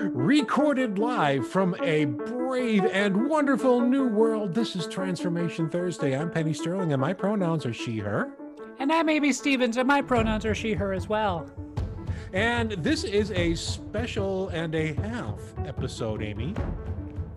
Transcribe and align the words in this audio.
recorded 0.00 0.98
live 0.98 1.46
from 1.48 1.76
a 1.82 2.06
brave 2.06 2.84
and 2.86 3.28
wonderful 3.28 3.80
new 3.80 4.06
world. 4.06 4.54
This 4.54 4.74
is 4.76 4.86
Transformation 4.86 5.68
Thursday. 5.68 6.16
I'm 6.16 6.30
Penny 6.30 6.52
Sterling, 6.52 6.92
and 6.92 7.00
my 7.00 7.12
pronouns 7.12 7.66
are 7.66 7.72
she, 7.72 7.98
her. 7.98 8.30
And 8.78 8.92
I'm 8.92 9.08
Amy 9.08 9.32
Stevens, 9.32 9.76
and 9.76 9.86
my 9.86 10.02
pronouns 10.02 10.44
are 10.44 10.54
she, 10.54 10.72
her 10.72 10.92
as 10.92 11.08
well. 11.08 11.50
And 12.32 12.72
this 12.72 13.04
is 13.04 13.30
a 13.32 13.54
special 13.54 14.48
and 14.48 14.74
a 14.74 14.94
half 14.94 15.38
episode, 15.66 16.22
Amy. 16.22 16.54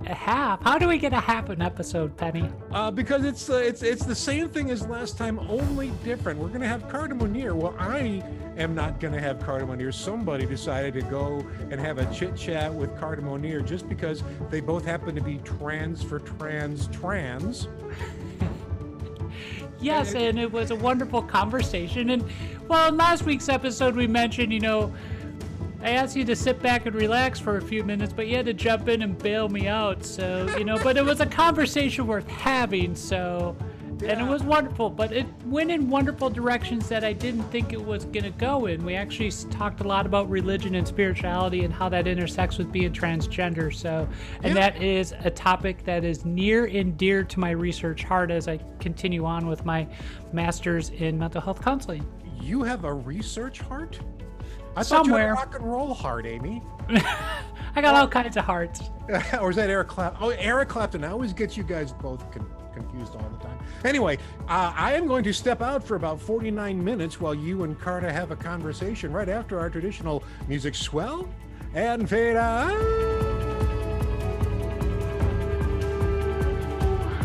A 0.08 0.14
half? 0.14 0.62
How 0.64 0.78
do 0.78 0.88
we 0.88 1.00
get 1.00 1.14
a 1.14 1.20
half 1.20 1.50
an 1.50 1.62
episode, 1.62 2.16
Penny? 2.16 2.48
Uh, 2.72 2.92
because 2.92 3.26
it's 3.26 3.50
uh, 3.50 3.56
it's 3.56 3.82
it's 3.82 4.06
the 4.06 4.14
same 4.16 4.50
thing 4.50 4.70
as 4.70 4.88
last 4.88 5.18
time, 5.18 5.40
only 5.50 5.90
different. 6.04 6.40
We're 6.40 6.50
gonna 6.50 6.68
have 6.68 6.88
Carter 6.88 7.16
Munir. 7.16 7.54
Well, 7.54 7.76
I 7.80 8.24
am 8.56 8.76
not 8.76 9.00
gonna 9.00 9.20
have 9.20 9.40
Carter 9.40 9.66
Munir. 9.66 9.92
Somebody 9.92 10.46
decided 10.46 10.94
to 10.94 11.02
go 11.10 11.46
and 11.72 11.80
have 11.80 11.98
a 11.98 12.06
chit 12.14 12.36
chat 12.36 12.72
with 12.72 12.96
Carter 13.00 13.24
Munir 13.24 13.66
just 13.66 13.90
because 13.90 14.24
they 14.52 14.62
both 14.62 14.86
happen 14.86 15.16
to 15.16 15.22
be 15.22 15.40
trans 15.40 16.04
for 16.04 16.20
trans 16.20 16.88
trans. 16.88 17.68
yes, 19.80 20.14
and 20.14 20.38
it 20.38 20.52
was 20.52 20.70
a 20.70 20.76
wonderful 20.76 21.24
conversation. 21.24 22.12
And 22.12 22.24
well, 22.68 22.90
in 22.90 22.98
last 22.98 23.24
week's 23.24 23.50
episode, 23.50 23.96
we 23.96 24.06
mentioned, 24.06 24.54
you 24.54 24.60
know, 24.60 24.94
I 25.86 25.90
asked 25.90 26.16
you 26.16 26.26
to 26.26 26.36
sit 26.36 26.64
back 26.64 26.88
and 26.88 26.96
relax 26.96 27.40
for 27.40 27.58
a 27.58 27.62
few 27.62 27.84
minutes, 27.84 28.12
but 28.12 28.26
you 28.26 28.38
had 28.38 28.48
to 28.48 28.56
jump 28.56 28.90
in 28.90 29.04
and 29.04 29.16
bail 29.16 29.48
me 29.50 29.68
out. 29.68 30.04
So, 30.04 30.52
you 30.58 30.64
know, 30.64 30.80
but 30.82 30.98
it 30.98 31.06
was 31.06 31.20
a 31.22 31.28
conversation 31.28 32.08
worth 32.08 32.28
having. 32.28 32.96
So, 32.96 33.56
yeah. 34.02 34.14
and 34.14 34.22
it 34.22 34.28
was 34.28 34.42
wonderful, 34.42 34.90
but 34.90 35.12
it 35.12 35.28
went 35.46 35.70
in 35.70 35.88
wonderful 35.88 36.32
directions 36.32 36.90
that 36.90 37.04
I 37.04 37.14
didn't 37.14 37.44
think 37.52 37.72
it 37.72 37.80
was 37.80 38.06
going 38.06 38.24
to 38.24 38.32
go 38.32 38.66
in. 38.66 38.84
We 38.84 38.96
actually 38.96 39.30
talked 39.52 39.82
a 39.82 39.84
lot 39.84 40.08
about 40.08 40.28
religion 40.28 40.74
and 40.74 40.88
spirituality 40.88 41.66
and 41.66 41.72
how 41.72 41.88
that 41.90 42.08
intersects 42.08 42.58
with 42.58 42.72
being 42.72 42.92
transgender. 42.92 43.72
So, 43.72 44.10
and 44.42 44.56
yeah. 44.56 44.72
that 44.72 44.82
is 44.82 45.14
a 45.20 45.30
topic 45.30 45.84
that 45.84 46.04
is 46.04 46.26
near 46.26 46.66
and 46.66 46.98
dear 46.98 47.24
to 47.26 47.40
my 47.40 47.52
research 47.52 48.04
heart 48.04 48.32
as 48.32 48.48
I 48.48 48.60
continue 48.80 49.24
on 49.24 49.46
with 49.46 49.66
my 49.66 49.88
master's 50.34 50.90
in 50.90 51.20
mental 51.20 51.42
health 51.42 51.62
counseling. 51.62 52.04
You 52.42 52.64
have 52.64 52.86
a 52.86 52.94
research 52.94 53.62
heart? 53.62 54.00
I 54.76 54.84
Somewhere. 54.84 55.34
rock 55.34 55.56
and 55.56 55.66
roll 55.66 55.94
heart, 55.94 56.26
Amy. 56.26 56.62
I 56.90 57.82
got 57.82 57.96
all 57.96 58.08
kinds 58.08 58.36
of 58.36 58.44
hearts. 58.44 58.90
or 59.40 59.50
is 59.50 59.56
that 59.56 59.70
Eric 59.70 59.88
Clapton? 59.88 60.20
Oh, 60.22 60.30
Eric 60.30 60.70
Clapton. 60.70 61.04
I 61.04 61.10
always 61.10 61.34
get 61.34 61.56
you 61.56 61.64
guys 61.64 61.92
both 61.94 62.30
con- 62.32 62.50
confused 62.74 63.16
all 63.16 63.30
the 63.30 63.38
time. 63.38 63.58
Anyway, 63.86 64.18
uh, 64.48 64.74
I 64.76 64.94
am 64.94 65.08
going 65.08 65.24
to 65.24 65.34
step 65.34 65.62
out 65.62 65.84
for 65.84 65.96
about 65.96 66.20
49 66.20 66.84
minutes 66.84 67.22
while 67.22 67.34
you 67.34 67.64
and 67.64 67.80
Carter 67.80 68.12
have 68.12 68.32
a 68.32 68.36
conversation 68.36 69.14
right 69.14 69.30
after 69.30 69.60
our 69.60 69.70
traditional 69.70 70.24
music 70.48 70.76
swell 70.76 71.30
and 71.74 72.10
fade 72.10 72.36
out. 72.36 72.72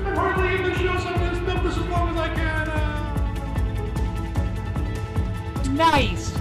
I'm 0.06 0.16
hardly 0.16 0.54
even 0.54 0.74
sure 0.78 0.98
something's 1.00 1.40
built 1.40 1.62
this 1.64 1.76
as 1.76 1.86
long 1.86 2.10
as 2.10 2.16
I 2.16 2.34
can. 2.34 2.68
Uh... 5.66 5.72
Nice. 5.72 6.32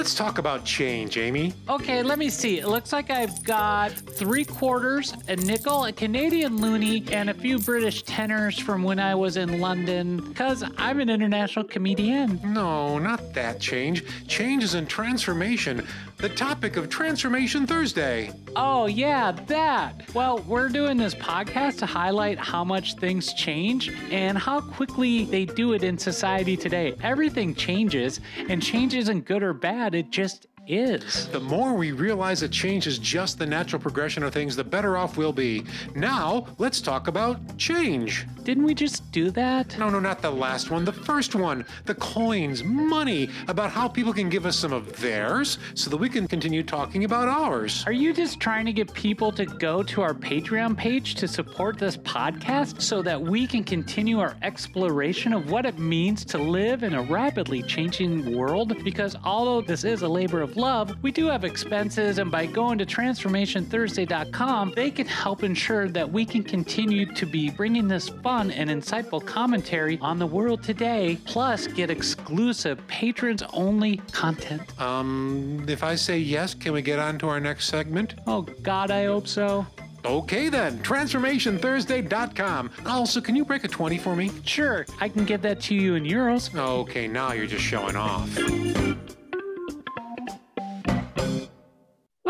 Let's 0.00 0.14
talk 0.14 0.38
about 0.38 0.64
change, 0.64 1.18
Amy. 1.18 1.52
Okay, 1.68 2.02
let 2.02 2.18
me 2.18 2.30
see. 2.30 2.58
It 2.58 2.68
looks 2.68 2.90
like 2.90 3.10
I've 3.10 3.44
got 3.44 3.92
three 3.92 4.46
quarters, 4.46 5.12
a 5.28 5.36
nickel, 5.36 5.84
a 5.84 5.92
Canadian 5.92 6.58
loonie, 6.58 7.12
and 7.12 7.28
a 7.28 7.34
few 7.34 7.58
British 7.58 8.02
tenners 8.04 8.58
from 8.58 8.82
when 8.82 8.98
I 8.98 9.14
was 9.14 9.36
in 9.36 9.60
London, 9.60 10.26
because 10.30 10.64
I'm 10.78 11.00
an 11.00 11.10
international 11.10 11.66
comedian. 11.66 12.40
No, 12.42 12.98
not 12.98 13.34
that 13.34 13.60
change. 13.60 14.02
Change 14.26 14.64
is 14.64 14.74
in 14.74 14.86
transformation. 14.86 15.86
The 16.20 16.28
topic 16.28 16.76
of 16.76 16.90
Transformation 16.90 17.66
Thursday. 17.66 18.30
Oh, 18.54 18.84
yeah, 18.84 19.32
that. 19.46 20.02
Well, 20.12 20.40
we're 20.40 20.68
doing 20.68 20.98
this 20.98 21.14
podcast 21.14 21.78
to 21.78 21.86
highlight 21.86 22.38
how 22.38 22.62
much 22.62 22.96
things 22.96 23.32
change 23.32 23.88
and 24.10 24.36
how 24.36 24.60
quickly 24.60 25.24
they 25.24 25.46
do 25.46 25.72
it 25.72 25.82
in 25.82 25.96
society 25.96 26.58
today. 26.58 26.94
Everything 27.02 27.54
changes, 27.54 28.20
and 28.50 28.62
change 28.62 28.92
isn't 28.92 29.24
good 29.24 29.42
or 29.42 29.54
bad 29.54 29.94
it 29.94 30.10
just 30.10 30.46
is. 30.70 31.28
The 31.28 31.40
more 31.40 31.74
we 31.74 31.92
realize 31.92 32.40
that 32.40 32.52
change 32.52 32.86
is 32.86 32.98
just 32.98 33.38
the 33.38 33.46
natural 33.46 33.80
progression 33.80 34.22
of 34.22 34.32
things, 34.32 34.56
the 34.56 34.64
better 34.64 34.96
off 34.96 35.16
we'll 35.16 35.32
be. 35.32 35.64
Now, 35.94 36.46
let's 36.58 36.80
talk 36.80 37.08
about 37.08 37.58
change. 37.58 38.26
Didn't 38.44 38.64
we 38.64 38.74
just 38.74 39.10
do 39.12 39.30
that? 39.32 39.78
No, 39.78 39.90
no, 39.90 40.00
not 40.00 40.22
the 40.22 40.30
last 40.30 40.70
one. 40.70 40.84
The 40.84 40.92
first 40.92 41.34
one. 41.34 41.64
The 41.84 41.94
coins, 41.96 42.64
money, 42.64 43.28
about 43.48 43.70
how 43.70 43.88
people 43.88 44.12
can 44.12 44.28
give 44.28 44.46
us 44.46 44.56
some 44.56 44.72
of 44.72 44.96
theirs 45.00 45.58
so 45.74 45.90
that 45.90 45.96
we 45.96 46.08
can 46.08 46.26
continue 46.26 46.62
talking 46.62 47.04
about 47.04 47.28
ours. 47.28 47.84
Are 47.86 47.92
you 47.92 48.12
just 48.12 48.40
trying 48.40 48.66
to 48.66 48.72
get 48.72 48.92
people 48.94 49.30
to 49.32 49.44
go 49.44 49.82
to 49.82 50.02
our 50.02 50.14
Patreon 50.14 50.76
page 50.76 51.16
to 51.16 51.28
support 51.28 51.78
this 51.78 51.96
podcast 51.96 52.80
so 52.80 53.02
that 53.02 53.20
we 53.20 53.46
can 53.46 53.62
continue 53.62 54.20
our 54.20 54.36
exploration 54.42 55.32
of 55.32 55.50
what 55.50 55.66
it 55.66 55.78
means 55.78 56.24
to 56.26 56.38
live 56.38 56.82
in 56.82 56.94
a 56.94 57.02
rapidly 57.02 57.62
changing 57.62 58.36
world? 58.36 58.82
Because 58.84 59.16
although 59.24 59.60
this 59.60 59.84
is 59.84 60.02
a 60.02 60.08
labor 60.08 60.40
of 60.40 60.56
love, 60.60 60.94
we 61.02 61.10
do 61.10 61.26
have 61.26 61.44
expenses, 61.44 62.18
and 62.18 62.30
by 62.30 62.44
going 62.46 62.78
to 62.78 62.86
transformationthursday.com, 62.86 64.72
they 64.76 64.90
can 64.90 65.06
help 65.06 65.42
ensure 65.42 65.88
that 65.88 66.10
we 66.10 66.24
can 66.24 66.42
continue 66.42 67.06
to 67.14 67.26
be 67.26 67.50
bringing 67.50 67.88
this 67.88 68.08
fun 68.08 68.50
and 68.50 68.68
insightful 68.68 69.24
commentary 69.24 69.98
on 70.00 70.18
the 70.18 70.26
world 70.26 70.62
today, 70.62 71.18
plus 71.24 71.66
get 71.66 71.90
exclusive 71.90 72.86
patrons 72.86 73.42
only 73.52 73.96
content. 74.12 74.78
Um, 74.80 75.64
if 75.66 75.82
I 75.82 75.94
say 75.94 76.18
yes, 76.18 76.54
can 76.54 76.72
we 76.72 76.82
get 76.82 76.98
on 76.98 77.18
to 77.20 77.28
our 77.28 77.40
next 77.40 77.66
segment? 77.66 78.14
Oh, 78.26 78.42
God, 78.42 78.90
I 78.90 79.06
hope 79.06 79.26
so. 79.26 79.66
Okay 80.04 80.48
then, 80.48 80.78
transformationthursday.com. 80.78 82.70
Also, 82.86 83.20
can 83.20 83.36
you 83.36 83.44
break 83.44 83.64
a 83.64 83.68
20 83.68 83.98
for 83.98 84.16
me? 84.16 84.30
Sure, 84.44 84.86
I 85.00 85.08
can 85.08 85.24
get 85.24 85.42
that 85.42 85.60
to 85.62 85.74
you 85.74 85.94
in 85.94 86.04
euros. 86.04 86.54
Okay, 86.56 87.06
now 87.06 87.32
you're 87.32 87.46
just 87.46 87.64
showing 87.64 87.96
off. 87.96 88.28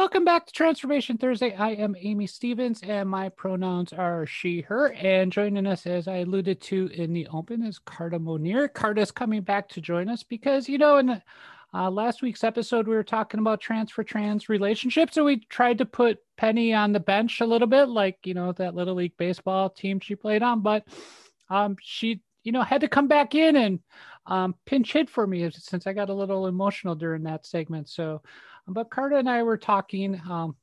Welcome 0.00 0.24
back 0.24 0.46
to 0.46 0.52
Transformation 0.54 1.18
Thursday. 1.18 1.54
I 1.54 1.72
am 1.72 1.94
Amy 1.98 2.26
Stevens, 2.26 2.80
and 2.82 3.06
my 3.06 3.28
pronouns 3.28 3.92
are 3.92 4.24
she, 4.24 4.62
her. 4.62 4.94
And 4.94 5.30
joining 5.30 5.66
us, 5.66 5.86
as 5.86 6.08
I 6.08 6.20
alluded 6.20 6.62
to 6.62 6.86
in 6.86 7.12
the 7.12 7.28
open, 7.30 7.62
is 7.62 7.78
Carter 7.78 8.18
Munir. 8.18 8.72
Carter's 8.72 9.10
coming 9.10 9.42
back 9.42 9.68
to 9.68 9.82
join 9.82 10.08
us 10.08 10.22
because, 10.22 10.70
you 10.70 10.78
know, 10.78 10.96
in 10.96 11.20
uh, 11.74 11.90
last 11.90 12.22
week's 12.22 12.44
episode, 12.44 12.88
we 12.88 12.94
were 12.94 13.04
talking 13.04 13.40
about 13.40 13.60
trans 13.60 13.90
for 13.90 14.02
trans 14.02 14.48
relationships, 14.48 15.18
and 15.18 15.26
we 15.26 15.40
tried 15.50 15.76
to 15.76 15.84
put 15.84 16.20
Penny 16.38 16.72
on 16.72 16.94
the 16.94 17.00
bench 17.00 17.42
a 17.42 17.46
little 17.46 17.68
bit, 17.68 17.90
like, 17.90 18.20
you 18.24 18.32
know, 18.32 18.52
that 18.52 18.74
Little 18.74 18.94
League 18.94 19.18
Baseball 19.18 19.68
team 19.68 20.00
she 20.00 20.14
played 20.14 20.42
on. 20.42 20.62
But 20.62 20.88
um, 21.50 21.76
she, 21.78 22.22
you 22.42 22.52
know, 22.52 22.62
had 22.62 22.80
to 22.80 22.88
come 22.88 23.06
back 23.06 23.34
in 23.34 23.54
and 23.54 23.80
um, 24.24 24.54
pinch 24.64 24.94
hit 24.94 25.10
for 25.10 25.26
me 25.26 25.50
since 25.50 25.86
I 25.86 25.92
got 25.92 26.08
a 26.08 26.14
little 26.14 26.46
emotional 26.46 26.94
during 26.94 27.24
that 27.24 27.44
segment. 27.44 27.90
So, 27.90 28.22
but 28.72 28.90
Carter 28.90 29.16
and 29.16 29.28
I 29.28 29.42
were 29.42 29.58
talking. 29.58 30.20
Um, 30.28 30.56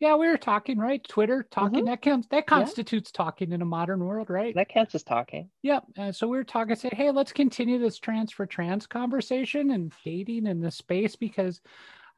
yeah, 0.00 0.16
we 0.16 0.26
were 0.26 0.36
talking, 0.36 0.78
right? 0.78 1.02
Twitter 1.06 1.46
talking. 1.48 1.80
Mm-hmm. 1.80 1.86
That 1.86 2.02
counts. 2.02 2.26
That 2.32 2.46
constitutes 2.46 3.12
yeah. 3.14 3.24
talking 3.24 3.52
in 3.52 3.62
a 3.62 3.64
modern 3.64 4.04
world, 4.04 4.30
right? 4.30 4.52
That 4.54 4.68
counts 4.68 4.96
as 4.96 5.04
talking. 5.04 5.48
Yep. 5.62 5.84
Uh, 5.96 6.12
so 6.12 6.26
we 6.26 6.36
were 6.36 6.44
talking. 6.44 6.74
Said, 6.74 6.92
hey, 6.92 7.12
let's 7.12 7.32
continue 7.32 7.78
this 7.78 7.98
trans 7.98 8.32
for 8.32 8.44
trans 8.44 8.86
conversation 8.86 9.70
and 9.70 9.92
dating 10.04 10.46
in 10.46 10.60
the 10.60 10.72
space 10.72 11.14
because 11.14 11.60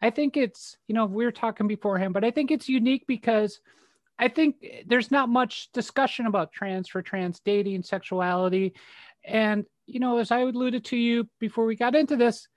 I 0.01 0.11
think 0.11 0.37
it's 0.37 0.77
you 0.89 0.95
know 0.95 1.07
we 1.07 1.25
were 1.25 1.33
talking 1.33 1.67
beforehand, 1.67 2.15
but 2.15 2.25
I 2.25 2.31
think 2.31 2.51
it's 2.51 2.69
unique 2.69 3.05
because 3.07 3.61
I 4.19 4.29
think 4.29 4.65
there's 4.87 5.11
not 5.11 5.29
much 5.29 5.71
discussion 5.73 6.27
about 6.27 6.53
trans 6.53 6.89
for 6.89 7.03
trans 7.03 7.41
dating, 7.41 7.83
sexuality, 7.83 8.75
and 9.25 9.65
you 9.87 10.01
know 10.01 10.19
as 10.19 10.31
I 10.31 10.41
alluded 10.41 10.87
to 10.87 10.97
you 10.97 11.29
before 11.39 11.67
we 11.67 11.77
got 11.77 11.95
into 11.95 12.17
this, 12.17 12.49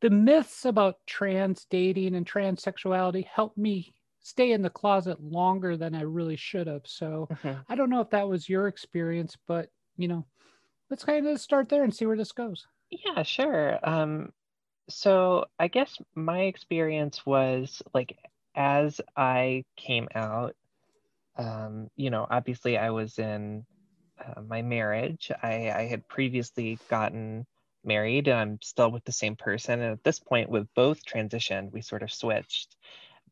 the 0.00 0.10
myths 0.10 0.64
about 0.64 0.96
trans 1.06 1.66
dating 1.70 2.14
and 2.14 2.26
transsexuality 2.26 3.26
helped 3.26 3.58
me 3.58 3.92
stay 4.20 4.52
in 4.52 4.62
the 4.62 4.70
closet 4.70 5.22
longer 5.22 5.76
than 5.76 5.94
I 5.94 6.02
really 6.02 6.36
should 6.36 6.66
have. 6.66 6.82
So 6.84 7.28
mm-hmm. 7.30 7.60
I 7.68 7.74
don't 7.74 7.90
know 7.90 8.00
if 8.00 8.10
that 8.10 8.28
was 8.28 8.48
your 8.48 8.68
experience, 8.68 9.36
but 9.46 9.68
you 9.96 10.08
know, 10.08 10.26
let's 10.88 11.04
kind 11.04 11.26
of 11.26 11.40
start 11.40 11.68
there 11.68 11.84
and 11.84 11.94
see 11.94 12.06
where 12.06 12.16
this 12.16 12.32
goes. 12.32 12.66
Yeah, 12.90 13.22
sure. 13.22 13.78
Um, 13.82 14.32
so 14.88 15.46
I 15.58 15.68
guess 15.68 15.96
my 16.14 16.40
experience 16.42 17.24
was 17.24 17.82
like 17.94 18.18
as 18.54 19.00
I 19.16 19.64
came 19.76 20.08
out, 20.14 20.56
um, 21.36 21.88
you 21.96 22.10
know, 22.10 22.26
obviously 22.28 22.76
I 22.76 22.90
was 22.90 23.18
in 23.18 23.64
uh, 24.18 24.42
my 24.42 24.62
marriage. 24.62 25.30
I, 25.42 25.70
I 25.70 25.86
had 25.86 26.06
previously 26.08 26.78
gotten 26.88 27.46
married 27.84 28.28
and 28.28 28.38
I'm 28.38 28.58
still 28.62 28.90
with 28.90 29.04
the 29.04 29.12
same 29.12 29.36
person. 29.36 29.80
And 29.80 29.92
at 29.92 30.04
this 30.04 30.18
point, 30.18 30.50
with 30.50 30.68
both 30.74 31.04
transitioned, 31.04 31.72
we 31.72 31.82
sort 31.82 32.02
of 32.02 32.12
switched. 32.12 32.76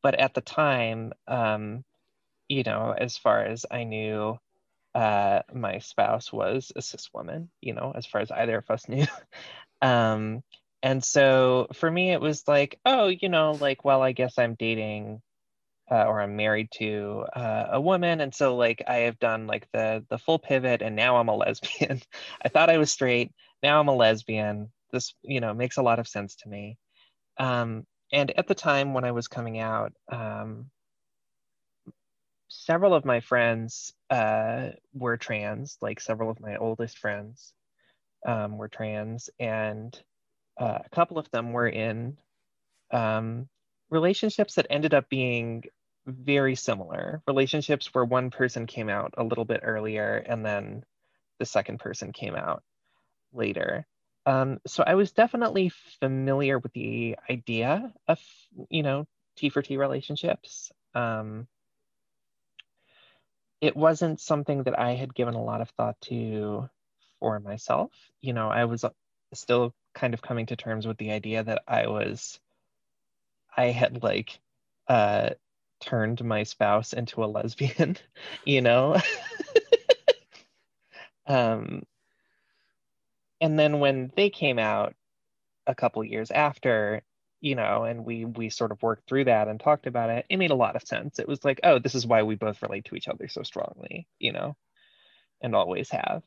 But 0.02 0.14
at 0.14 0.34
the 0.34 0.40
time, 0.40 1.12
um, 1.26 1.84
you 2.48 2.62
know, 2.62 2.94
as 2.96 3.16
far 3.16 3.44
as 3.44 3.66
I 3.70 3.84
knew, 3.84 4.38
uh, 4.94 5.42
my 5.52 5.78
spouse 5.78 6.32
was 6.32 6.72
a 6.74 6.82
cis 6.82 7.10
woman, 7.12 7.50
you 7.60 7.74
know, 7.74 7.92
as 7.94 8.06
far 8.06 8.20
as 8.20 8.30
either 8.30 8.58
of 8.58 8.70
us 8.70 8.88
knew. 8.88 9.06
Um, 9.82 10.42
and 10.82 11.04
so 11.04 11.68
for 11.74 11.90
me, 11.90 12.12
it 12.12 12.20
was 12.20 12.46
like, 12.48 12.78
oh, 12.86 13.08
you 13.08 13.28
know, 13.28 13.52
like, 13.52 13.84
well, 13.84 14.02
I 14.02 14.12
guess 14.12 14.38
I'm 14.38 14.54
dating 14.54 15.20
uh, 15.90 16.04
or 16.04 16.20
I'm 16.20 16.36
married 16.36 16.70
to 16.72 17.24
uh, 17.34 17.68
a 17.72 17.80
woman, 17.80 18.20
and 18.20 18.34
so 18.34 18.56
like 18.56 18.82
I 18.86 18.96
have 18.96 19.18
done 19.18 19.46
like 19.46 19.68
the 19.72 20.04
the 20.10 20.18
full 20.18 20.38
pivot, 20.38 20.82
and 20.82 20.94
now 20.96 21.16
I'm 21.16 21.28
a 21.28 21.36
lesbian. 21.36 22.02
I 22.44 22.48
thought 22.48 22.70
I 22.70 22.78
was 22.78 22.90
straight, 22.90 23.32
now 23.62 23.80
I'm 23.80 23.88
a 23.88 23.94
lesbian. 23.94 24.70
This 24.92 25.14
you 25.22 25.40
know 25.40 25.54
makes 25.54 25.76
a 25.76 25.82
lot 25.82 25.98
of 25.98 26.08
sense 26.08 26.36
to 26.36 26.48
me. 26.48 26.78
Um, 27.38 27.86
and 28.12 28.30
at 28.38 28.46
the 28.48 28.54
time 28.54 28.94
when 28.94 29.04
I 29.04 29.12
was 29.12 29.28
coming 29.28 29.58
out, 29.58 29.92
um, 30.10 30.70
several 32.48 32.94
of 32.94 33.04
my 33.04 33.20
friends 33.20 33.92
uh, 34.10 34.70
were 34.94 35.16
trans, 35.16 35.76
like 35.82 36.00
several 36.00 36.30
of 36.30 36.40
my 36.40 36.56
oldest 36.56 36.98
friends 36.98 37.52
um, 38.26 38.58
were 38.58 38.68
trans, 38.68 39.30
and 39.38 40.00
uh, 40.58 40.78
a 40.84 40.88
couple 40.90 41.18
of 41.18 41.30
them 41.30 41.52
were 41.52 41.68
in 41.68 42.16
um, 42.90 43.48
relationships 43.90 44.54
that 44.54 44.66
ended 44.70 44.94
up 44.94 45.08
being 45.08 45.64
very 46.06 46.54
similar 46.54 47.22
relationships 47.26 47.92
where 47.92 48.04
one 48.04 48.30
person 48.30 48.66
came 48.66 48.88
out 48.88 49.12
a 49.18 49.24
little 49.24 49.44
bit 49.44 49.60
earlier 49.62 50.16
and 50.16 50.44
then 50.44 50.82
the 51.38 51.44
second 51.44 51.78
person 51.78 52.12
came 52.12 52.34
out 52.34 52.62
later. 53.32 53.86
Um, 54.26 54.60
so 54.66 54.84
I 54.86 54.94
was 54.94 55.12
definitely 55.12 55.70
familiar 56.00 56.58
with 56.58 56.72
the 56.72 57.16
idea 57.30 57.92
of, 58.06 58.20
you 58.68 58.82
know, 58.82 59.06
T 59.36 59.48
for 59.48 59.62
T 59.62 59.76
relationships. 59.76 60.70
Um, 60.94 61.46
it 63.60 63.76
wasn't 63.76 64.20
something 64.20 64.64
that 64.64 64.78
I 64.78 64.94
had 64.94 65.14
given 65.14 65.34
a 65.34 65.42
lot 65.42 65.60
of 65.60 65.70
thought 65.70 66.00
to 66.02 66.68
for 67.18 67.40
myself. 67.40 67.90
You 68.20 68.32
know, 68.32 68.48
I 68.48 68.66
was 68.66 68.84
still 69.34 69.74
kind 69.94 70.14
of 70.14 70.22
coming 70.22 70.46
to 70.46 70.56
terms 70.56 70.86
with 70.86 70.98
the 70.98 71.12
idea 71.12 71.42
that 71.42 71.62
I 71.66 71.86
was, 71.88 72.38
I 73.56 73.66
had 73.66 74.02
like 74.02 74.38
uh, 74.86 75.30
turned 75.80 76.24
my 76.24 76.44
spouse 76.44 76.92
into 76.92 77.24
a 77.24 77.26
lesbian, 77.26 77.96
you 78.44 78.60
know? 78.60 78.96
um, 81.26 81.82
and 83.40 83.58
then 83.58 83.80
when 83.80 84.12
they 84.16 84.30
came 84.30 84.58
out 84.58 84.94
a 85.66 85.74
couple 85.74 86.02
years 86.04 86.30
after, 86.30 87.02
you 87.40 87.54
know, 87.54 87.84
and 87.84 88.04
we 88.04 88.24
we 88.24 88.50
sort 88.50 88.72
of 88.72 88.82
worked 88.82 89.08
through 89.08 89.24
that 89.24 89.48
and 89.48 89.60
talked 89.60 89.86
about 89.86 90.10
it, 90.10 90.26
it 90.28 90.36
made 90.38 90.50
a 90.50 90.56
lot 90.56 90.76
of 90.76 90.82
sense. 90.82 91.18
It 91.18 91.28
was 91.28 91.44
like, 91.44 91.60
oh, 91.62 91.78
this 91.78 91.94
is 91.94 92.06
why 92.06 92.22
we 92.22 92.34
both 92.34 92.62
relate 92.62 92.86
to 92.86 92.96
each 92.96 93.08
other 93.08 93.28
so 93.28 93.42
strongly, 93.42 94.08
you 94.18 94.32
know, 94.32 94.56
and 95.40 95.54
always 95.54 95.90
have. 95.90 96.22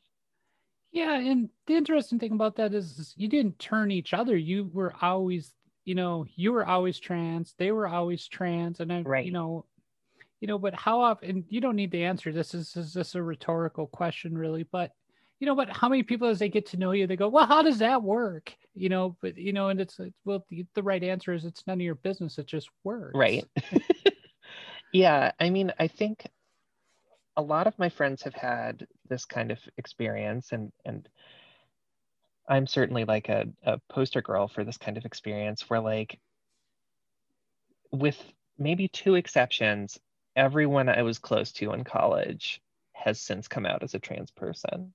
Yeah, 0.90 1.18
and 1.18 1.48
the 1.66 1.74
interesting 1.74 2.18
thing 2.18 2.32
about 2.32 2.56
that 2.56 2.74
is, 2.74 2.98
is 2.98 3.14
you 3.16 3.28
didn't 3.28 3.58
turn 3.58 3.90
each 3.90 4.12
other. 4.12 4.36
You 4.36 4.70
were 4.72 4.94
always 5.00 5.52
you 5.84 5.94
know, 5.94 6.24
you 6.36 6.52
were 6.52 6.66
always 6.66 6.98
trans, 6.98 7.54
they 7.58 7.72
were 7.72 7.88
always 7.88 8.28
trans, 8.28 8.80
and 8.80 8.92
I, 8.92 9.02
right. 9.02 9.24
you 9.26 9.32
know, 9.32 9.64
you 10.40 10.48
know, 10.48 10.58
but 10.58 10.74
how 10.74 11.00
often? 11.00 11.44
You 11.48 11.60
don't 11.60 11.76
need 11.76 11.92
to 11.92 12.02
answer 12.02 12.32
this. 12.32 12.50
This 12.50 12.76
is 12.76 12.92
this 12.92 13.14
a 13.14 13.22
rhetorical 13.22 13.86
question, 13.86 14.36
really. 14.36 14.64
But 14.64 14.90
you 15.42 15.46
know, 15.46 15.56
but 15.56 15.70
how 15.70 15.88
many 15.88 16.04
people 16.04 16.28
as 16.28 16.38
they 16.38 16.48
get 16.48 16.66
to 16.66 16.76
know 16.76 16.92
you, 16.92 17.08
they 17.08 17.16
go, 17.16 17.26
"Well, 17.26 17.46
how 17.46 17.62
does 17.62 17.78
that 17.78 18.00
work?" 18.00 18.54
You 18.74 18.88
know, 18.88 19.16
but 19.20 19.36
you 19.36 19.52
know, 19.52 19.70
and 19.70 19.80
it's 19.80 19.98
uh, 19.98 20.10
well, 20.24 20.46
the, 20.50 20.64
the 20.76 20.84
right 20.84 21.02
answer 21.02 21.32
is 21.32 21.44
it's 21.44 21.66
none 21.66 21.78
of 21.78 21.80
your 21.80 21.96
business. 21.96 22.38
It 22.38 22.46
just 22.46 22.70
works. 22.84 23.16
Right. 23.16 23.44
yeah, 24.92 25.32
I 25.40 25.50
mean, 25.50 25.72
I 25.80 25.88
think 25.88 26.28
a 27.36 27.42
lot 27.42 27.66
of 27.66 27.76
my 27.76 27.88
friends 27.88 28.22
have 28.22 28.36
had 28.36 28.86
this 29.08 29.24
kind 29.24 29.50
of 29.50 29.58
experience, 29.78 30.52
and 30.52 30.70
and 30.84 31.08
I'm 32.48 32.68
certainly 32.68 33.04
like 33.04 33.28
a, 33.28 33.46
a 33.64 33.80
poster 33.90 34.22
girl 34.22 34.46
for 34.46 34.62
this 34.62 34.78
kind 34.78 34.96
of 34.96 35.04
experience 35.04 35.68
where 35.68 35.80
like 35.80 36.20
with 37.90 38.22
maybe 38.58 38.86
two 38.86 39.16
exceptions, 39.16 39.98
everyone 40.36 40.88
I 40.88 41.02
was 41.02 41.18
close 41.18 41.50
to 41.54 41.72
in 41.72 41.82
college 41.82 42.60
has 42.92 43.20
since 43.20 43.48
come 43.48 43.66
out 43.66 43.82
as 43.82 43.94
a 43.94 43.98
trans 43.98 44.30
person. 44.30 44.94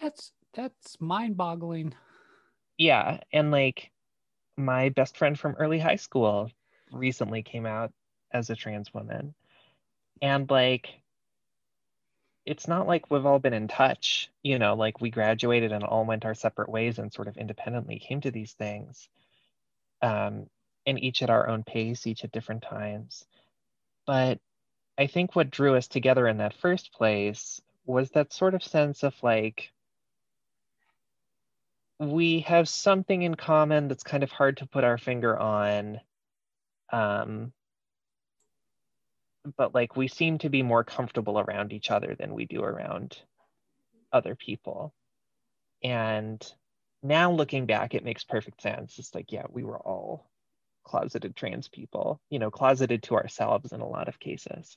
That's 0.00 0.32
that's 0.54 1.00
mind-boggling. 1.00 1.94
Yeah, 2.78 3.20
and 3.32 3.50
like 3.50 3.90
my 4.56 4.88
best 4.90 5.16
friend 5.16 5.38
from 5.38 5.54
early 5.54 5.78
high 5.78 5.96
school 5.96 6.50
recently 6.92 7.42
came 7.42 7.66
out 7.66 7.92
as 8.32 8.50
a 8.50 8.56
trans 8.56 8.92
woman. 8.92 9.34
And 10.22 10.48
like 10.50 10.88
it's 12.46 12.68
not 12.68 12.86
like 12.86 13.10
we've 13.10 13.26
all 13.26 13.40
been 13.40 13.52
in 13.52 13.68
touch, 13.68 14.30
you 14.42 14.58
know, 14.58 14.74
like 14.74 15.00
we 15.00 15.10
graduated 15.10 15.72
and 15.72 15.82
all 15.82 16.04
went 16.04 16.24
our 16.24 16.34
separate 16.34 16.68
ways 16.68 16.98
and 16.98 17.12
sort 17.12 17.28
of 17.28 17.36
independently 17.36 17.98
came 17.98 18.20
to 18.20 18.30
these 18.30 18.52
things. 18.52 19.08
Um, 20.00 20.46
and 20.86 21.02
each 21.02 21.22
at 21.22 21.30
our 21.30 21.48
own 21.48 21.64
pace, 21.64 22.06
each 22.06 22.22
at 22.22 22.30
different 22.30 22.62
times. 22.62 23.24
But 24.06 24.38
I 24.96 25.08
think 25.08 25.34
what 25.34 25.50
drew 25.50 25.74
us 25.74 25.88
together 25.88 26.28
in 26.28 26.38
that 26.38 26.54
first 26.54 26.92
place 26.92 27.60
was 27.84 28.10
that 28.10 28.32
sort 28.32 28.54
of 28.54 28.62
sense 28.62 29.02
of 29.02 29.14
like, 29.22 29.72
we 31.98 32.40
have 32.40 32.68
something 32.68 33.22
in 33.22 33.34
common 33.34 33.88
that's 33.88 34.02
kind 34.02 34.22
of 34.22 34.30
hard 34.30 34.58
to 34.58 34.66
put 34.66 34.84
our 34.84 34.98
finger 34.98 35.36
on. 35.36 36.00
Um, 36.92 37.52
but 39.56 39.74
like 39.74 39.96
we 39.96 40.08
seem 40.08 40.38
to 40.38 40.48
be 40.48 40.62
more 40.62 40.84
comfortable 40.84 41.38
around 41.38 41.72
each 41.72 41.90
other 41.90 42.16
than 42.18 42.34
we 42.34 42.46
do 42.46 42.62
around 42.62 43.18
other 44.12 44.34
people. 44.34 44.92
And 45.82 46.44
now 47.02 47.30
looking 47.30 47.66
back, 47.66 47.94
it 47.94 48.04
makes 48.04 48.24
perfect 48.24 48.62
sense. 48.62 48.98
It's 48.98 49.14
like, 49.14 49.32
yeah, 49.32 49.44
we 49.48 49.62
were 49.62 49.78
all 49.78 50.28
closeted 50.84 51.36
trans 51.36 51.68
people, 51.68 52.20
you 52.30 52.38
know, 52.38 52.50
closeted 52.50 53.02
to 53.04 53.14
ourselves 53.14 53.72
in 53.72 53.80
a 53.80 53.88
lot 53.88 54.08
of 54.08 54.20
cases. 54.20 54.76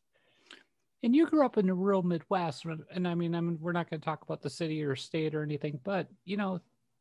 And 1.02 1.16
you 1.16 1.28
grew 1.28 1.46
up 1.46 1.58
in 1.58 1.68
the 1.68 1.74
rural 1.74 2.04
Midwest, 2.04 2.66
and 2.66 3.08
I 3.08 3.16
mean, 3.16 3.34
I 3.34 3.40
mean, 3.40 3.58
we're 3.62 3.72
not 3.72 3.90
going 3.90 4.02
to 4.02 4.06
talk 4.06 4.22
about 4.22 4.42
the 4.42 4.50
city 4.50 4.84
or 4.84 4.98
state 4.98 5.34
or 5.34 5.44
anything, 5.44 5.80
but 5.84 6.08
you 6.26 6.36
know, 6.36 6.60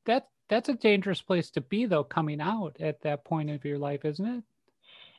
that 0.08 0.28
that's 0.48 0.68
a 0.68 0.74
dangerous 0.74 1.20
place 1.20 1.50
to 1.52 1.60
be, 1.60 1.86
though, 1.86 2.04
coming 2.04 2.40
out 2.40 2.76
at 2.80 3.02
that 3.02 3.24
point 3.24 3.50
of 3.50 3.64
your 3.64 3.78
life, 3.78 4.04
isn't 4.04 4.26
it? 4.26 4.44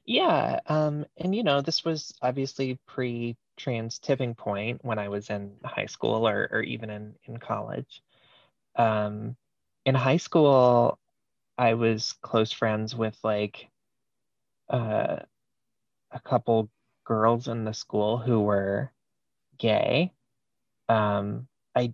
Yeah, 0.06 0.60
um, 0.66 1.06
and 1.18 1.36
you 1.36 1.44
know, 1.44 1.62
this 1.62 1.86
was 1.86 2.14
obviously 2.22 2.80
pre-trans 2.88 4.00
tipping 4.00 4.34
point 4.34 4.84
when 4.84 4.98
I 4.98 5.10
was 5.10 5.30
in 5.30 5.52
high 5.64 5.86
school 5.86 6.28
or, 6.28 6.50
or 6.52 6.62
even 6.62 6.90
in 6.90 7.16
in 7.26 7.38
college. 7.38 8.02
Um, 8.76 9.36
in 9.86 9.96
high 9.96 10.18
school, 10.18 10.98
I 11.58 11.76
was 11.76 12.14
close 12.22 12.52
friends 12.52 12.96
with 12.96 13.18
like 13.24 13.70
uh, 14.70 15.18
a 16.12 16.20
couple 16.24 16.70
girls 17.06 17.48
in 17.48 17.64
the 17.64 17.74
school 17.74 18.18
who 18.18 18.42
were 18.42 18.92
gay. 19.58 20.12
Um, 20.88 21.48
I 21.76 21.94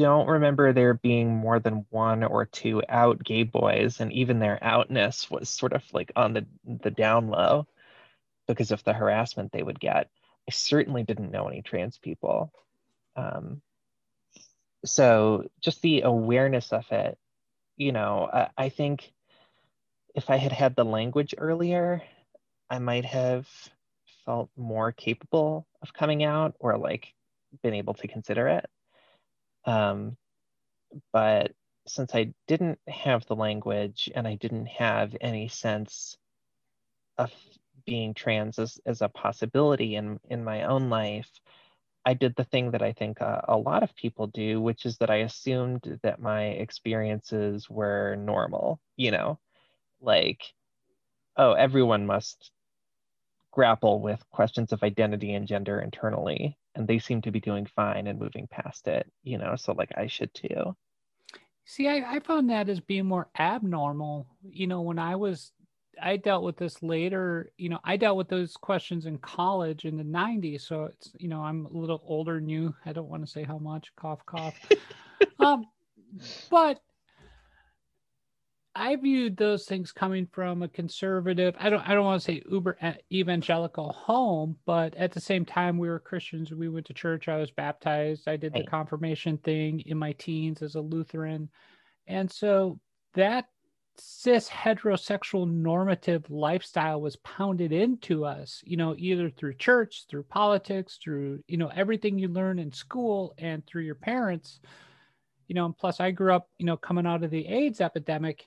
don't 0.00 0.28
remember 0.28 0.72
there 0.72 0.94
being 0.94 1.36
more 1.36 1.60
than 1.60 1.84
one 1.90 2.24
or 2.24 2.46
two 2.46 2.82
out 2.88 3.22
gay 3.22 3.42
boys, 3.42 4.00
and 4.00 4.12
even 4.12 4.38
their 4.38 4.58
outness 4.62 5.30
was 5.30 5.48
sort 5.50 5.74
of 5.74 5.82
like 5.92 6.10
on 6.16 6.32
the 6.32 6.46
the 6.64 6.90
down 6.90 7.28
low 7.28 7.66
because 8.46 8.70
of 8.70 8.82
the 8.84 8.94
harassment 8.94 9.52
they 9.52 9.62
would 9.62 9.78
get. 9.78 10.08
I 10.48 10.52
certainly 10.52 11.02
didn't 11.02 11.30
know 11.30 11.48
any 11.48 11.62
trans 11.62 11.98
people. 11.98 12.52
Um, 13.14 13.60
so 14.84 15.50
just 15.60 15.82
the 15.82 16.02
awareness 16.02 16.72
of 16.72 16.90
it, 16.90 17.18
you 17.76 17.92
know, 17.92 18.28
I, 18.32 18.48
I 18.56 18.68
think 18.70 19.12
if 20.14 20.30
I 20.30 20.36
had 20.36 20.52
had 20.52 20.74
the 20.74 20.84
language 20.84 21.34
earlier, 21.36 22.02
I 22.70 22.78
might 22.78 23.04
have 23.04 23.46
felt 24.24 24.50
more 24.56 24.92
capable 24.92 25.66
of 25.82 25.92
coming 25.92 26.24
out 26.24 26.54
or 26.58 26.78
like 26.78 27.12
been 27.62 27.74
able 27.74 27.94
to 27.94 28.08
consider 28.08 28.48
it. 28.48 28.66
Um, 29.64 30.16
but 31.12 31.52
since 31.86 32.14
I 32.14 32.34
didn't 32.46 32.78
have 32.88 33.26
the 33.26 33.36
language 33.36 34.10
and 34.14 34.26
I 34.26 34.34
didn't 34.34 34.66
have 34.66 35.16
any 35.20 35.48
sense 35.48 36.16
of 37.18 37.32
being 37.86 38.14
trans 38.14 38.58
as, 38.58 38.78
as 38.86 39.02
a 39.02 39.08
possibility 39.08 39.96
in, 39.96 40.20
in 40.28 40.44
my 40.44 40.64
own 40.64 40.90
life, 40.90 41.30
I 42.04 42.14
did 42.14 42.34
the 42.36 42.44
thing 42.44 42.70
that 42.70 42.82
I 42.82 42.92
think 42.92 43.20
a, 43.20 43.44
a 43.48 43.56
lot 43.56 43.82
of 43.82 43.94
people 43.94 44.26
do, 44.28 44.60
which 44.60 44.86
is 44.86 44.96
that 44.98 45.10
I 45.10 45.16
assumed 45.16 46.00
that 46.02 46.20
my 46.20 46.44
experiences 46.46 47.68
were 47.68 48.16
normal, 48.16 48.80
you 48.96 49.10
know, 49.10 49.38
like, 50.00 50.42
oh, 51.36 51.52
everyone 51.52 52.06
must 52.06 52.50
grapple 53.52 54.00
with 54.00 54.22
questions 54.30 54.72
of 54.72 54.82
identity 54.82 55.34
and 55.34 55.46
gender 55.46 55.80
internally 55.80 56.56
and 56.74 56.86
they 56.86 56.98
seem 56.98 57.20
to 57.22 57.30
be 57.30 57.40
doing 57.40 57.66
fine 57.66 58.06
and 58.06 58.18
moving 58.18 58.46
past 58.50 58.86
it 58.86 59.10
you 59.22 59.38
know 59.38 59.56
so 59.56 59.72
like 59.72 59.90
i 59.96 60.06
should 60.06 60.32
too. 60.34 60.76
See 61.64 61.88
I, 61.88 62.16
I 62.16 62.20
found 62.20 62.50
that 62.50 62.68
as 62.68 62.80
being 62.80 63.06
more 63.06 63.28
abnormal 63.38 64.26
you 64.42 64.66
know 64.66 64.80
when 64.80 64.98
i 64.98 65.16
was 65.16 65.52
i 66.02 66.16
dealt 66.16 66.42
with 66.42 66.56
this 66.56 66.82
later 66.82 67.52
you 67.58 67.68
know 67.68 67.78
i 67.84 67.96
dealt 67.96 68.16
with 68.16 68.28
those 68.28 68.56
questions 68.56 69.06
in 69.06 69.18
college 69.18 69.84
in 69.84 69.96
the 69.96 70.04
90s 70.04 70.62
so 70.62 70.84
it's 70.84 71.12
you 71.18 71.28
know 71.28 71.42
i'm 71.42 71.66
a 71.66 71.72
little 71.72 72.02
older 72.04 72.34
than 72.34 72.48
you. 72.48 72.74
I 72.86 72.92
don't 72.92 73.08
want 73.08 73.24
to 73.24 73.30
say 73.30 73.42
how 73.42 73.58
much 73.58 73.92
cough 73.96 74.24
cough. 74.26 74.58
Um 75.38 75.66
but 76.50 76.80
I 78.74 78.94
viewed 78.96 79.36
those 79.36 79.64
things 79.64 79.90
coming 79.90 80.28
from 80.30 80.62
a 80.62 80.68
conservative. 80.68 81.56
I 81.58 81.70
don't. 81.70 81.86
I 81.88 81.94
don't 81.94 82.04
want 82.04 82.22
to 82.22 82.24
say 82.24 82.42
uber 82.48 82.76
eh, 82.80 82.94
evangelical 83.10 83.92
home, 83.92 84.56
but 84.64 84.94
at 84.94 85.12
the 85.12 85.20
same 85.20 85.44
time, 85.44 85.76
we 85.76 85.88
were 85.88 85.98
Christians. 85.98 86.52
We 86.52 86.68
went 86.68 86.86
to 86.86 86.94
church. 86.94 87.28
I 87.28 87.38
was 87.38 87.50
baptized. 87.50 88.28
I 88.28 88.36
did 88.36 88.52
the 88.52 88.62
confirmation 88.62 89.38
thing 89.38 89.80
in 89.86 89.98
my 89.98 90.12
teens 90.12 90.62
as 90.62 90.76
a 90.76 90.80
Lutheran, 90.80 91.48
and 92.06 92.30
so 92.30 92.78
that 93.14 93.46
cis 93.96 94.48
heterosexual 94.48 95.50
normative 95.50 96.30
lifestyle 96.30 97.00
was 97.00 97.16
pounded 97.16 97.72
into 97.72 98.24
us. 98.24 98.62
You 98.64 98.76
know, 98.76 98.94
either 98.96 99.30
through 99.30 99.54
church, 99.54 100.04
through 100.08 100.22
politics, 100.24 101.00
through 101.02 101.42
you 101.48 101.56
know 101.56 101.72
everything 101.74 102.20
you 102.20 102.28
learn 102.28 102.60
in 102.60 102.70
school, 102.72 103.34
and 103.36 103.66
through 103.66 103.82
your 103.82 103.96
parents. 103.96 104.60
You 105.48 105.56
know, 105.56 105.66
and 105.66 105.76
plus 105.76 105.98
I 105.98 106.12
grew 106.12 106.32
up. 106.32 106.48
You 106.58 106.66
know, 106.66 106.76
coming 106.76 107.04
out 107.04 107.24
of 107.24 107.32
the 107.32 107.48
AIDS 107.48 107.80
epidemic 107.80 108.46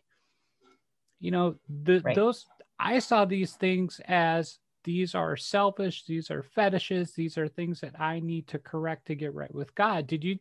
you 1.23 1.31
know 1.31 1.55
the 1.85 2.01
Right. 2.03 2.15
those 2.15 2.45
i 2.79 2.99
saw 2.99 3.23
these 3.25 3.53
things 3.53 4.01
as 4.07 4.59
these 4.83 5.15
are 5.15 5.37
selfish 5.37 6.05
these 6.05 6.29
are 6.29 6.43
fetishes 6.43 7.13
these 7.13 7.37
are 7.37 7.47
things 7.47 7.79
that 7.79 7.99
i 7.99 8.19
need 8.19 8.45
to 8.47 8.59
correct 8.59 9.07
to 9.07 9.15
get 9.15 9.33
right 9.33 9.53
with 9.55 9.73
god 9.75 10.05
did 10.05 10.23
you 10.23 10.37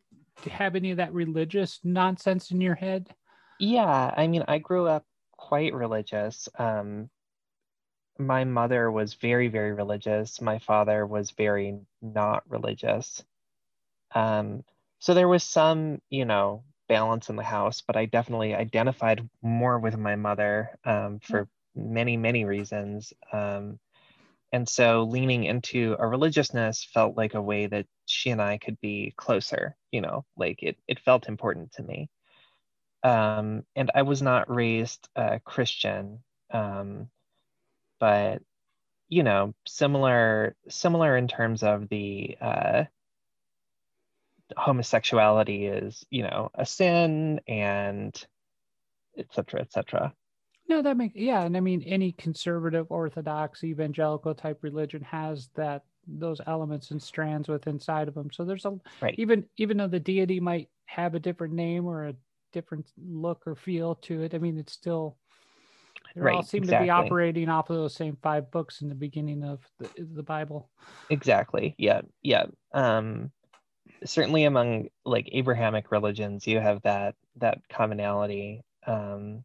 have 0.50 0.74
any 0.74 0.90
of 0.90 0.96
that 0.96 1.14
religious 1.14 1.78
nonsense 1.84 2.50
in 2.50 2.60
your 2.60 2.74
head 2.74 3.14
Yeah, 3.60 4.12
I 4.16 4.26
mean, 4.26 4.44
I 4.48 4.58
grew 4.58 4.86
up 4.88 5.04
quite 5.36 5.72
religious. 5.72 6.48
Um, 6.58 7.10
my 8.18 8.44
mother 8.44 8.90
was 8.90 9.14
very, 9.14 9.48
very 9.48 9.72
religious. 9.72 10.40
My 10.40 10.58
father 10.58 11.06
was 11.06 11.30
very 11.30 11.78
not 12.00 12.42
religious. 12.48 13.24
Um, 14.14 14.64
so 14.98 15.14
there 15.14 15.28
was 15.28 15.44
some, 15.44 16.00
you 16.10 16.24
know, 16.24 16.64
balance 16.94 17.30
in 17.30 17.36
the 17.36 17.42
house, 17.42 17.82
but 17.86 17.96
I 17.96 18.06
definitely 18.06 18.54
identified 18.54 19.28
more 19.42 19.78
with 19.78 19.96
my 19.96 20.16
mother 20.16 20.78
um, 20.84 21.20
for 21.20 21.48
many, 21.74 22.16
many 22.16 22.44
reasons. 22.44 23.12
Um, 23.32 23.78
and 24.52 24.68
so 24.68 25.04
leaning 25.04 25.44
into 25.44 25.96
a 25.98 26.06
religiousness 26.06 26.84
felt 26.84 27.16
like 27.16 27.34
a 27.34 27.42
way 27.42 27.66
that 27.66 27.86
she 28.06 28.30
and 28.30 28.42
I 28.42 28.58
could 28.58 28.78
be 28.80 29.14
closer, 29.16 29.76
you 29.90 30.00
know, 30.02 30.24
like 30.36 30.62
it, 30.62 30.76
it 30.86 31.00
felt 31.00 31.28
important 31.28 31.72
to 31.74 31.82
me 31.82 32.10
um, 33.02 33.64
and 33.74 33.90
I 33.94 34.02
was 34.02 34.22
not 34.22 34.50
raised 34.54 35.08
uh, 35.16 35.38
Christian, 35.44 36.22
um, 36.52 37.08
but 37.98 38.42
you 39.08 39.22
know, 39.22 39.54
similar 39.66 40.56
similar 40.68 41.16
in 41.16 41.28
terms 41.28 41.62
of 41.62 41.88
the 41.88 42.36
uh, 42.40 42.84
homosexuality 44.56 45.66
is 45.66 46.04
you 46.10 46.22
know 46.22 46.50
a 46.54 46.64
sin 46.66 47.40
and 47.46 48.26
etc 49.18 49.34
cetera, 49.34 49.60
et 49.60 49.72
cetera. 49.72 50.14
no 50.68 50.82
that 50.82 50.96
makes 50.96 51.14
yeah 51.16 51.42
and 51.42 51.56
i 51.56 51.60
mean 51.60 51.82
any 51.82 52.12
conservative 52.12 52.86
orthodox 52.90 53.64
evangelical 53.64 54.34
type 54.34 54.58
religion 54.62 55.02
has 55.02 55.48
that 55.54 55.82
those 56.06 56.40
elements 56.46 56.90
and 56.90 57.02
strands 57.02 57.48
with 57.48 57.66
inside 57.66 58.08
of 58.08 58.14
them 58.14 58.30
so 58.32 58.44
there's 58.44 58.64
a 58.64 58.74
Right. 59.00 59.14
even 59.18 59.44
even 59.56 59.76
though 59.76 59.88
the 59.88 60.00
deity 60.00 60.40
might 60.40 60.68
have 60.86 61.14
a 61.14 61.20
different 61.20 61.54
name 61.54 61.86
or 61.86 62.08
a 62.08 62.14
different 62.52 62.90
look 62.98 63.42
or 63.46 63.54
feel 63.54 63.94
to 63.96 64.22
it 64.22 64.34
i 64.34 64.38
mean 64.38 64.58
it's 64.58 64.72
still 64.72 65.16
they 66.14 66.30
all 66.30 66.42
seem 66.42 66.64
to 66.64 66.78
be 66.80 66.90
operating 66.90 67.48
off 67.48 67.70
of 67.70 67.76
those 67.76 67.94
same 67.94 68.18
five 68.22 68.50
books 68.50 68.82
in 68.82 68.88
the 68.88 68.94
beginning 68.94 69.44
of 69.44 69.60
the, 69.78 69.88
the 70.14 70.22
bible 70.22 70.70
Exactly. 71.10 71.74
Yeah. 71.76 72.00
Yeah. 72.22 72.46
Um, 72.72 73.32
certainly 74.04 74.44
among 74.44 74.88
like 75.04 75.28
Abrahamic 75.32 75.90
religions, 75.90 76.46
you 76.46 76.60
have 76.60 76.82
that 76.82 77.14
that 77.36 77.68
commonality. 77.68 78.62
Um, 78.86 79.44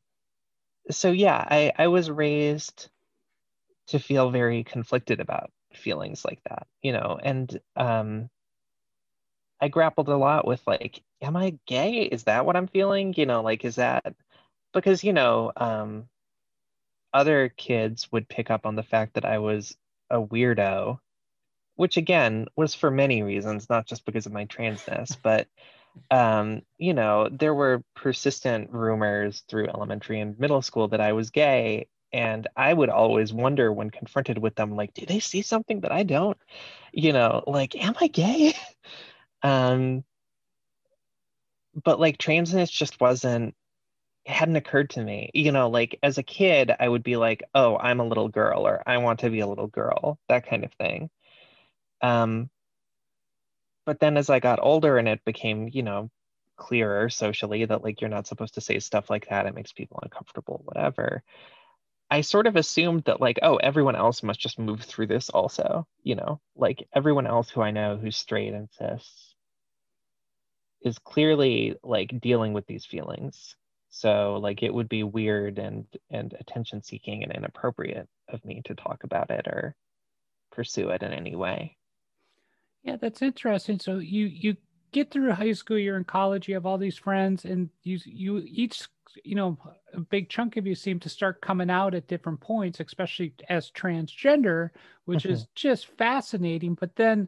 so 0.91 1.11
yeah, 1.11 1.45
I 1.49 1.73
I 1.77 1.87
was 1.87 2.09
raised 2.09 2.89
to 3.87 3.99
feel 3.99 4.31
very 4.31 4.63
conflicted 4.63 5.19
about 5.19 5.51
feelings 5.73 6.25
like 6.25 6.39
that, 6.49 6.67
you 6.81 6.91
know, 6.91 7.19
and 7.21 7.59
um, 7.75 8.29
I 9.61 9.69
grappled 9.69 10.09
a 10.09 10.17
lot 10.17 10.45
with 10.45 10.61
like, 10.67 11.01
am 11.21 11.35
I 11.35 11.57
gay? 11.65 12.03
Is 12.03 12.23
that 12.25 12.45
what 12.45 12.55
I'm 12.55 12.67
feeling? 12.67 13.13
You 13.15 13.25
know, 13.25 13.41
like 13.41 13.65
is 13.65 13.75
that 13.75 14.15
because 14.73 15.03
you 15.03 15.13
know, 15.13 15.51
um, 15.57 16.09
other 17.13 17.49
kids 17.49 18.11
would 18.11 18.29
pick 18.29 18.51
up 18.51 18.65
on 18.65 18.75
the 18.75 18.83
fact 18.83 19.15
that 19.15 19.25
I 19.25 19.39
was 19.39 19.75
a 20.09 20.21
weirdo 20.21 20.99
which 21.77 21.97
again 21.97 22.47
was 22.57 22.75
for 22.75 22.91
many 22.91 23.23
reasons, 23.23 23.69
not 23.69 23.87
just 23.87 24.05
because 24.05 24.25
of 24.25 24.33
my 24.33 24.45
transness, 24.45 25.15
but 25.21 25.47
um, 26.11 26.61
you 26.77 26.93
know, 26.93 27.29
there 27.31 27.53
were 27.53 27.83
persistent 27.95 28.71
rumors 28.71 29.43
through 29.47 29.69
elementary 29.69 30.19
and 30.19 30.39
middle 30.39 30.61
school 30.61 30.89
that 30.89 31.01
I 31.01 31.13
was 31.13 31.31
gay. 31.31 31.87
And 32.13 32.47
I 32.55 32.73
would 32.73 32.89
always 32.89 33.33
wonder 33.33 33.71
when 33.71 33.89
confronted 33.89 34.37
with 34.37 34.55
them, 34.55 34.75
like, 34.75 34.93
do 34.93 35.05
they 35.05 35.19
see 35.19 35.41
something 35.41 35.81
that 35.81 35.91
I 35.91 36.03
don't? 36.03 36.37
You 36.93 37.13
know, 37.13 37.43
like, 37.47 37.75
am 37.75 37.95
I 37.99 38.07
gay? 38.07 38.53
um, 39.43 40.03
but 41.83 41.99
like 41.99 42.17
transness 42.17 42.71
just 42.71 42.99
wasn't 42.99 43.55
hadn't 44.25 44.55
occurred 44.55 44.89
to 44.91 45.03
me. 45.03 45.31
You 45.33 45.51
know, 45.51 45.69
like 45.69 45.97
as 46.03 46.17
a 46.17 46.23
kid, 46.23 46.71
I 46.79 46.87
would 46.87 47.03
be 47.03 47.17
like, 47.17 47.43
oh, 47.55 47.77
I'm 47.77 47.99
a 47.99 48.05
little 48.05 48.29
girl, 48.29 48.67
or 48.67 48.83
I 48.85 48.97
want 48.97 49.19
to 49.21 49.29
be 49.29 49.39
a 49.39 49.47
little 49.47 49.67
girl, 49.67 50.19
that 50.29 50.47
kind 50.47 50.63
of 50.63 50.73
thing. 50.73 51.09
Um, 52.01 52.49
but 53.85 53.99
then 53.99 54.17
as 54.17 54.29
I 54.29 54.39
got 54.39 54.59
older 54.61 54.97
and 54.97 55.07
it 55.07 55.23
became, 55.25 55.69
you 55.71 55.83
know, 55.83 56.09
clearer 56.57 57.09
socially 57.09 57.65
that 57.65 57.83
like 57.83 58.01
you're 58.01 58.09
not 58.09 58.27
supposed 58.27 58.55
to 58.55 58.61
say 58.61 58.79
stuff 58.79 59.09
like 59.09 59.29
that, 59.29 59.45
it 59.45 59.55
makes 59.55 59.71
people 59.71 59.99
uncomfortable, 60.03 60.61
whatever. 60.65 61.23
I 62.09 62.21
sort 62.21 62.47
of 62.47 62.55
assumed 62.55 63.03
that 63.05 63.21
like, 63.21 63.39
oh, 63.41 63.57
everyone 63.57 63.95
else 63.95 64.23
must 64.23 64.39
just 64.39 64.59
move 64.59 64.81
through 64.81 65.07
this 65.07 65.29
also, 65.29 65.87
you 66.03 66.15
know, 66.15 66.41
like 66.55 66.87
everyone 66.93 67.27
else 67.27 67.49
who 67.49 67.61
I 67.61 67.71
know 67.71 67.97
who's 67.97 68.17
straight 68.17 68.53
and 68.53 68.69
cis 68.71 69.35
is 70.81 70.99
clearly 70.99 71.75
like 71.83 72.19
dealing 72.21 72.53
with 72.53 72.65
these 72.67 72.85
feelings. 72.85 73.55
So 73.89 74.37
like 74.41 74.63
it 74.63 74.73
would 74.73 74.89
be 74.89 75.03
weird 75.03 75.59
and 75.59 75.85
and 76.09 76.33
attention 76.39 76.83
seeking 76.83 77.23
and 77.23 77.31
inappropriate 77.31 78.07
of 78.29 78.43
me 78.45 78.61
to 78.65 78.75
talk 78.75 79.03
about 79.03 79.31
it 79.31 79.47
or 79.47 79.75
pursue 80.51 80.89
it 80.89 81.03
in 81.03 81.13
any 81.13 81.35
way. 81.35 81.76
Yeah, 82.87 82.95
that's 82.95 83.21
interesting. 83.21 83.79
So 83.79 83.97
you 83.97 84.27
you 84.27 84.55
get 84.93 85.11
through 85.11 85.33
high 85.33 85.51
school, 85.51 85.77
you're 85.77 85.97
in 85.97 86.05
college, 86.05 86.47
you 86.47 86.53
have 86.53 86.65
all 86.65 86.77
these 86.77 86.97
friends, 86.97 87.43
and 87.43 87.69
you 87.83 87.99
you 88.05 88.45
each 88.47 88.87
you 89.25 89.35
know 89.35 89.57
a 89.93 89.99
big 89.99 90.29
chunk 90.29 90.55
of 90.55 90.65
you 90.65 90.73
seem 90.73 90.97
to 91.01 91.09
start 91.09 91.41
coming 91.41 91.69
out 91.69 91.93
at 91.93 92.07
different 92.07 92.39
points, 92.39 92.79
especially 92.79 93.33
as 93.49 93.71
transgender, 93.71 94.69
which 95.03 95.23
mm-hmm. 95.23 95.33
is 95.33 95.47
just 95.53 95.87
fascinating. 95.97 96.75
But 96.75 96.95
then, 96.95 97.27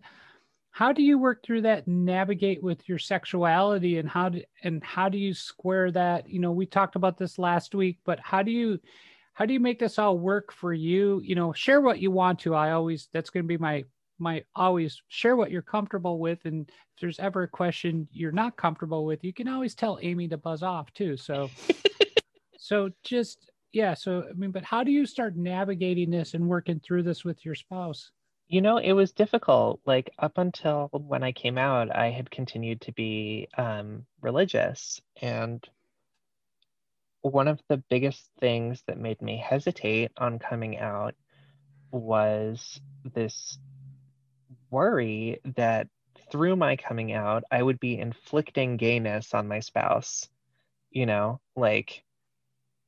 how 0.72 0.94
do 0.94 1.04
you 1.04 1.20
work 1.20 1.44
through 1.44 1.64
that 1.64 1.88
and 1.88 2.06
navigate 2.06 2.64
with 2.64 2.88
your 2.88 2.98
sexuality, 2.98 3.98
and 3.98 4.08
how 4.08 4.30
do 4.30 4.42
and 4.64 4.82
how 4.82 5.10
do 5.10 5.18
you 5.18 5.34
square 5.34 5.92
that? 5.92 6.30
You 6.30 6.40
know, 6.40 6.54
we 6.54 6.68
talked 6.68 6.96
about 6.96 7.18
this 7.18 7.38
last 7.38 7.76
week, 7.76 7.98
but 8.06 8.22
how 8.22 8.44
do 8.44 8.52
you 8.52 8.80
how 9.34 9.46
do 9.46 9.52
you 9.52 9.60
make 9.60 9.80
this 9.80 10.00
all 10.00 10.18
work 10.18 10.54
for 10.54 10.72
you? 10.72 11.20
You 11.22 11.36
know, 11.36 11.52
share 11.52 11.82
what 11.82 12.00
you 12.00 12.12
want 12.12 12.40
to. 12.40 12.56
I 12.56 12.72
always 12.72 13.10
that's 13.12 13.30
going 13.30 13.44
to 13.44 13.48
be 13.48 13.58
my 13.58 13.84
my 14.20 14.44
always 14.56 15.02
share 15.08 15.36
what 15.36 15.52
you're 15.52 15.62
comfortable 15.62 16.20
with 16.20 16.40
and 16.46 16.70
if 16.70 17.02
there's 17.02 17.20
ever 17.20 17.44
a 17.44 17.48
question 17.48 18.08
you're 18.12 18.32
not 18.32 18.58
comfortable 18.58 19.06
with 19.06 19.24
you 19.24 19.34
can 19.34 19.48
always 19.48 19.76
tell 19.76 20.00
amy 20.02 20.28
to 20.28 20.38
buzz 20.38 20.64
off 20.64 20.92
too 20.94 21.16
so 21.18 21.50
so 22.58 22.90
just 23.04 23.52
yeah 23.72 23.94
so 23.94 24.26
i 24.30 24.34
mean 24.34 24.52
but 24.52 24.64
how 24.64 24.84
do 24.84 24.92
you 24.92 25.06
start 25.06 25.36
navigating 25.36 26.10
this 26.10 26.34
and 26.34 26.48
working 26.48 26.80
through 26.80 27.04
this 27.04 27.24
with 27.24 27.44
your 27.46 27.56
spouse 27.56 28.12
You 28.52 28.62
know, 28.62 28.78
it 28.78 28.94
was 28.94 29.12
difficult. 29.14 29.80
Like 29.86 30.10
up 30.18 30.40
until 30.40 30.90
when 30.92 31.24
I 31.24 31.32
came 31.34 31.60
out, 31.60 31.96
I 31.96 32.10
had 32.10 32.32
continued 32.32 32.82
to 32.82 32.92
be 32.92 33.48
um, 33.56 34.08
religious. 34.22 35.00
And 35.22 35.64
one 37.22 37.48
of 37.48 37.62
the 37.68 37.78
biggest 37.78 38.28
things 38.40 38.82
that 38.88 38.98
made 38.98 39.22
me 39.22 39.38
hesitate 39.38 40.12
on 40.18 40.40
coming 40.40 40.80
out 40.80 41.14
was 41.92 42.82
this 43.14 43.60
worry 44.72 45.40
that 45.56 45.88
through 46.32 46.56
my 46.56 46.76
coming 46.76 47.14
out, 47.14 47.44
I 47.52 47.62
would 47.62 47.80
be 47.80 47.98
inflicting 47.98 48.78
gayness 48.78 49.34
on 49.34 49.48
my 49.48 49.60
spouse. 49.60 50.30
You 50.92 51.06
know, 51.06 51.40
like 51.56 52.04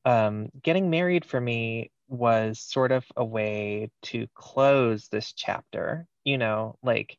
um, 0.04 0.50
getting 0.62 0.90
married 0.90 1.24
for 1.24 1.40
me 1.40 1.90
was 2.08 2.60
sort 2.60 2.92
of 2.92 3.04
a 3.16 3.24
way 3.24 3.90
to 4.02 4.26
close 4.34 5.08
this 5.08 5.32
chapter. 5.32 6.06
You 6.24 6.38
know, 6.38 6.76
like 6.82 7.18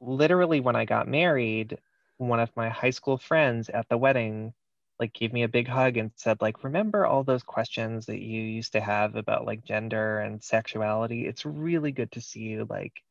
literally 0.00 0.60
when 0.60 0.76
I 0.76 0.84
got 0.84 1.08
married, 1.08 1.78
one 2.18 2.40
of 2.40 2.50
my 2.56 2.68
high 2.68 2.90
school 2.90 3.18
friends 3.18 3.68
at 3.68 3.88
the 3.88 3.98
wedding 3.98 4.54
like 4.98 5.12
gave 5.12 5.32
me 5.32 5.42
a 5.42 5.48
big 5.48 5.68
hug 5.68 5.96
and 5.96 6.10
said 6.16 6.40
like 6.40 6.64
remember 6.64 7.04
all 7.04 7.22
those 7.22 7.42
questions 7.42 8.06
that 8.06 8.20
you 8.20 8.40
used 8.40 8.72
to 8.72 8.80
have 8.80 9.14
about 9.14 9.44
like 9.44 9.64
gender 9.64 10.20
and 10.20 10.42
sexuality 10.42 11.26
it's 11.26 11.44
really 11.44 11.92
good 11.92 12.10
to 12.12 12.20
see 12.20 12.40
you 12.40 12.66
like 12.68 13.02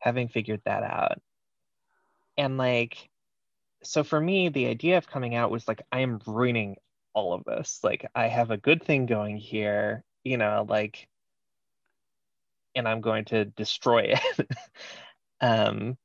having 0.00 0.28
figured 0.28 0.60
that 0.64 0.82
out 0.82 1.20
and 2.36 2.58
like 2.58 3.08
so 3.82 4.02
for 4.02 4.20
me 4.20 4.48
the 4.48 4.66
idea 4.66 4.98
of 4.98 5.06
coming 5.06 5.34
out 5.34 5.50
was 5.50 5.66
like 5.68 5.82
i 5.92 6.00
am 6.00 6.20
ruining 6.26 6.76
all 7.14 7.32
of 7.32 7.44
this. 7.44 7.80
Like 7.82 8.06
I 8.14 8.26
have 8.28 8.50
a 8.50 8.56
good 8.56 8.82
thing 8.82 9.06
going 9.06 9.36
here, 9.36 10.04
you 10.24 10.36
know, 10.36 10.66
like 10.68 11.08
and 12.74 12.86
I'm 12.88 13.00
going 13.00 13.24
to 13.26 13.44
destroy 13.44 14.14
it. 14.14 14.48
um 15.40 15.96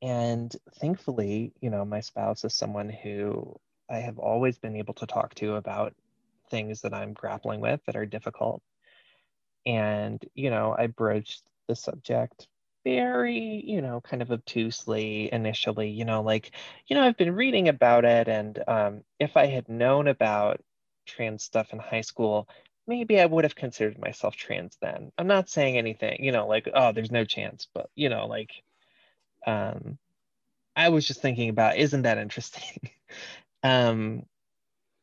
and 0.00 0.54
thankfully, 0.76 1.52
you 1.60 1.70
know, 1.70 1.84
my 1.84 2.00
spouse 2.00 2.44
is 2.44 2.54
someone 2.54 2.88
who 2.88 3.56
I 3.90 3.98
have 3.98 4.18
always 4.18 4.58
been 4.58 4.76
able 4.76 4.94
to 4.94 5.06
talk 5.06 5.34
to 5.36 5.56
about 5.56 5.94
things 6.50 6.82
that 6.82 6.94
I'm 6.94 7.14
grappling 7.14 7.60
with 7.60 7.80
that 7.86 7.96
are 7.96 8.06
difficult. 8.06 8.62
And, 9.66 10.24
you 10.34 10.50
know, 10.50 10.74
I 10.78 10.86
broached 10.86 11.42
the 11.68 11.76
subject 11.76 12.48
very, 12.84 13.62
you 13.66 13.82
know, 13.82 14.00
kind 14.00 14.22
of 14.22 14.30
obtusely 14.30 15.30
initially, 15.32 15.90
you 15.90 16.04
know, 16.04 16.22
like, 16.22 16.52
you 16.86 16.96
know, 16.96 17.02
I've 17.02 17.16
been 17.16 17.34
reading 17.34 17.68
about 17.68 18.04
it. 18.04 18.28
And 18.28 18.62
um, 18.66 19.02
if 19.18 19.36
I 19.36 19.46
had 19.46 19.68
known 19.68 20.08
about 20.08 20.62
trans 21.06 21.44
stuff 21.44 21.72
in 21.72 21.78
high 21.78 22.00
school, 22.00 22.48
maybe 22.86 23.20
I 23.20 23.26
would 23.26 23.44
have 23.44 23.54
considered 23.54 23.98
myself 23.98 24.36
trans 24.36 24.78
then. 24.80 25.12
I'm 25.18 25.26
not 25.26 25.50
saying 25.50 25.76
anything, 25.76 26.24
you 26.24 26.32
know, 26.32 26.46
like, 26.46 26.68
oh, 26.72 26.92
there's 26.92 27.10
no 27.10 27.24
chance, 27.24 27.68
but, 27.74 27.90
you 27.94 28.08
know, 28.08 28.26
like, 28.26 28.52
um, 29.46 29.98
I 30.74 30.88
was 30.88 31.06
just 31.06 31.20
thinking 31.20 31.50
about, 31.50 31.76
isn't 31.76 32.02
that 32.02 32.18
interesting? 32.18 32.90
um, 33.62 34.22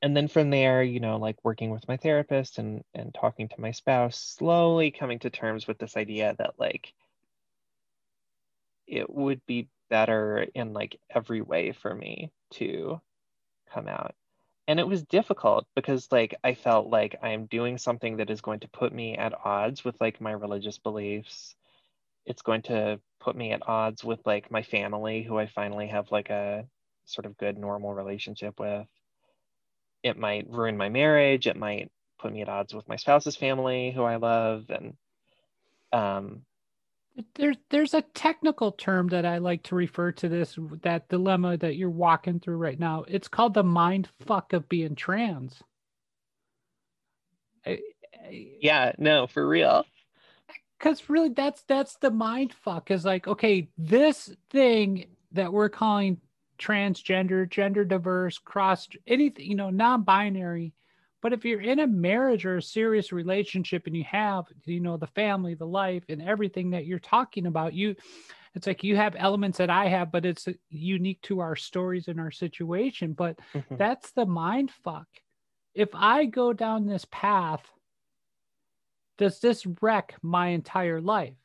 and 0.01 0.15
then 0.15 0.27
from 0.27 0.49
there, 0.49 0.83
you 0.83 0.99
know, 0.99 1.17
like 1.17 1.37
working 1.43 1.71
with 1.71 1.87
my 1.87 1.97
therapist 1.97 2.57
and 2.59 2.83
and 2.93 3.13
talking 3.13 3.47
to 3.49 3.61
my 3.61 3.71
spouse, 3.71 4.17
slowly 4.17 4.91
coming 4.91 5.19
to 5.19 5.29
terms 5.29 5.67
with 5.67 5.77
this 5.77 5.97
idea 5.97 6.35
that 6.37 6.55
like 6.59 6.93
it 8.87 9.09
would 9.09 9.45
be 9.45 9.69
better 9.89 10.45
in 10.53 10.73
like 10.73 10.99
every 11.09 11.41
way 11.41 11.71
for 11.71 11.93
me 11.93 12.31
to 12.51 12.99
come 13.73 13.87
out. 13.87 14.15
And 14.67 14.79
it 14.79 14.87
was 14.87 15.03
difficult 15.03 15.67
because 15.75 16.11
like 16.11 16.35
I 16.43 16.55
felt 16.55 16.87
like 16.87 17.17
I'm 17.21 17.45
doing 17.45 17.77
something 17.77 18.17
that 18.17 18.29
is 18.29 18.41
going 18.41 18.61
to 18.61 18.67
put 18.69 18.93
me 18.93 19.15
at 19.15 19.33
odds 19.45 19.83
with 19.83 19.99
like 20.01 20.21
my 20.21 20.31
religious 20.31 20.77
beliefs. 20.77 21.55
It's 22.25 22.41
going 22.41 22.63
to 22.63 22.99
put 23.19 23.35
me 23.35 23.51
at 23.51 23.67
odds 23.67 24.03
with 24.03 24.19
like 24.25 24.51
my 24.51 24.63
family 24.63 25.23
who 25.23 25.37
I 25.37 25.45
finally 25.47 25.87
have 25.87 26.11
like 26.11 26.29
a 26.29 26.65
sort 27.05 27.25
of 27.25 27.37
good 27.37 27.57
normal 27.57 27.93
relationship 27.93 28.59
with 28.59 28.87
it 30.05 30.17
might 30.17 30.49
ruin 30.49 30.77
my 30.77 30.89
marriage 30.89 31.47
it 31.47 31.57
might 31.57 31.89
put 32.19 32.31
me 32.31 32.41
at 32.41 32.49
odds 32.49 32.73
with 32.73 32.87
my 32.87 32.95
spouse's 32.95 33.35
family 33.35 33.91
who 33.91 34.03
i 34.03 34.15
love 34.15 34.65
and 34.69 34.93
um 35.91 36.41
there's 37.35 37.57
there's 37.69 37.93
a 37.93 38.01
technical 38.01 38.71
term 38.73 39.07
that 39.09 39.25
I 39.25 39.37
like 39.37 39.63
to 39.63 39.75
refer 39.75 40.11
to 40.13 40.27
this 40.27 40.57
that 40.81 41.07
dilemma 41.07 41.57
that 41.57 41.77
you're 41.77 41.89
walking 41.89 42.39
through 42.39 42.57
right 42.57 42.79
now. 42.79 43.05
It's 43.07 43.27
called 43.27 43.53
the 43.53 43.63
mind 43.63 44.09
fuck 44.25 44.53
of 44.53 44.67
being 44.67 44.95
trans. 44.95 45.61
I, 47.65 47.79
I, 48.13 48.49
yeah, 48.59 48.91
no, 48.97 49.27
for 49.27 49.47
real. 49.47 49.85
Because 50.77 51.09
really, 51.09 51.29
that's 51.29 51.63
that's 51.63 51.95
the 51.97 52.11
mind 52.11 52.53
fuck. 52.53 52.91
Is 52.91 53.05
like, 53.05 53.27
okay, 53.27 53.69
this 53.77 54.35
thing 54.49 55.05
that 55.31 55.53
we're 55.53 55.69
calling 55.69 56.19
transgender, 56.57 57.49
gender 57.49 57.85
diverse, 57.85 58.37
cross 58.37 58.87
anything, 59.07 59.45
you 59.45 59.55
know, 59.55 59.69
non-binary. 59.69 60.73
But 61.21 61.33
if 61.33 61.43
you're 61.43 61.61
in 61.61 61.79
a 61.79 61.87
marriage 61.87 62.45
or 62.45 62.57
a 62.57 62.61
serious 62.61 63.11
relationship 63.11 63.87
and 63.87 63.95
you 63.95 64.03
have, 64.03 64.45
you 64.65 64.79
know, 64.79 64.97
the 64.97 65.07
family, 65.07 65.55
the 65.55 65.65
life, 65.65 66.03
and 66.09 66.21
everything 66.21 66.71
that 66.71 66.85
you're 66.85 66.99
talking 66.99 67.47
about, 67.47 67.73
you 67.73 67.95
it's 68.53 68.67
like 68.67 68.83
you 68.83 68.95
have 68.95 69.15
elements 69.17 69.57
that 69.57 69.69
I 69.69 69.87
have, 69.87 70.11
but 70.11 70.25
it's 70.25 70.47
unique 70.69 71.21
to 71.23 71.41
our 71.41 71.57
stories 71.57 72.07
and 72.07 72.21
our 72.21 72.31
situation. 72.31 73.11
But 73.11 73.37
mm-hmm. 73.53 73.75
that's 73.75 74.11
the 74.11 74.25
mind 74.25 74.71
fuck. 74.83 75.07
If 75.73 75.89
I 75.93 76.25
go 76.25 76.53
down 76.53 76.85
this 76.85 77.05
path, 77.11 77.69
does 79.17 79.39
this 79.39 79.65
wreck 79.81 80.15
my 80.21 80.49
entire 80.49 81.01
life? 81.01 81.35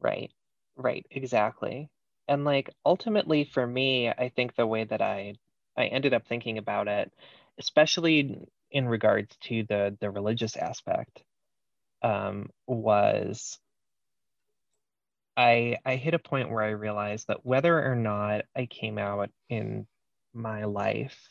Right. 0.00 0.30
Right. 0.76 1.04
Exactly 1.10 1.90
and 2.28 2.44
like 2.44 2.70
ultimately 2.84 3.44
for 3.44 3.66
me 3.66 4.08
i 4.08 4.30
think 4.34 4.54
the 4.56 4.66
way 4.66 4.84
that 4.84 5.02
i 5.02 5.34
i 5.76 5.86
ended 5.86 6.14
up 6.14 6.26
thinking 6.26 6.58
about 6.58 6.88
it 6.88 7.12
especially 7.58 8.48
in 8.70 8.88
regards 8.88 9.34
to 9.42 9.64
the 9.64 9.96
the 10.00 10.10
religious 10.10 10.56
aspect 10.56 11.22
um, 12.02 12.50
was 12.66 13.58
i 15.36 15.76
i 15.84 15.96
hit 15.96 16.14
a 16.14 16.18
point 16.18 16.50
where 16.50 16.62
i 16.64 16.70
realized 16.70 17.28
that 17.28 17.44
whether 17.46 17.84
or 17.90 17.94
not 17.96 18.42
i 18.56 18.66
came 18.66 18.98
out 18.98 19.30
in 19.48 19.86
my 20.34 20.64
life 20.64 21.30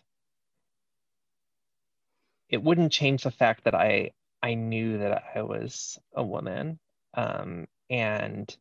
it 2.49 2.61
wouldn't 2.63 2.91
change 2.91 3.23
the 3.23 3.31
fact 3.31 3.63
that 3.65 3.75
i 3.75 4.11
i 4.43 4.53
knew 4.53 4.97
that 4.99 5.23
i 5.35 5.41
was 5.41 5.99
a 6.15 6.23
woman. 6.23 6.79
Um, 7.15 7.67
and 7.89 8.55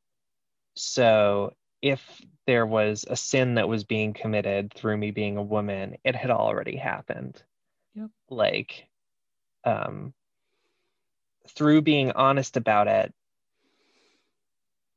so 0.76 1.52
if 1.84 2.00
there 2.46 2.64
was 2.64 3.04
a 3.08 3.14
sin 3.14 3.56
that 3.56 3.68
was 3.68 3.84
being 3.84 4.14
committed 4.14 4.72
through 4.72 4.96
me 4.96 5.10
being 5.10 5.36
a 5.36 5.42
woman, 5.42 5.98
it 6.02 6.16
had 6.16 6.30
already 6.30 6.76
happened. 6.76 7.42
Yep. 7.94 8.08
Like, 8.30 8.88
um, 9.64 10.14
through 11.50 11.82
being 11.82 12.12
honest 12.12 12.56
about 12.56 12.88
it, 12.88 13.12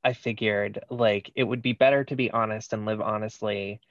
I 0.01 0.13
figured 0.13 0.79
like 0.89 1.29
it 1.35 1.43
would 1.43 1.61
be 1.61 1.73
better 1.73 2.05
to 2.05 2.15
be 2.15 2.31
honest 2.31 2.71
and 2.71 2.85
live 2.85 3.01
honestly 3.01 3.81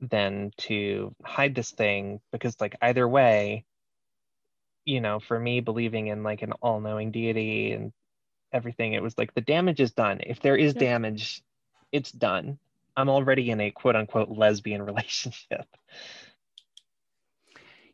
than 0.00 0.52
to 0.58 1.12
hide 1.24 1.56
this 1.56 1.72
thing 1.72 2.20
because 2.30 2.60
like 2.60 2.76
either 2.80 3.08
way, 3.08 3.64
you 4.84 5.00
know, 5.00 5.18
for 5.18 5.40
me 5.40 5.58
believing 5.58 6.06
in 6.06 6.22
like 6.22 6.42
an 6.42 6.52
all-knowing 6.62 7.10
deity 7.10 7.72
and 7.72 7.92
everything, 8.52 8.92
it 8.92 9.02
was 9.02 9.18
like 9.18 9.34
the 9.34 9.40
damage 9.40 9.80
is 9.80 9.90
done. 9.90 10.20
If 10.24 10.38
there 10.38 10.56
is 10.56 10.74
yep. 10.74 10.80
damage, 10.80 11.42
it's 11.92 12.12
done. 12.12 12.58
I'm 12.96 13.08
already 13.08 13.50
in 13.50 13.60
a 13.60 13.70
quote 13.70 13.96
unquote 13.96 14.28
lesbian 14.28 14.82
relationship. 14.92 15.66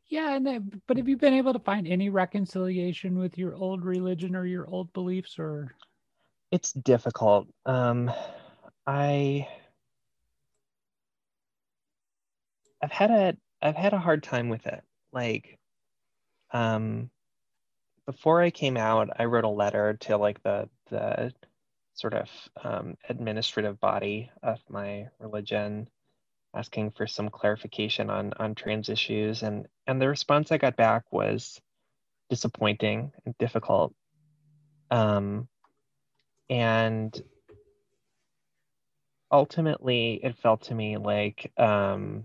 Yeah, 0.06 0.36
and 0.36 0.80
but 0.86 0.96
have 0.96 1.08
you 1.08 1.16
been 1.16 1.34
able 1.34 1.52
to 1.54 1.58
find 1.58 1.88
any 1.88 2.08
reconciliation 2.08 3.18
with 3.18 3.36
your 3.36 3.54
old 3.54 3.84
religion 3.84 4.36
or 4.36 4.46
your 4.46 4.68
old 4.68 4.92
beliefs 4.92 5.38
or 5.38 5.74
it's 6.50 6.72
difficult. 6.72 7.48
Um 7.66 8.12
I 8.86 9.48
I've 12.82 12.92
had 12.92 13.10
a 13.10 13.36
I've 13.62 13.76
had 13.76 13.92
a 13.92 13.98
hard 13.98 14.22
time 14.22 14.48
with 14.50 14.66
it. 14.66 14.82
Like 15.12 15.58
um 16.52 17.10
before 18.06 18.42
I 18.42 18.50
came 18.50 18.76
out, 18.76 19.08
I 19.18 19.24
wrote 19.24 19.44
a 19.44 19.48
letter 19.48 19.94
to 20.02 20.16
like 20.16 20.42
the 20.42 20.68
the 20.90 21.32
sort 21.94 22.14
of 22.14 22.28
um, 22.62 22.96
administrative 23.08 23.80
body 23.80 24.30
of 24.42 24.58
my 24.68 25.08
religion 25.20 25.88
asking 26.54 26.90
for 26.90 27.06
some 27.06 27.30
clarification 27.30 28.10
on 28.10 28.32
on 28.38 28.54
trans 28.54 28.88
issues. 28.88 29.42
And 29.42 29.66
and 29.86 30.00
the 30.00 30.08
response 30.08 30.52
i 30.52 30.58
got 30.58 30.76
back 30.76 31.04
was 31.12 31.60
disappointing 32.30 33.12
and 33.24 33.36
difficult. 33.38 33.94
Um, 34.90 35.48
and 36.50 37.20
ultimately 39.30 40.20
it 40.22 40.36
felt 40.38 40.62
to 40.62 40.74
me 40.74 40.96
like 40.96 41.52
um, 41.56 42.24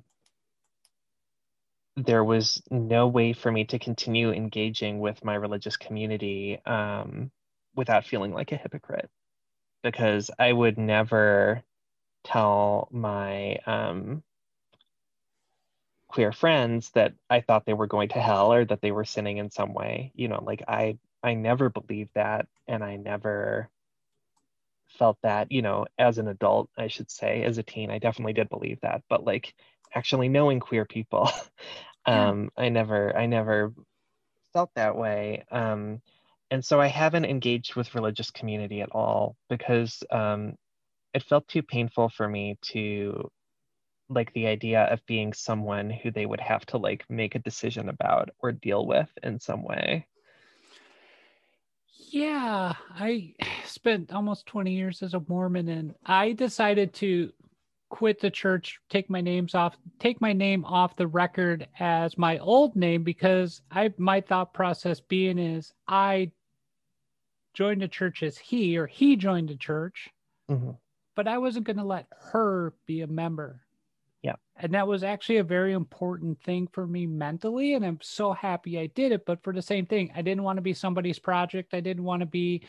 there 1.96 2.24
was 2.24 2.62
no 2.70 3.08
way 3.08 3.34
for 3.34 3.52
me 3.52 3.66
to 3.66 3.80
continue 3.80 4.32
engaging 4.32 5.00
with 5.00 5.24
my 5.24 5.36
religious 5.36 5.78
community 5.78 6.60
um, 6.66 7.32
without 7.76 8.06
feeling 8.06 8.34
like 8.34 8.52
a 8.52 8.58
hypocrite 8.58 9.10
because 9.84 10.32
I 10.40 10.52
would 10.52 10.78
never 10.78 11.64
tell 12.24 12.88
my 12.92 13.58
um, 13.66 14.24
queer 16.08 16.32
friends 16.32 16.90
that 16.92 17.14
I 17.30 17.42
thought 17.42 17.66
they 17.66 17.74
were 17.74 17.88
going 17.88 18.10
to 18.10 18.20
hell 18.20 18.52
or 18.54 18.66
that 18.66 18.82
they 18.82 18.92
were 18.92 19.06
sinning 19.06 19.38
in 19.38 19.52
some 19.52 19.74
way. 19.74 20.12
You 20.16 20.28
know, 20.28 20.44
like 20.44 20.64
I 20.68 20.98
I 21.24 21.36
never 21.36 21.70
believed 21.70 22.12
that 22.16 22.48
and 22.68 22.84
I 22.84 22.98
never 22.98 23.70
felt 24.88 25.18
that, 25.24 25.52
you 25.52 25.62
know, 25.62 25.86
as 25.98 26.18
an 26.18 26.28
adult, 26.28 26.70
I 26.78 26.88
should 26.88 27.12
say, 27.12 27.44
as 27.44 27.58
a 27.58 27.64
teen, 27.64 27.92
I 27.92 28.00
definitely 28.00 28.34
did 28.34 28.50
believe 28.50 28.80
that. 28.82 29.04
But 29.10 29.24
like 29.24 29.54
actually 29.94 30.30
knowing 30.30 30.60
queer 30.60 30.86
people, 30.86 31.30
um, 32.06 32.50
yeah. 32.58 32.64
I 32.66 32.70
never 32.70 33.16
I 33.16 33.26
never 33.28 33.74
felt 34.54 34.72
that 34.76 34.98
way. 34.98 35.46
Um, 35.52 36.02
and 36.52 36.64
so 36.64 36.82
I 36.82 36.88
haven't 36.88 37.26
engaged 37.26 37.76
with 37.76 37.94
religious 37.96 38.32
community 38.32 38.82
at 38.82 38.92
all 38.92 39.36
because 39.50 40.04
um, 40.12 40.56
it 41.14 41.24
felt 41.24 41.48
too 41.48 41.62
painful 41.62 42.10
for 42.10 42.28
me 42.28 42.58
to 42.74 43.30
like 44.10 44.34
the 44.34 44.48
idea 44.48 44.84
of 44.86 45.06
being 45.06 45.34
someone 45.34 45.90
who 45.90 46.10
they 46.12 46.26
would 46.26 46.40
have 46.40 46.66
to 46.66 46.78
like 46.78 47.06
make 47.10 47.36
a 47.36 47.40
decision 47.40 47.90
about 47.90 48.30
or 48.40 48.52
deal 48.52 48.86
with 48.88 49.10
in 49.22 49.40
some 49.40 49.64
way. 49.64 50.08
Yeah, 52.12 52.74
I 52.96 53.36
spent 53.66 54.12
almost 54.12 54.48
20 54.48 54.74
years 54.74 55.04
as 55.04 55.14
a 55.14 55.22
Mormon 55.28 55.70
and 55.70 55.94
I 56.04 56.32
decided 56.32 56.94
to 56.96 57.32
quit 57.90 58.20
the 58.20 58.32
church, 58.32 58.80
take 58.90 59.10
my 59.12 59.22
names 59.22 59.54
off, 59.54 59.78
take 60.00 60.20
my 60.20 60.34
name 60.34 60.66
off 60.66 60.96
the 60.96 61.08
record 61.08 61.68
as 61.80 62.18
my 62.18 62.40
old 62.40 62.76
name 62.76 63.04
because 63.04 63.62
I 63.70 63.94
my 63.98 64.22
thought 64.22 64.54
process 64.54 65.00
being 65.00 65.38
is 65.38 65.74
I 65.88 66.32
joined 67.54 67.82
the 67.82 67.88
church 67.88 68.24
as 68.24 68.38
he 68.38 68.78
or 68.78 68.88
he 68.88 69.16
joined 69.16 69.50
the 69.50 69.58
church, 69.58 70.10
hmm 70.48 70.72
but 71.16 71.28
I 71.28 71.38
wasn't 71.38 71.66
going 71.66 71.76
to 71.76 71.84
let 71.84 72.08
her 72.32 72.74
be 72.86 73.02
a 73.02 73.08
member. 73.08 73.60
Yeah. 74.22 74.36
And 74.56 74.74
that 74.74 74.88
was 74.88 75.04
actually 75.04 75.38
a 75.38 75.44
very 75.44 75.74
important 75.74 76.42
thing 76.44 76.70
for 76.72 76.88
me 76.88 77.08
mentally. 77.08 77.74
And 77.74 77.86
I'm 77.86 78.00
so 78.02 78.32
happy 78.32 78.80
I 78.80 78.88
did 78.88 79.12
it. 79.12 79.26
But 79.26 79.44
for 79.44 79.52
the 79.52 79.62
same 79.62 79.86
thing, 79.86 80.14
I 80.16 80.22
didn't 80.22 80.44
want 80.44 80.56
to 80.56 80.62
be 80.62 80.74
somebody's 80.74 81.20
project. 81.20 81.74
I 81.74 81.82
didn't 81.82 82.06
want 82.06 82.22
to 82.22 82.26
be 82.26 82.64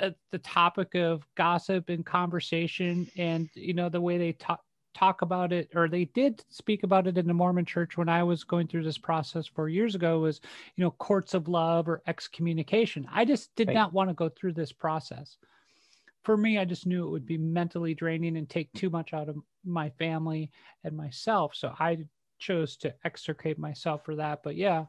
uh, 0.00 0.12
the 0.30 0.38
topic 0.38 0.94
of 0.94 1.22
gossip 1.34 1.90
and 1.90 2.06
conversation. 2.06 3.10
And, 3.18 3.50
you 3.52 3.74
know, 3.74 3.90
the 3.90 4.00
way 4.00 4.16
they 4.16 4.32
talk, 4.32 4.60
talk 4.94 5.22
about 5.22 5.52
it, 5.52 5.70
or 5.74 5.88
they 5.88 6.06
did 6.06 6.44
speak 6.48 6.82
about 6.82 7.06
it 7.06 7.18
in 7.18 7.26
the 7.26 7.34
Mormon 7.34 7.64
church 7.64 7.96
when 7.96 8.08
I 8.08 8.22
was 8.22 8.44
going 8.44 8.68
through 8.68 8.84
this 8.84 8.98
process 8.98 9.46
four 9.46 9.68
years 9.68 9.94
ago, 9.94 10.20
was, 10.20 10.40
you 10.76 10.84
know, 10.84 10.90
courts 10.92 11.34
of 11.34 11.48
love 11.48 11.88
or 11.88 12.02
excommunication. 12.06 13.08
I 13.10 13.24
just 13.24 13.54
did 13.56 13.68
Right. 13.68 13.74
not 13.74 13.92
want 13.92 14.10
to 14.10 14.14
go 14.14 14.28
through 14.28 14.52
this 14.54 14.72
process 14.72 15.38
for 16.22 16.36
me, 16.36 16.58
I 16.58 16.64
just 16.64 16.86
knew 16.86 17.04
it 17.06 17.10
would 17.10 17.26
be 17.26 17.38
mentally 17.38 17.94
draining 17.94 18.36
and 18.36 18.48
take 18.48 18.72
too 18.72 18.90
much 18.90 19.12
out 19.12 19.28
of 19.28 19.36
my 19.64 19.90
family 19.90 20.50
and 20.84 20.96
myself. 20.96 21.54
So 21.54 21.74
I 21.78 21.98
chose 22.38 22.76
to 22.78 22.94
extricate 23.04 23.58
myself 23.58 24.04
for 24.04 24.16
that. 24.16 24.42
But 24.42 24.56
yeah. 24.56 24.86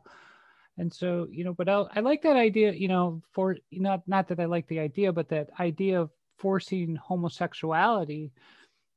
And 0.77 0.91
so, 0.91 1.27
you 1.31 1.43
know, 1.43 1.53
but 1.53 1.69
I, 1.69 1.85
I 1.95 1.99
like 1.99 2.21
that 2.23 2.35
idea, 2.35 2.71
you 2.71 2.87
know, 2.87 3.21
for 3.31 3.57
not, 3.71 4.07
not 4.07 4.27
that 4.27 4.39
I 4.39 4.45
like 4.45 4.67
the 4.67 4.79
idea, 4.79 5.11
but 5.11 5.29
that 5.29 5.49
idea 5.59 6.01
of 6.01 6.11
forcing 6.37 6.95
homosexuality, 6.95 8.31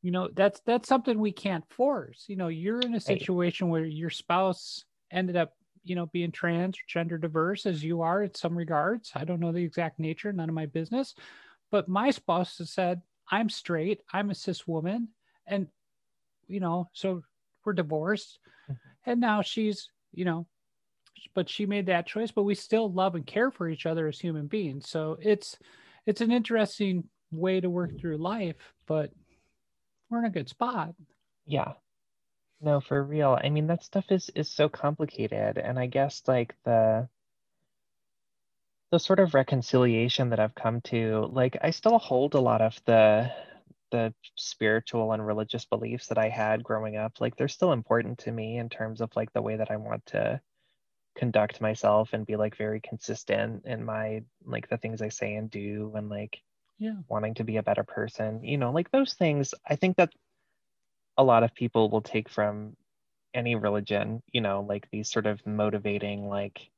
you 0.03 0.11
know, 0.11 0.29
that's, 0.35 0.61
that's 0.67 0.89
something 0.89 1.19
we 1.19 1.33
can't 1.33 1.65
force. 1.71 2.25
You 2.29 2.37
know, 2.37 2.49
you're 2.49 2.81
in 2.81 2.95
a 2.95 3.01
situation 3.01 3.69
where 3.69 3.85
your 3.85 4.11
spouse 4.11 4.85
ended 5.11 5.37
up, 5.37 5.53
you 5.85 5.95
know, 5.95 6.07
being 6.07 6.33
trans, 6.33 6.77
gender 6.89 7.19
diverse 7.19 7.67
as 7.67 7.83
you 7.83 8.03
are 8.03 8.23
in 8.23 8.35
some 8.35 8.57
regards. 8.57 9.13
I 9.15 9.25
don't 9.25 9.41
know 9.41 9.53
the 9.53 9.65
exact 9.65 9.99
nature, 9.99 10.33
none 10.33 10.49
of 10.49 10.55
my 10.55 10.67
business. 10.67 11.15
But 11.71 11.89
my 11.89 12.11
spouse 12.11 12.59
has 12.59 12.71
said 12.71 13.03
i'm 13.31 13.49
straight. 13.49 14.01
I'm 14.13 14.31
a 14.31 14.35
cis 14.35 14.67
woman. 14.67 15.09
And 15.47 15.69
you 16.49 16.61
know 16.61 16.89
so 16.93 17.23
we're 17.65 17.73
divorced. 17.73 18.39
Mhm. 18.71 18.79
and 19.07 19.21
now 19.21 19.43
she's 19.43 19.91
you 20.13 20.25
know 20.25 20.47
but 21.35 21.49
she 21.49 21.67
made 21.67 21.87
that 21.87 22.07
choice 22.07 22.31
but 22.31 22.45
we 22.45 22.55
still 22.55 22.93
love 22.93 23.15
and 23.15 23.27
care 23.27 23.51
for 23.51 23.69
each 23.69 23.87
other 23.87 24.07
as 24.07 24.19
human 24.19 24.47
beings. 24.47 24.89
So 24.89 25.19
it's 25.21 25.59
it's 26.07 26.21
an 26.21 26.31
interesting 26.31 27.09
way 27.33 27.61
to 27.61 27.69
work 27.69 27.99
through 27.99 28.19
life 28.19 28.75
but 28.87 29.11
we're 30.11 30.19
in 30.21 30.25
a 30.25 30.31
good 30.31 30.49
spot 30.49 30.95
Yeah. 31.47 31.75
No, 32.61 32.81
for 32.81 33.03
real. 33.03 33.39
I 33.43 33.49
mean, 33.51 33.67
that 33.69 33.85
stuff 33.85 34.07
is 34.11 34.31
is 34.35 34.51
so 34.51 34.69
complicated, 34.69 35.59
and 35.59 35.79
I 35.79 35.87
guess 35.87 36.23
like 36.29 36.55
the 36.65 37.09
the 38.93 38.99
sort 38.99 39.19
of 39.21 39.35
reconciliation 39.35 40.31
that 40.31 40.41
I've 40.41 40.55
come 40.55 40.81
to, 40.83 41.29
like 41.33 41.57
I 41.63 41.71
still 41.71 41.99
hold 41.99 42.35
a 42.35 42.41
lot 42.41 42.61
of 42.61 42.81
the 42.87 43.33
the 43.93 44.13
spiritual 44.37 45.13
and 45.13 45.25
religious 45.27 45.65
beliefs 45.65 46.09
that 46.09 46.19
I 46.19 46.29
had 46.29 46.65
growing 46.65 46.97
up. 46.97 47.21
Like 47.21 47.37
they're 47.37 47.49
still 47.49 47.73
important 47.73 48.19
to 48.21 48.33
me 48.33 48.59
in 48.59 48.69
terms 48.69 49.01
of 49.01 49.11
like 49.17 49.33
the 49.33 49.43
way 49.43 49.57
that 49.57 49.71
I 49.71 49.77
want 49.77 50.05
to 50.07 50.41
conduct 51.17 51.61
myself 51.61 52.11
and 52.13 52.27
be 52.27 52.37
like 52.37 52.57
very 52.57 52.81
consistent 52.81 53.67
in 53.67 53.85
my 53.85 54.25
like 54.45 54.69
the 54.69 54.79
things 54.79 55.03
I 55.03 55.09
say 55.11 55.35
and 55.37 55.51
do 55.51 55.93
and 55.97 56.09
like 56.11 56.43
yeah 56.79 56.97
wanting 57.09 57.35
to 57.35 57.45
be 57.45 57.57
a 57.57 57.63
better 57.63 57.85
person. 57.85 58.45
You 58.45 58.59
know, 58.59 58.73
like 58.73 58.91
those 58.91 59.15
things, 59.15 59.55
I 59.69 59.77
think 59.77 59.97
that 59.97 60.13
a 61.17 61.25
lot 61.25 61.43
of 61.43 61.55
people 61.55 61.91
will 61.91 62.03
take 62.03 62.29
from 62.29 62.77
any 63.35 63.55
religion, 63.55 64.23
you 64.33 64.41
know, 64.41 64.65
like 64.69 64.89
these 64.91 65.11
sort 65.11 65.27
of 65.27 65.47
motivating, 65.47 66.29
like 66.29 66.71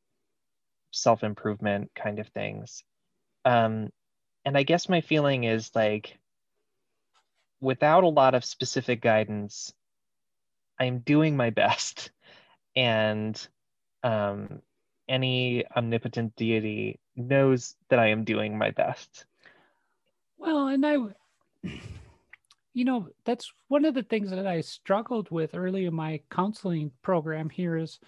self 0.92 1.22
improvement 1.22 1.90
kind 1.94 2.18
of 2.18 2.28
things. 2.28 2.82
Um, 3.44 3.90
and 4.44 4.56
I 4.56 4.62
guess 4.62 4.88
my 4.88 5.00
feeling 5.00 5.44
is 5.44 5.70
like, 5.74 6.18
without 7.61 8.04
a 8.04 8.08
lot 8.08 8.34
of 8.34 8.44
specific 8.44 9.00
guidance, 9.00 9.72
I'm 10.78 11.00
doing 11.00 11.37
my 11.37 11.50
best. 11.62 12.11
And 12.76 13.48
um, 14.02 14.62
any 15.08 15.64
omnipotent 15.74 16.37
deity 16.37 17.00
knows 17.16 17.74
that 17.88 17.98
I 17.98 18.08
am 18.08 18.24
doing 18.24 18.56
my 18.56 18.70
best. 18.70 19.26
Well, 20.38 20.68
and 20.68 20.87
I, 20.87 20.96
you 22.74 22.85
know, 22.85 23.09
that's 23.24 23.53
one 23.66 23.85
of 23.85 23.94
the 23.94 24.05
things 24.05 24.31
that 24.31 24.46
I 24.46 24.61
struggled 24.61 25.31
with 25.31 25.55
early 25.55 25.87
in 25.87 25.94
my 25.94 26.20
counseling 26.31 26.92
program 27.03 27.51
here 27.51 27.77
is, 27.77 27.98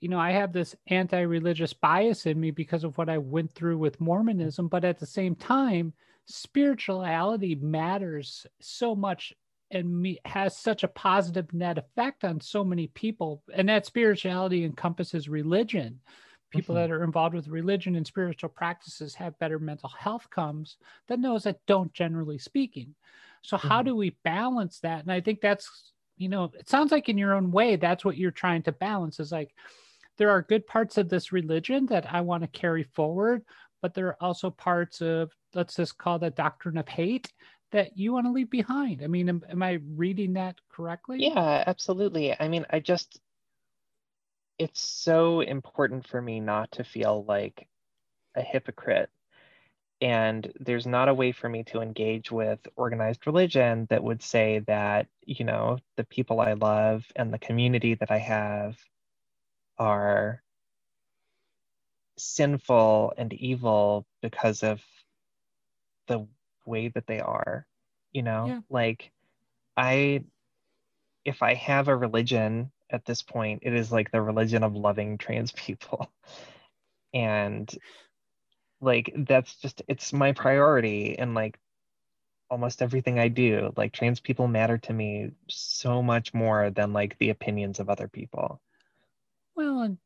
you 0.00 0.08
know, 0.08 0.18
I 0.18 0.32
have 0.32 0.52
this 0.52 0.74
anti 0.88 1.20
religious 1.20 1.72
bias 1.72 2.26
in 2.26 2.40
me 2.40 2.50
because 2.50 2.82
of 2.82 2.98
what 2.98 3.08
I 3.08 3.18
went 3.18 3.52
through 3.52 3.78
with 3.78 4.00
Mormonism. 4.00 4.66
But 4.66 4.84
at 4.84 4.98
the 4.98 5.06
same 5.06 5.36
time, 5.36 5.92
spirituality 6.26 7.54
matters 7.54 8.46
so 8.60 8.96
much 8.96 9.32
and 9.70 10.02
me, 10.02 10.18
has 10.24 10.56
such 10.56 10.82
a 10.82 10.88
positive 10.88 11.52
net 11.52 11.78
effect 11.78 12.24
on 12.24 12.40
so 12.40 12.64
many 12.64 12.88
people. 12.88 13.42
And 13.54 13.68
that 13.68 13.86
spirituality 13.86 14.64
encompasses 14.64 15.28
religion. 15.28 16.00
People 16.52 16.74
Mhm. 16.74 16.82
that 16.82 16.90
are 16.90 17.04
involved 17.04 17.34
with 17.34 17.48
religion 17.48 17.96
and 17.96 18.06
spiritual 18.06 18.50
practices 18.50 19.14
have 19.16 19.38
better 19.38 19.58
mental 19.58 19.88
health 19.88 20.30
comes 20.30 20.76
than 21.08 21.22
those 21.22 21.44
that 21.44 21.64
don't, 21.66 21.92
generally 21.92 22.38
speaking. 22.38 22.94
So, 23.42 23.56
how 23.56 23.82
Mhm. 23.82 23.82
do 23.82 23.96
we 23.96 24.10
balance 24.24 24.80
that? 24.80 25.02
And 25.02 25.12
I 25.12 25.20
think 25.20 25.40
that's, 25.40 25.92
you 26.18 26.28
know, 26.28 26.50
it 26.54 26.68
sounds 26.68 26.92
like 26.92 27.08
in 27.08 27.18
your 27.18 27.34
own 27.34 27.50
way, 27.52 27.76
that's 27.76 28.04
what 28.04 28.16
you're 28.18 28.30
trying 28.30 28.62
to 28.64 28.72
balance 28.72 29.18
is 29.20 29.32
like, 29.32 29.54
there 30.18 30.30
are 30.30 30.42
good 30.42 30.66
parts 30.66 30.98
of 30.98 31.08
this 31.08 31.32
religion 31.32 31.86
that 31.86 32.12
I 32.12 32.20
want 32.20 32.42
to 32.42 32.48
carry 32.48 32.82
forward, 32.84 33.44
but 33.80 33.94
there 33.94 34.08
are 34.08 34.22
also 34.22 34.50
parts 34.50 35.00
of, 35.00 35.32
let's 35.54 35.76
just 35.76 35.98
call 35.98 36.18
that 36.20 36.36
doctrine 36.36 36.78
of 36.78 36.88
hate 36.88 37.32
that 37.72 37.96
you 37.96 38.12
want 38.12 38.26
to 38.26 38.32
leave 38.32 38.50
behind. 38.50 39.02
I 39.02 39.06
mean, 39.06 39.28
am, 39.28 39.44
am 39.48 39.62
I 39.62 39.80
reading 39.96 40.34
that 40.34 40.58
correctly? 40.70 41.28
Yeah, 41.34 41.64
absolutely. 41.66 42.38
I 42.38 42.48
mean, 42.48 42.66
I 42.70 42.80
just, 42.80 43.20
it's 44.58 44.80
so 44.80 45.40
important 45.40 46.06
for 46.06 46.20
me 46.20 46.40
not 46.40 46.72
to 46.72 46.84
feel 46.84 47.24
like 47.24 47.68
a 48.34 48.42
hypocrite. 48.42 49.10
And 50.00 50.52
there's 50.58 50.86
not 50.86 51.08
a 51.08 51.14
way 51.14 51.30
for 51.30 51.48
me 51.48 51.62
to 51.64 51.80
engage 51.80 52.30
with 52.30 52.58
organized 52.74 53.26
religion 53.26 53.86
that 53.88 54.02
would 54.02 54.22
say 54.22 54.60
that, 54.66 55.06
you 55.24 55.44
know, 55.44 55.78
the 55.96 56.04
people 56.04 56.40
I 56.40 56.54
love 56.54 57.04
and 57.14 57.32
the 57.32 57.38
community 57.38 57.94
that 57.94 58.10
I 58.10 58.18
have 58.18 58.76
are 59.78 60.42
sinful 62.18 63.14
and 63.16 63.32
evil 63.32 64.04
because 64.22 64.64
of 64.64 64.80
the 66.08 66.26
way 66.66 66.88
that 66.88 67.06
they 67.06 67.20
are, 67.20 67.66
you 68.12 68.22
know? 68.22 68.46
Yeah. 68.46 68.60
Like, 68.68 69.12
I, 69.76 70.24
if 71.24 71.44
I 71.44 71.54
have 71.54 71.86
a 71.86 71.96
religion 71.96 72.72
at 72.92 73.04
this 73.04 73.22
point, 73.22 73.60
it 73.64 73.74
is 73.74 73.92
like 73.92 74.10
the 74.10 74.22
religion 74.22 74.62
of 74.62 74.74
loving 74.76 75.18
trans 75.18 75.52
people. 75.52 76.12
And 77.14 77.72
like, 78.80 79.12
that's 79.16 79.56
just, 79.56 79.82
it's 79.88 80.12
my 80.12 80.32
priority 80.32 81.18
and 81.18 81.34
like 81.34 81.58
almost 82.50 82.82
everything 82.82 83.18
I 83.18 83.28
do. 83.28 83.72
Like, 83.76 83.92
trans 83.92 84.20
people 84.20 84.48
matter 84.48 84.78
to 84.78 84.92
me 84.92 85.32
so 85.48 86.02
much 86.02 86.34
more 86.34 86.70
than 86.70 86.92
like 86.92 87.18
the 87.18 87.30
opinions 87.30 87.80
of 87.80 87.90
other 87.90 88.08
people. 88.08 88.62
Well, 89.54 89.80
and 89.82 89.98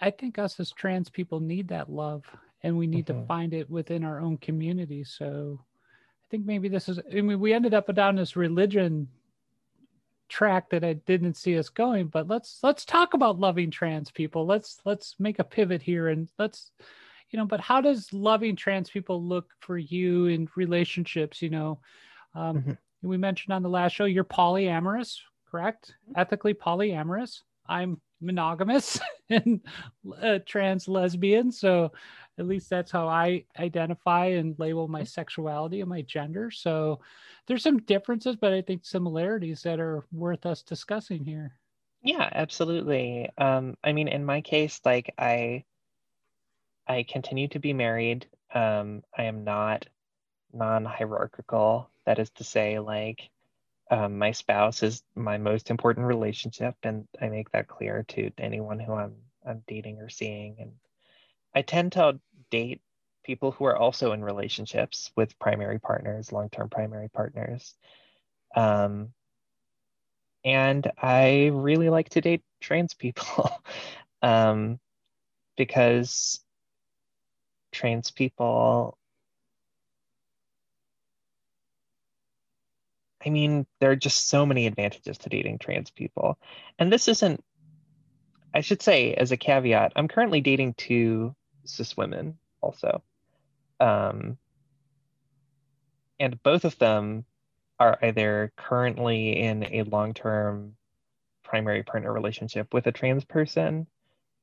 I 0.00 0.10
think 0.10 0.38
us 0.38 0.60
as 0.60 0.72
trans 0.72 1.10
people 1.10 1.40
need 1.40 1.68
that 1.68 1.90
love 1.90 2.24
and 2.62 2.78
we 2.78 2.86
need 2.86 3.06
to 3.08 3.14
Mhm. 3.14 3.26
find 3.26 3.54
it 3.54 3.70
within 3.70 4.04
our 4.04 4.20
own 4.20 4.38
community. 4.38 5.04
So 5.04 5.60
I 5.62 6.26
think 6.30 6.46
maybe 6.46 6.68
this 6.68 6.88
is, 6.88 7.00
I 7.12 7.20
mean, 7.22 7.40
we 7.40 7.52
ended 7.54 7.74
up 7.74 7.94
down 7.94 8.16
this 8.16 8.36
religion 8.36 9.08
track 10.28 10.70
that 10.70 10.84
I 10.84 10.94
didn't 10.94 11.36
see 11.36 11.58
us 11.58 11.68
going, 11.68 12.08
but 12.08 12.28
let's, 12.28 12.58
let's 12.62 12.84
talk 12.84 13.14
about 13.14 13.38
loving 13.38 13.70
trans 13.70 14.10
people. 14.10 14.46
Let's, 14.46 14.78
let's 14.84 15.14
make 15.18 15.38
a 15.38 15.44
pivot 15.44 15.82
here 15.82 16.08
and 16.08 16.28
let's, 16.38 16.70
you 17.30 17.38
know, 17.38 17.46
but 17.46 17.60
how 17.60 17.80
does 17.80 18.12
loving 18.12 18.56
trans 18.56 18.90
people 18.90 19.22
look 19.22 19.50
for 19.60 19.78
you 19.78 20.26
in 20.26 20.48
relationships? 20.56 21.42
You 21.42 21.50
know, 21.50 21.80
um, 22.34 22.58
Mhm. 22.58 22.78
we 23.02 23.16
mentioned 23.16 23.52
on 23.54 23.62
the 23.62 23.68
last 23.68 23.92
show, 23.92 24.06
you're 24.06 24.24
polyamorous, 24.24 25.18
correct? 25.50 25.94
Ethically 26.16 26.54
polyamorous. 26.54 27.42
I'm 27.66 28.00
monogamous 28.20 29.00
and 29.30 29.60
uh, 30.20 30.38
trans 30.46 30.88
lesbian. 30.88 31.52
So 31.52 31.92
at 32.38 32.46
least 32.46 32.70
that's 32.70 32.90
how 32.90 33.08
I 33.08 33.44
identify 33.58 34.26
and 34.26 34.58
label 34.58 34.88
my 34.88 35.04
sexuality 35.04 35.80
and 35.80 35.88
my 35.88 36.02
gender. 36.02 36.50
So 36.50 37.00
there's 37.46 37.62
some 37.62 37.78
differences, 37.78 38.36
but 38.36 38.52
I 38.52 38.62
think 38.62 38.84
similarities 38.84 39.62
that 39.62 39.80
are 39.80 40.04
worth 40.12 40.46
us 40.46 40.62
discussing 40.62 41.24
here. 41.24 41.58
Yeah, 42.02 42.28
absolutely. 42.32 43.28
Um, 43.38 43.76
I 43.82 43.92
mean, 43.92 44.08
in 44.08 44.24
my 44.24 44.40
case, 44.40 44.80
like 44.84 45.12
I 45.18 45.64
I 46.86 47.02
continue 47.02 47.48
to 47.48 47.58
be 47.58 47.72
married. 47.72 48.26
Um, 48.54 49.02
I 49.16 49.24
am 49.24 49.44
not 49.44 49.86
non-hierarchical. 50.52 51.90
That 52.06 52.18
is 52.18 52.30
to 52.30 52.44
say, 52.44 52.78
like, 52.78 53.28
um, 53.90 54.18
my 54.18 54.32
spouse 54.32 54.82
is 54.82 55.02
my 55.14 55.38
most 55.38 55.70
important 55.70 56.06
relationship, 56.06 56.74
and 56.82 57.06
I 57.20 57.28
make 57.28 57.50
that 57.52 57.68
clear 57.68 58.04
to 58.08 58.30
anyone 58.38 58.78
who 58.78 58.94
I'm 58.94 59.14
I'm 59.46 59.62
dating 59.66 60.00
or 60.00 60.08
seeing. 60.08 60.56
And 60.58 60.72
I 61.54 61.62
tend 61.62 61.92
to 61.92 62.20
date 62.50 62.82
people 63.24 63.52
who 63.52 63.64
are 63.64 63.76
also 63.76 64.12
in 64.12 64.22
relationships 64.22 65.10
with 65.16 65.38
primary 65.38 65.78
partners, 65.78 66.32
long-term 66.32 66.68
primary 66.68 67.08
partners. 67.08 67.74
Um, 68.54 69.12
and 70.44 70.90
I 71.00 71.50
really 71.52 71.90
like 71.90 72.10
to 72.10 72.20
date 72.20 72.42
trans 72.60 72.94
people 72.94 73.50
um, 74.22 74.78
because 75.56 76.40
trans 77.72 78.10
people 78.10 78.96
I 83.24 83.30
mean, 83.30 83.66
there 83.80 83.90
are 83.90 83.96
just 83.96 84.28
so 84.28 84.46
many 84.46 84.66
advantages 84.66 85.18
to 85.18 85.28
dating 85.28 85.58
trans 85.58 85.90
people. 85.90 86.38
And 86.78 86.92
this 86.92 87.08
isn't, 87.08 87.42
I 88.54 88.60
should 88.60 88.82
say, 88.82 89.14
as 89.14 89.32
a 89.32 89.36
caveat, 89.36 89.92
I'm 89.96 90.08
currently 90.08 90.40
dating 90.40 90.74
two 90.74 91.34
cis 91.64 91.96
women 91.96 92.38
also. 92.60 93.02
Um, 93.80 94.38
and 96.20 96.42
both 96.42 96.64
of 96.64 96.78
them 96.78 97.24
are 97.78 97.98
either 98.02 98.52
currently 98.56 99.38
in 99.38 99.64
a 99.64 99.82
long 99.84 100.14
term 100.14 100.74
primary 101.44 101.82
partner 101.82 102.12
relationship 102.12 102.74
with 102.74 102.86
a 102.86 102.92
trans 102.92 103.24
person 103.24 103.86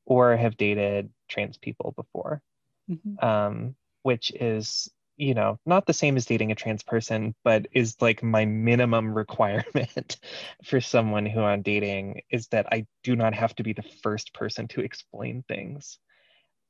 or 0.05 0.35
have 0.35 0.57
dated 0.57 1.09
trans 1.27 1.57
people 1.57 1.93
before, 1.95 2.41
mm-hmm. 2.89 3.25
um, 3.25 3.75
which 4.03 4.31
is 4.31 4.89
you 5.17 5.33
know, 5.33 5.59
not 5.65 5.85
the 5.85 5.93
same 5.93 6.17
as 6.17 6.25
dating 6.25 6.51
a 6.51 6.55
trans 6.55 6.83
person, 6.83 7.35
but 7.43 7.67
is 7.71 7.95
like 8.01 8.21
my 8.21 8.45
minimum 8.45 9.13
requirement 9.15 10.17
for 10.63 10.81
someone 10.81 11.25
who 11.25 11.41
I'm 11.41 11.61
dating 11.61 12.21
is 12.29 12.47
that 12.47 12.67
I 12.71 12.85
do 13.03 13.15
not 13.15 13.33
have 13.33 13.55
to 13.55 13.63
be 13.63 13.73
the 13.73 13.85
first 14.03 14.33
person 14.33 14.67
to 14.69 14.81
explain 14.81 15.43
things. 15.47 15.99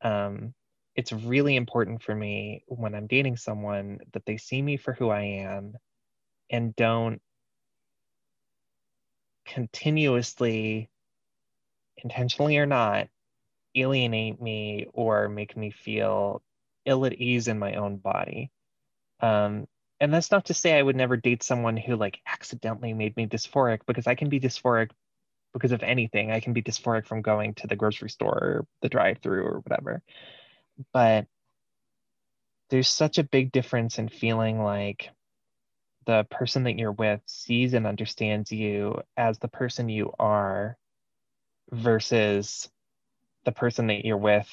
Um, 0.01 0.53
it's 0.95 1.11
really 1.11 1.55
important 1.55 2.03
for 2.03 2.15
me 2.15 2.63
when 2.67 2.95
I'm 2.95 3.07
dating 3.07 3.37
someone 3.37 3.99
that 4.13 4.25
they 4.25 4.37
see 4.37 4.61
me 4.61 4.77
for 4.77 4.93
who 4.93 5.09
I 5.09 5.21
am 5.21 5.73
and 6.49 6.75
don't 6.75 7.21
continuously, 9.45 10.89
intentionally 11.97 12.57
or 12.57 12.65
not, 12.65 13.07
alienate 13.75 14.41
me 14.41 14.87
or 14.93 15.27
make 15.27 15.57
me 15.57 15.71
feel 15.71 16.41
ill 16.85 17.05
at 17.05 17.13
ease 17.13 17.47
in 17.47 17.59
my 17.59 17.75
own 17.75 17.97
body. 17.97 18.51
Um, 19.19 19.67
and 19.99 20.13
that's 20.13 20.31
not 20.31 20.45
to 20.45 20.53
say 20.53 20.77
I 20.77 20.81
would 20.81 20.95
never 20.95 21.17
date 21.17 21.43
someone 21.43 21.77
who 21.77 21.95
like 21.95 22.19
accidentally 22.27 22.93
made 22.93 23.15
me 23.15 23.27
dysphoric 23.27 23.79
because 23.87 24.07
I 24.07 24.15
can 24.15 24.29
be 24.29 24.39
dysphoric 24.39 24.91
because 25.53 25.71
of 25.71 25.83
anything. 25.83 26.31
I 26.31 26.41
can 26.41 26.53
be 26.53 26.61
dysphoric 26.61 27.07
from 27.07 27.21
going 27.21 27.53
to 27.55 27.67
the 27.67 27.77
grocery 27.77 28.09
store 28.09 28.37
or 28.37 28.67
the 28.81 28.89
drive 28.89 29.19
through 29.19 29.45
or 29.45 29.59
whatever. 29.59 30.01
But 30.91 31.27
there's 32.69 32.89
such 32.89 33.17
a 33.17 33.23
big 33.23 33.51
difference 33.51 33.97
in 33.97 34.09
feeling 34.09 34.61
like 34.61 35.09
the 36.05 36.25
person 36.29 36.63
that 36.63 36.77
you're 36.77 36.91
with 36.91 37.21
sees 37.25 37.73
and 37.73 37.87
understands 37.87 38.51
you 38.51 39.01
as 39.15 39.39
the 39.39 39.47
person 39.47 39.89
you 39.89 40.13
are 40.19 40.77
versus 41.71 42.69
the 43.45 43.51
person 43.51 43.87
that 43.87 44.05
you're 44.05 44.17
with 44.17 44.47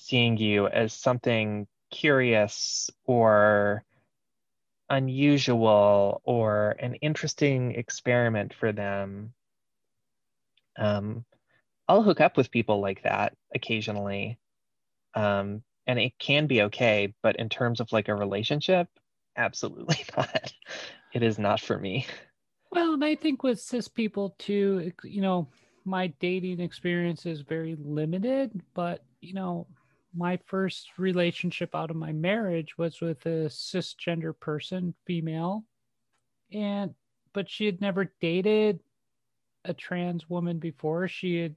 seeing 0.00 0.36
you 0.36 0.66
as 0.66 0.92
something 0.92 1.66
curious 1.90 2.90
or 3.04 3.84
unusual 4.88 6.20
or 6.24 6.76
an 6.78 6.94
interesting 6.96 7.72
experiment 7.72 8.54
for 8.54 8.72
them. 8.72 9.32
Um, 10.76 11.24
I'll 11.88 12.02
hook 12.02 12.20
up 12.20 12.36
with 12.36 12.50
people 12.50 12.80
like 12.80 13.02
that 13.02 13.34
occasionally. 13.54 14.38
Um, 15.14 15.62
and 15.86 15.98
it 15.98 16.12
can 16.18 16.46
be 16.46 16.62
okay, 16.62 17.14
but 17.22 17.36
in 17.36 17.48
terms 17.48 17.80
of 17.80 17.92
like 17.92 18.08
a 18.08 18.14
relationship, 18.14 18.88
absolutely 19.36 20.04
not. 20.16 20.52
it 21.12 21.22
is 21.22 21.38
not 21.38 21.60
for 21.60 21.78
me. 21.78 22.06
Well, 22.72 22.94
and 22.94 23.04
I 23.04 23.16
think 23.16 23.42
with 23.42 23.60
cis 23.60 23.88
people 23.88 24.34
too, 24.38 24.92
you 25.02 25.20
know, 25.20 25.48
my 25.84 26.08
dating 26.20 26.60
experience 26.60 27.26
is 27.26 27.40
very 27.40 27.76
limited, 27.76 28.60
but 28.74 29.02
you 29.20 29.34
know, 29.34 29.66
my 30.14 30.38
first 30.46 30.98
relationship 30.98 31.74
out 31.74 31.90
of 31.90 31.96
my 31.96 32.12
marriage 32.12 32.76
was 32.76 33.00
with 33.00 33.24
a 33.26 33.46
cisgender 33.48 34.38
person, 34.38 34.94
female, 35.06 35.64
and 36.52 36.94
but 37.32 37.48
she 37.48 37.66
had 37.66 37.80
never 37.80 38.12
dated 38.20 38.80
a 39.64 39.72
trans 39.72 40.28
woman 40.28 40.58
before. 40.58 41.06
She 41.06 41.36
had 41.36 41.54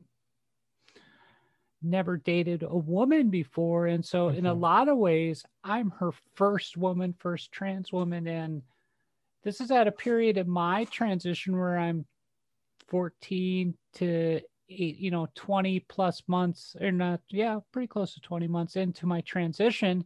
never 1.81 2.17
dated 2.17 2.63
a 2.63 2.77
woman 2.77 3.29
before. 3.29 3.87
And 3.87 4.03
so, 4.03 4.29
in 4.29 4.45
a 4.45 4.51
mm-hmm. 4.51 4.61
lot 4.61 4.87
of 4.87 4.97
ways, 4.97 5.43
I'm 5.63 5.91
her 5.91 6.11
first 6.35 6.77
woman, 6.77 7.13
first 7.19 7.51
trans 7.51 7.91
woman. 7.91 8.27
And 8.27 8.61
this 9.43 9.61
is 9.61 9.71
at 9.71 9.87
a 9.87 9.91
period 9.91 10.37
of 10.37 10.47
my 10.47 10.85
transition 10.85 11.57
where 11.57 11.77
I'm 11.77 12.05
14 12.87 13.75
to 13.95 14.41
you 14.67 15.11
know 15.11 15.27
20 15.35 15.81
plus 15.81 16.23
months 16.27 16.75
or 16.79 16.91
not 16.91 17.19
yeah 17.29 17.59
pretty 17.71 17.87
close 17.87 18.13
to 18.13 18.21
20 18.21 18.47
months 18.47 18.75
into 18.75 19.05
my 19.05 19.21
transition. 19.21 20.05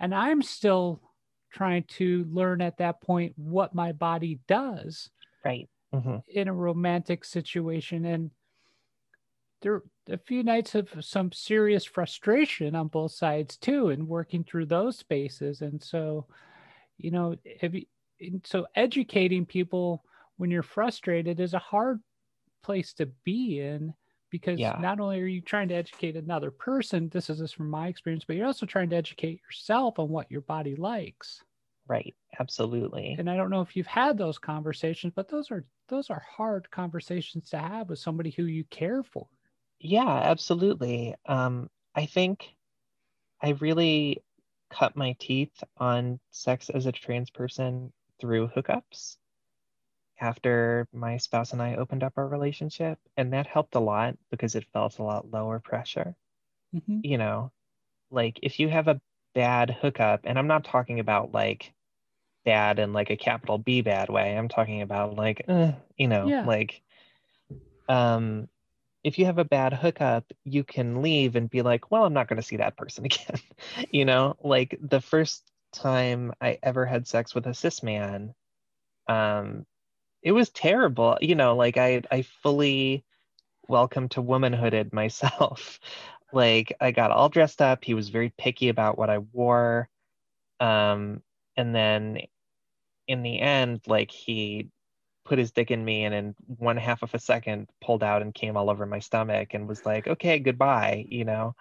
And 0.00 0.14
i'm 0.14 0.42
still 0.42 1.02
trying 1.50 1.84
to 1.84 2.26
learn 2.30 2.60
at 2.60 2.78
that 2.78 3.00
point 3.00 3.32
what 3.36 3.74
my 3.74 3.92
body 3.92 4.40
does 4.48 5.10
right. 5.44 5.68
Mm-hmm. 5.94 6.16
in 6.28 6.48
a 6.48 6.52
romantic 6.52 7.24
situation. 7.24 8.04
And 8.04 8.30
there 9.62 9.82
a 10.08 10.18
few 10.18 10.42
nights 10.42 10.74
of 10.74 10.88
some 11.00 11.32
serious 11.32 11.84
frustration 11.84 12.76
on 12.76 12.88
both 12.88 13.12
sides 13.12 13.56
too 13.56 13.88
and 13.88 14.06
working 14.06 14.44
through 14.44 14.66
those 14.66 14.98
spaces. 14.98 15.62
And 15.62 15.82
so 15.82 16.26
you 16.96 17.10
know 17.10 17.36
if 17.44 17.74
you, 17.74 17.86
so 18.44 18.66
educating 18.74 19.46
people 19.46 20.04
when 20.36 20.50
you're 20.50 20.62
frustrated 20.62 21.40
is 21.40 21.54
a 21.54 21.58
hard 21.58 22.00
place 22.62 22.92
to 22.94 23.06
be 23.24 23.60
in 23.60 23.94
because 24.30 24.58
yeah. 24.58 24.78
not 24.80 25.00
only 25.00 25.20
are 25.20 25.26
you 25.26 25.40
trying 25.40 25.68
to 25.68 25.74
educate 25.74 26.16
another 26.16 26.50
person 26.50 27.08
this 27.08 27.30
is 27.30 27.38
this 27.38 27.52
from 27.52 27.70
my 27.70 27.88
experience 27.88 28.24
but 28.26 28.36
you're 28.36 28.46
also 28.46 28.66
trying 28.66 28.90
to 28.90 28.96
educate 28.96 29.40
yourself 29.42 29.98
on 29.98 30.08
what 30.08 30.30
your 30.30 30.42
body 30.42 30.76
likes. 30.76 31.42
Right. 31.86 32.14
Absolutely. 32.38 33.16
And 33.18 33.30
i 33.30 33.36
don't 33.36 33.50
know 33.50 33.62
if 33.62 33.74
you've 33.76 33.86
had 33.86 34.18
those 34.18 34.38
conversations 34.38 35.12
but 35.14 35.28
those 35.28 35.50
are 35.50 35.64
those 35.88 36.10
are 36.10 36.22
hard 36.36 36.70
conversations 36.70 37.48
to 37.50 37.58
have 37.58 37.88
with 37.88 37.98
somebody 37.98 38.30
who 38.30 38.44
you 38.44 38.64
care 38.64 39.02
for. 39.02 39.26
Yeah 39.80 40.08
absolutely. 40.08 41.14
Um 41.26 41.70
i 41.94 42.06
think 42.06 42.44
i 43.42 43.50
really 43.60 44.22
cut 44.70 44.96
my 44.96 45.16
teeth 45.18 45.64
on 45.78 46.20
sex 46.30 46.68
as 46.68 46.86
a 46.86 46.92
trans 46.92 47.30
person 47.30 47.90
through 48.20 48.48
hookups 48.48 49.16
after 50.20 50.86
my 50.92 51.16
spouse 51.16 51.52
and 51.52 51.62
I 51.62 51.76
opened 51.76 52.02
up 52.02 52.14
our 52.16 52.26
relationship. 52.26 52.98
And 53.16 53.32
that 53.32 53.46
helped 53.46 53.74
a 53.74 53.80
lot 53.80 54.16
because 54.30 54.54
it 54.54 54.66
felt 54.72 54.98
a 54.98 55.02
lot 55.02 55.30
lower 55.30 55.58
pressure. 55.60 56.14
Mm-hmm. 56.74 57.00
You 57.02 57.18
know, 57.18 57.52
like 58.10 58.38
if 58.42 58.60
you 58.60 58.68
have 58.68 58.88
a 58.88 59.00
bad 59.34 59.70
hookup, 59.70 60.20
and 60.24 60.38
I'm 60.38 60.46
not 60.46 60.64
talking 60.64 61.00
about 61.00 61.32
like 61.32 61.72
bad 62.44 62.78
in 62.78 62.92
like 62.92 63.10
a 63.10 63.16
capital 63.16 63.58
B 63.58 63.80
bad 63.80 64.08
way, 64.08 64.36
I'm 64.36 64.48
talking 64.48 64.82
about 64.82 65.14
like, 65.14 65.44
uh, 65.48 65.72
you 65.96 66.08
know, 66.08 66.26
yeah. 66.26 66.44
like, 66.44 66.82
um, 67.88 68.48
if 69.04 69.18
you 69.18 69.26
have 69.26 69.38
a 69.38 69.44
bad 69.44 69.72
hookup, 69.72 70.24
you 70.44 70.64
can 70.64 71.02
leave 71.02 71.36
and 71.36 71.48
be 71.48 71.62
like, 71.62 71.90
well, 71.90 72.04
I'm 72.04 72.12
not 72.12 72.28
going 72.28 72.40
to 72.40 72.46
see 72.46 72.56
that 72.56 72.76
person 72.76 73.04
again. 73.06 73.40
you 73.90 74.04
know, 74.04 74.36
like 74.42 74.78
the 74.80 75.00
first 75.00 75.50
time 75.72 76.32
I 76.40 76.58
ever 76.62 76.84
had 76.84 77.06
sex 77.06 77.34
with 77.34 77.46
a 77.46 77.54
cis 77.54 77.82
man, 77.82 78.34
um, 79.06 79.66
it 80.28 80.32
was 80.32 80.50
terrible. 80.50 81.16
You 81.22 81.34
know, 81.34 81.56
like 81.56 81.78
I 81.78 82.02
I 82.10 82.20
fully 82.42 83.02
welcome 83.66 84.10
to 84.10 84.22
womanhooded 84.22 84.92
myself. 84.92 85.80
like 86.34 86.76
I 86.82 86.90
got 86.90 87.10
all 87.10 87.30
dressed 87.30 87.62
up. 87.62 87.82
He 87.82 87.94
was 87.94 88.10
very 88.10 88.28
picky 88.36 88.68
about 88.68 88.98
what 88.98 89.08
I 89.08 89.18
wore. 89.18 89.88
Um, 90.60 91.22
and 91.56 91.74
then 91.74 92.18
in 93.06 93.22
the 93.22 93.40
end, 93.40 93.80
like 93.86 94.10
he 94.10 94.68
put 95.24 95.38
his 95.38 95.52
dick 95.52 95.70
in 95.70 95.82
me 95.82 96.04
and 96.04 96.14
in 96.14 96.34
one 96.58 96.76
half 96.76 97.02
of 97.02 97.14
a 97.14 97.18
second 97.18 97.68
pulled 97.80 98.02
out 98.02 98.20
and 98.20 98.34
came 98.34 98.54
all 98.54 98.68
over 98.68 98.84
my 98.84 98.98
stomach 98.98 99.54
and 99.54 99.66
was 99.66 99.86
like, 99.86 100.06
okay, 100.08 100.38
goodbye, 100.40 101.06
you 101.08 101.24
know. 101.24 101.54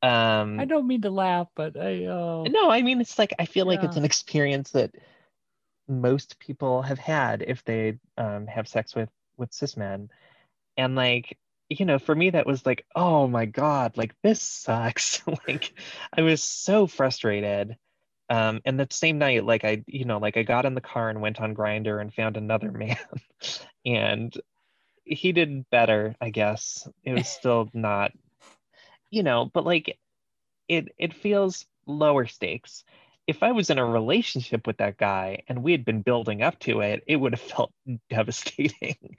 Um 0.00 0.60
I 0.60 0.64
don't 0.64 0.86
mean 0.86 1.02
to 1.02 1.10
laugh, 1.10 1.48
but 1.56 1.76
I 1.76 2.04
uh... 2.04 2.44
no, 2.48 2.70
I 2.70 2.82
mean 2.82 3.00
it's 3.00 3.18
like 3.18 3.34
I 3.40 3.46
feel 3.46 3.66
yeah. 3.66 3.72
like 3.72 3.82
it's 3.82 3.96
an 3.96 4.04
experience 4.04 4.70
that 4.70 4.94
most 5.90 6.38
people 6.38 6.82
have 6.82 7.00
had 7.00 7.42
if 7.42 7.64
they 7.64 7.98
um, 8.18 8.46
have 8.48 8.68
sex 8.68 8.94
with 8.94 9.10
with 9.38 9.52
cis 9.52 9.76
men 9.76 10.10
and 10.76 10.96
like 10.96 11.38
you 11.68 11.86
know 11.86 11.98
for 11.98 12.14
me 12.14 12.30
that 12.30 12.46
was 12.46 12.66
like 12.66 12.86
oh 12.96 13.26
my 13.28 13.46
god 13.46 13.96
like 13.96 14.14
this 14.22 14.42
sucks 14.42 15.22
like 15.48 15.74
i 16.16 16.22
was 16.22 16.42
so 16.44 16.86
frustrated 16.86 17.76
Um, 18.30 18.60
and 18.64 18.78
that 18.80 18.92
same 18.92 19.18
night, 19.18 19.44
like 19.44 19.64
I, 19.64 19.84
you 19.88 20.04
know, 20.06 20.18
like 20.18 20.36
I 20.38 20.44
got 20.44 20.64
in 20.66 20.74
the 20.74 20.80
car 20.80 21.10
and 21.10 21.20
went 21.20 21.40
on 21.40 21.54
Grindr 21.54 22.00
and 22.00 22.14
found 22.14 22.36
another 22.36 22.70
man, 22.84 22.96
and 23.84 24.32
he 25.04 25.32
did 25.32 25.68
better, 25.70 26.14
I 26.20 26.30
guess. 26.30 26.88
It 27.04 27.14
was 27.14 27.28
still 27.38 27.68
not, 27.74 28.12
you 29.10 29.22
know, 29.22 29.50
but 29.52 29.64
like 29.64 29.98
it 30.68 30.94
it 30.98 31.14
feels 31.14 31.66
lower 31.86 32.26
stakes. 32.26 32.84
If 33.30 33.44
I 33.44 33.52
was 33.52 33.70
in 33.70 33.78
a 33.78 33.84
relationship 33.86 34.66
with 34.66 34.78
that 34.78 34.96
guy 34.96 35.44
and 35.46 35.62
we 35.62 35.70
had 35.70 35.84
been 35.84 36.02
building 36.02 36.42
up 36.42 36.58
to 36.60 36.80
it, 36.80 37.04
it 37.06 37.14
would 37.14 37.32
have 37.32 37.40
felt 37.54 37.72
devastating. 38.08 39.16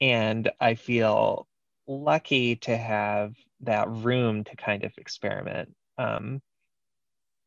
and 0.00 0.50
I 0.58 0.76
feel 0.76 1.46
lucky 1.86 2.56
to 2.56 2.74
have 2.74 3.34
that 3.60 3.90
room 3.90 4.44
to 4.44 4.56
kind 4.56 4.84
of 4.84 4.92
experiment. 4.96 5.74
Um, 5.98 6.40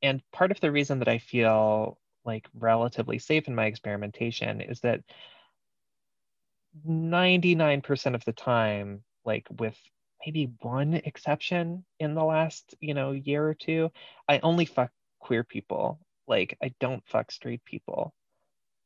and 0.04 0.22
part 0.32 0.52
of 0.52 0.60
the 0.60 0.72
reason 0.72 1.00
that 1.00 1.08
I 1.08 1.18
feel 1.18 1.98
like 2.24 2.48
relatively 2.54 3.18
safe 3.18 3.48
in 3.48 3.56
my 3.56 3.66
experimentation 3.66 4.62
is 4.62 4.82
that 4.82 5.02
99% 6.88 8.14
of 8.14 8.24
the 8.24 8.34
time, 8.34 9.04
like 9.26 9.48
with 9.50 9.80
maybe 10.24 10.52
one 10.62 10.94
exception 10.94 11.86
in 12.00 12.14
the 12.14 12.24
last, 12.24 12.76
you 12.80 12.94
know, 12.94 13.14
year 13.14 13.48
or 13.48 13.56
two, 13.56 13.92
I 14.30 14.38
only 14.44 14.66
fuck 14.66 14.92
queer 15.24 15.44
people. 15.44 16.00
Like 16.28 16.58
I 16.62 16.74
don't 16.80 17.04
fuck 17.08 17.32
straight 17.32 17.64
people. 17.66 18.14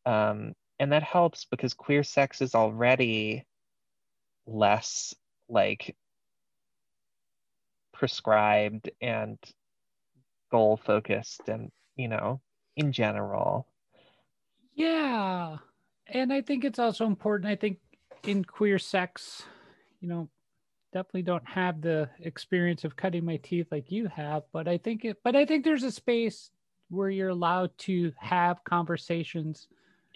Um, 0.05 0.53
and 0.79 0.91
that 0.91 1.03
helps 1.03 1.45
because 1.45 1.73
queer 1.73 2.03
sex 2.03 2.41
is 2.41 2.55
already 2.55 3.45
less 4.45 5.13
like 5.49 5.95
prescribed 7.93 8.89
and 9.01 9.37
goal 10.51 10.77
focused 10.77 11.41
and 11.47 11.71
you 11.95 12.07
know 12.07 12.39
in 12.77 12.91
general 12.91 13.67
yeah 14.75 15.57
and 16.05 16.31
i 16.31 16.41
think 16.41 16.63
it's 16.63 16.79
also 16.79 17.05
important 17.05 17.49
i 17.49 17.55
think 17.55 17.79
in 18.23 18.45
queer 18.45 18.79
sex 18.79 19.43
you 19.99 20.07
know 20.07 20.29
definitely 20.93 21.21
don't 21.21 21.47
have 21.47 21.81
the 21.81 22.09
experience 22.19 22.83
of 22.83 22.95
cutting 22.95 23.25
my 23.25 23.37
teeth 23.37 23.67
like 23.71 23.91
you 23.91 24.07
have 24.07 24.43
but 24.53 24.67
i 24.67 24.77
think 24.77 25.05
it 25.05 25.17
but 25.23 25.35
i 25.35 25.45
think 25.45 25.63
there's 25.63 25.83
a 25.83 25.91
space 25.91 26.51
where 26.89 27.09
you're 27.09 27.29
allowed 27.29 27.69
to 27.77 28.11
have 28.17 28.63
conversations 28.63 29.67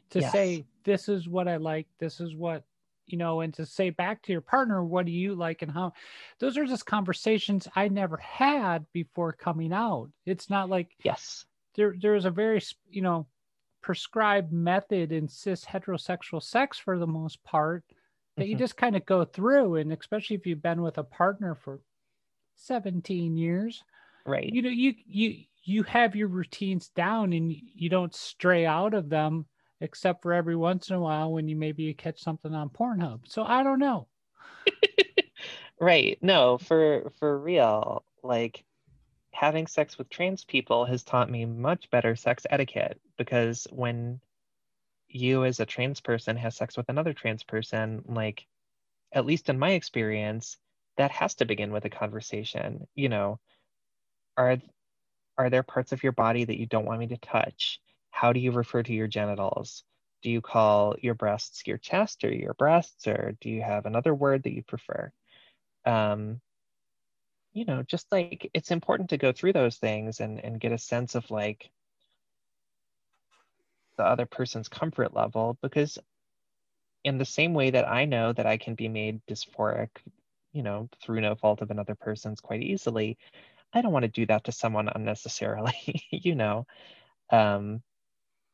to 0.10 0.20
yes. 0.20 0.32
say 0.32 0.66
this 0.84 1.10
is 1.10 1.28
what 1.28 1.48
i 1.48 1.58
like 1.58 1.88
this 2.00 2.20
is 2.20 2.36
what 2.36 2.64
you 3.12 3.18
know, 3.18 3.42
and 3.42 3.54
to 3.56 3.66
say 3.66 3.90
back 3.90 4.22
to 4.24 4.32
your 4.32 4.42
partner, 4.42 4.84
what 4.84 5.06
do 5.06 5.12
you 5.12 5.36
like 5.36 5.62
and 5.62 5.72
how 5.72 5.94
those 6.40 6.58
are 6.58 6.66
just 6.66 6.86
conversations 6.86 7.68
I 7.76 7.88
never 7.90 8.18
had 8.18 8.86
before 8.94 9.34
coming 9.34 9.74
out. 9.74 10.10
It's 10.26 10.50
not 10.50 10.70
like, 10.70 10.92
yes, 11.04 11.46
there, 11.76 11.94
there's 12.00 12.26
a 12.26 12.32
very, 12.32 12.62
you 12.90 13.02
know, 13.02 13.28
prescribed 13.82 14.54
method 14.54 15.12
in 15.12 15.28
cis 15.28 15.66
heterosexual 15.66 16.42
sex 16.42 16.78
for 16.78 16.98
the 16.98 17.08
most 17.08 17.44
part 17.44 17.84
that 18.42 18.46
mm-hmm. 18.46 18.54
you 18.54 18.58
just 18.58 18.76
kind 18.76 18.96
of 18.96 19.06
go 19.06 19.24
through. 19.24 19.76
And 19.76 19.94
especially 19.94 20.36
if 20.36 20.48
you've 20.48 20.64
been 20.64 20.82
with 20.82 20.98
a 20.98 21.04
partner 21.04 21.56
for 21.56 21.80
17 22.56 23.38
years, 23.38 23.84
right. 24.26 24.52
You 24.52 24.64
know, 24.64 24.70
you, 24.70 24.96
you, 25.06 25.44
you 25.64 25.84
have 25.84 26.16
your 26.16 26.28
routines 26.28 26.90
down 26.90 27.34
and 27.34 27.54
you 27.76 27.90
don't 27.90 28.16
stray 28.16 28.66
out 28.66 28.94
of 28.94 29.10
them 29.10 29.46
except 29.80 30.24
for 30.24 30.34
every 30.34 30.56
once 30.56 30.90
in 30.90 30.96
a 30.96 31.00
while 31.00 31.32
when 31.32 31.48
you 31.48 31.56
maybe 31.56 31.84
you 31.84 31.94
catch 31.94 32.20
something 32.20 32.54
on 32.54 32.70
Pornhub. 32.70 33.22
So 33.28 33.44
I 33.44 33.64
don't 33.64 33.80
know. 33.80 34.08
right. 35.80 36.18
No, 36.22 36.58
for 36.58 37.12
for 37.20 37.40
real, 37.40 38.04
like 38.24 38.64
having 39.32 39.68
sex 39.68 39.98
with 39.98 40.10
trans 40.10 40.44
people 40.44 40.86
has 40.86 41.04
taught 41.04 41.30
me 41.30 41.46
much 41.46 41.90
better 41.90 42.16
sex 42.16 42.46
etiquette 42.50 43.00
because 43.18 43.68
when 43.72 44.20
you 45.16 45.46
as 45.46 45.60
a 45.60 45.66
trans 45.66 46.02
person 46.02 46.38
has 46.38 46.56
sex 46.56 46.78
with 46.78 46.90
another 46.90 47.14
trans 47.14 47.44
person, 47.44 48.04
like 48.08 48.46
at 49.12 49.26
least 49.26 49.50
in 49.50 49.60
my 49.60 49.72
experience, 49.72 50.58
that 50.98 51.12
has 51.12 51.36
to 51.36 51.46
begin 51.46 51.72
with 51.72 51.86
a 51.86 51.90
conversation. 51.90 52.88
You 52.96 53.10
know, 53.10 53.40
are 54.38 54.58
are 55.38 55.50
there 55.50 55.64
parts 55.64 55.92
of 55.92 56.04
your 56.04 56.12
body 56.12 56.46
that 56.46 56.60
you 56.60 56.68
don't 56.68 56.86
want 56.86 57.00
me 57.00 57.08
to 57.08 57.18
touch? 57.18 57.80
how 58.12 58.34
do 58.34 58.40
you 58.40 58.52
refer 58.52 58.84
to 58.84 58.94
your 58.94 59.08
genitals? 59.08 59.84
Do 60.22 60.30
you 60.30 60.42
call 60.42 60.96
your 61.02 61.16
breasts 61.16 61.64
your 61.66 61.78
chest 61.78 62.24
or 62.24 62.32
your 62.32 62.54
breasts, 62.54 63.08
or 63.08 63.36
do 63.42 63.50
you 63.50 63.64
have 63.64 63.86
another 63.88 64.14
word 64.14 64.44
that 64.44 64.54
you 64.54 64.62
prefer? 64.62 65.12
Um, 65.86 66.40
you 67.54 67.66
know, 67.66 67.82
just 67.82 68.06
like 68.12 68.52
it's 68.54 68.70
important 68.70 69.10
to 69.10 69.18
go 69.18 69.32
through 69.32 69.54
those 69.54 69.78
things 69.78 70.20
and, 70.20 70.40
and 70.44 70.60
get 70.60 70.72
a 70.72 70.78
sense 70.78 71.16
of 71.16 71.32
like 71.32 71.72
the 73.98 74.04
other 74.06 74.26
person's 74.26 74.70
comfort 74.70 75.14
level 75.14 75.58
because 75.62 75.98
in 77.04 77.18
the 77.18 77.26
same 77.26 77.54
way 77.54 77.72
that 77.72 77.88
I 77.88 78.06
know 78.06 78.34
that 78.34 78.46
I 78.46 78.58
can 78.58 78.76
be 78.76 78.88
made 78.88 79.22
dysphoric, 79.28 79.90
you 80.54 80.64
know, 80.64 80.90
through 81.02 81.22
no 81.22 81.36
fault 81.36 81.62
of 81.62 81.72
another 81.72 81.96
person's 81.96 82.42
quite 82.42 82.62
easily, 82.62 83.18
I 83.74 83.82
don't 83.82 83.94
want 83.94 84.04
to 84.04 84.10
do 84.10 84.26
that 84.28 84.46
to 84.46 84.52
someone 84.52 84.90
unnecessarily, 84.94 85.76
you 86.12 86.36
know. 86.36 86.66
Um, 87.32 87.82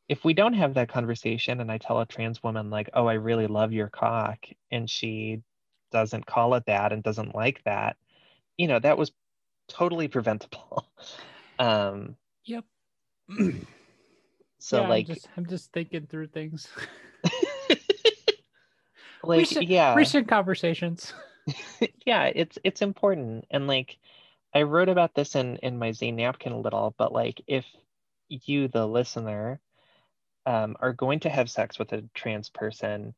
if 0.08 0.24
we 0.24 0.34
don't 0.34 0.54
have 0.54 0.74
that 0.74 0.88
conversation 0.90 1.60
and 1.60 1.70
I 1.72 1.78
tell 1.78 2.00
a 2.00 2.06
trans 2.06 2.42
woman 2.42 2.70
like, 2.70 2.90
"Oh, 2.94 3.06
I 3.06 3.14
really 3.14 3.46
love 3.48 3.72
your 3.72 3.88
cock," 3.90 4.46
and 4.72 4.90
she 4.90 5.42
doesn't 5.92 6.26
call 6.26 6.54
it 6.54 6.66
that 6.66 6.92
and 6.92 7.02
doesn't 7.02 7.34
like 7.34 7.62
that, 7.64 7.96
you 8.58 8.68
know, 8.68 8.78
that 8.80 8.98
was 8.98 9.12
totally 9.68 10.08
preventable. 10.08 10.88
um 11.60 12.16
Yep. 12.46 12.64
so 14.58 14.82
yeah, 14.82 14.88
like 14.88 15.08
I'm 15.08 15.14
just, 15.14 15.28
I'm 15.38 15.46
just 15.46 15.72
thinking 15.72 16.06
through 16.06 16.28
things. 16.28 16.68
like 19.22 19.40
recent, 19.40 19.68
yeah. 19.68 19.94
Recent 19.94 20.28
conversations. 20.28 21.12
yeah, 22.06 22.24
it's 22.34 22.58
it's 22.64 22.82
important 22.82 23.46
and 23.50 23.66
like 23.66 23.98
I 24.54 24.62
wrote 24.62 24.88
about 24.88 25.14
this 25.14 25.34
in 25.34 25.56
in 25.58 25.78
my 25.78 25.92
Zane 25.92 26.16
napkin 26.16 26.52
a 26.52 26.60
little, 26.60 26.94
but 26.98 27.12
like 27.12 27.42
if 27.46 27.64
you 28.28 28.68
the 28.68 28.86
listener 28.86 29.60
um, 30.46 30.76
are 30.80 30.92
going 30.92 31.20
to 31.20 31.28
have 31.28 31.50
sex 31.50 31.78
with 31.78 31.92
a 31.92 32.04
trans 32.14 32.48
person, 32.48 33.14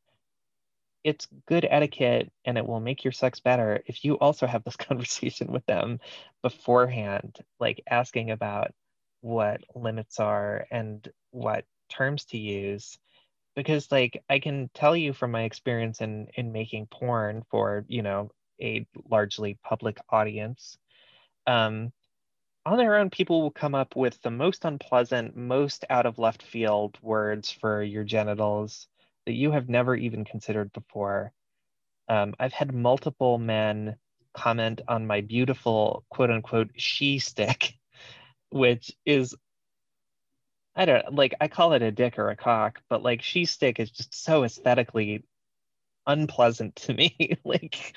it's 1.03 1.27
good 1.47 1.65
etiquette 1.69 2.31
and 2.45 2.57
it 2.57 2.67
will 2.67 2.79
make 2.79 3.03
your 3.03 3.13
sex 3.13 3.39
better 3.39 3.81
if 3.87 4.03
you 4.03 4.19
also 4.19 4.45
have 4.45 4.63
this 4.63 4.75
conversation 4.77 5.51
with 5.51 5.65
them 5.65 5.99
beforehand, 6.41 7.37
like 7.59 7.81
asking 7.89 8.31
about 8.31 8.71
what 9.21 9.61
limits 9.75 10.19
are 10.19 10.65
and 10.71 11.07
what 11.31 11.65
terms 11.89 12.25
to 12.25 12.37
use. 12.37 12.97
Because 13.55 13.91
like 13.91 14.23
I 14.29 14.39
can 14.39 14.69
tell 14.73 14.95
you 14.95 15.13
from 15.13 15.31
my 15.31 15.43
experience 15.43 16.01
in 16.01 16.27
in 16.35 16.51
making 16.51 16.87
porn 16.87 17.43
for, 17.49 17.85
you 17.87 18.01
know, 18.01 18.31
a 18.61 18.85
largely 19.09 19.57
public 19.63 19.97
audience, 20.09 20.77
um, 21.47 21.91
on 22.65 22.77
their 22.77 22.97
own, 22.97 23.09
people 23.09 23.41
will 23.41 23.51
come 23.51 23.73
up 23.73 23.95
with 23.95 24.21
the 24.21 24.29
most 24.31 24.65
unpleasant, 24.65 25.35
most 25.35 25.83
out 25.89 26.05
of 26.05 26.19
left 26.19 26.43
field 26.43 26.97
words 27.01 27.51
for 27.51 27.81
your 27.81 28.03
genitals 28.03 28.87
that 29.25 29.33
you 29.33 29.51
have 29.51 29.67
never 29.69 29.95
even 29.95 30.25
considered 30.25 30.71
before. 30.71 31.31
Um, 32.07 32.35
I've 32.39 32.53
had 32.53 32.73
multiple 32.73 33.37
men 33.37 33.95
comment 34.33 34.81
on 34.87 35.07
my 35.07 35.21
beautiful 35.21 36.05
quote 36.09 36.29
unquote 36.29 36.71
she 36.75 37.19
stick, 37.19 37.73
which 38.51 38.91
is, 39.05 39.35
I 40.75 40.85
don't 40.85 41.15
like, 41.15 41.35
I 41.41 41.47
call 41.47 41.73
it 41.73 41.81
a 41.81 41.91
dick 41.91 42.19
or 42.19 42.29
a 42.29 42.35
cock, 42.35 42.81
but 42.89 43.03
like 43.03 43.21
she 43.21 43.45
stick 43.45 43.79
is 43.79 43.91
just 43.91 44.23
so 44.23 44.43
aesthetically 44.43 45.23
unpleasant 46.07 46.75
to 46.77 46.93
me. 46.93 47.37
like 47.43 47.95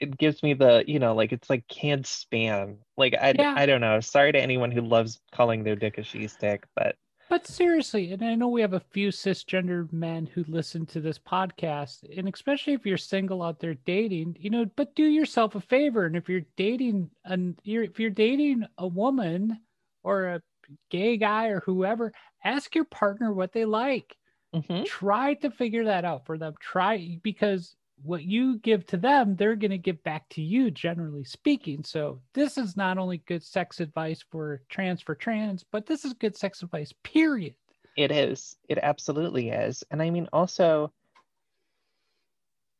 it 0.00 0.16
gives 0.16 0.42
me 0.42 0.54
the 0.54 0.82
you 0.86 0.98
know 0.98 1.14
like 1.14 1.30
it's 1.32 1.50
like 1.50 1.66
canned 1.68 2.04
spam 2.04 2.76
like 2.96 3.14
i 3.20 3.32
yeah. 3.38 3.54
i 3.56 3.66
don't 3.66 3.82
know 3.82 4.00
sorry 4.00 4.32
to 4.32 4.40
anyone 4.40 4.70
who 4.70 4.80
loves 4.80 5.20
calling 5.32 5.62
their 5.62 5.76
dick 5.76 5.98
a 5.98 6.02
she 6.02 6.26
stick 6.26 6.64
but 6.74 6.96
but 7.28 7.46
seriously 7.46 8.12
and 8.12 8.24
i 8.24 8.34
know 8.34 8.48
we 8.48 8.62
have 8.62 8.72
a 8.72 8.80
few 8.80 9.10
cisgender 9.10 9.90
men 9.92 10.26
who 10.26 10.44
listen 10.48 10.84
to 10.86 11.00
this 11.00 11.18
podcast 11.18 11.98
and 12.16 12.28
especially 12.32 12.72
if 12.72 12.84
you're 12.84 12.96
single 12.96 13.42
out 13.42 13.60
there 13.60 13.74
dating 13.86 14.36
you 14.40 14.50
know 14.50 14.64
but 14.76 14.94
do 14.94 15.04
yourself 15.04 15.54
a 15.54 15.60
favor 15.60 16.06
and 16.06 16.16
if 16.16 16.28
you're 16.28 16.46
dating 16.56 17.08
and 17.24 17.60
you're 17.62 17.84
if 17.84 18.00
you're 18.00 18.10
dating 18.10 18.64
a 18.78 18.86
woman 18.86 19.60
or 20.02 20.26
a 20.26 20.42
gay 20.90 21.16
guy 21.16 21.48
or 21.48 21.60
whoever 21.60 22.12
ask 22.44 22.74
your 22.74 22.84
partner 22.84 23.32
what 23.32 23.52
they 23.52 23.64
like 23.64 24.16
mm-hmm. 24.54 24.84
try 24.84 25.34
to 25.34 25.50
figure 25.50 25.84
that 25.84 26.04
out 26.04 26.24
for 26.26 26.38
them 26.38 26.54
try 26.60 27.18
because 27.22 27.76
what 28.02 28.22
you 28.22 28.58
give 28.58 28.86
to 28.86 28.96
them, 28.96 29.36
they're 29.36 29.56
going 29.56 29.70
to 29.70 29.78
give 29.78 30.02
back 30.02 30.28
to 30.30 30.42
you, 30.42 30.70
generally 30.70 31.24
speaking. 31.24 31.84
So, 31.84 32.20
this 32.34 32.56
is 32.56 32.76
not 32.76 32.98
only 32.98 33.18
good 33.18 33.42
sex 33.42 33.80
advice 33.80 34.24
for 34.30 34.62
trans 34.68 35.00
for 35.02 35.14
trans, 35.14 35.64
but 35.70 35.86
this 35.86 36.04
is 36.04 36.14
good 36.14 36.36
sex 36.36 36.62
advice, 36.62 36.92
period. 37.02 37.54
It 37.96 38.10
is. 38.10 38.56
It 38.68 38.78
absolutely 38.82 39.50
is. 39.50 39.84
And 39.90 40.00
I 40.02 40.10
mean, 40.10 40.28
also, 40.32 40.92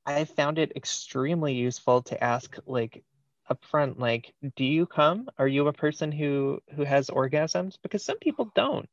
I 0.06 0.24
found 0.24 0.58
it 0.58 0.72
extremely 0.76 1.54
useful 1.54 2.02
to 2.02 2.22
ask, 2.22 2.56
like, 2.66 3.04
up 3.50 3.64
front 3.64 3.98
like 3.98 4.32
do 4.56 4.64
you 4.64 4.86
come? 4.86 5.28
Are 5.38 5.48
you 5.48 5.66
a 5.68 5.72
person 5.72 6.12
who 6.12 6.60
who 6.74 6.84
has 6.84 7.08
orgasms? 7.08 7.76
Because 7.82 8.04
some 8.04 8.18
people 8.18 8.50
don't. 8.54 8.88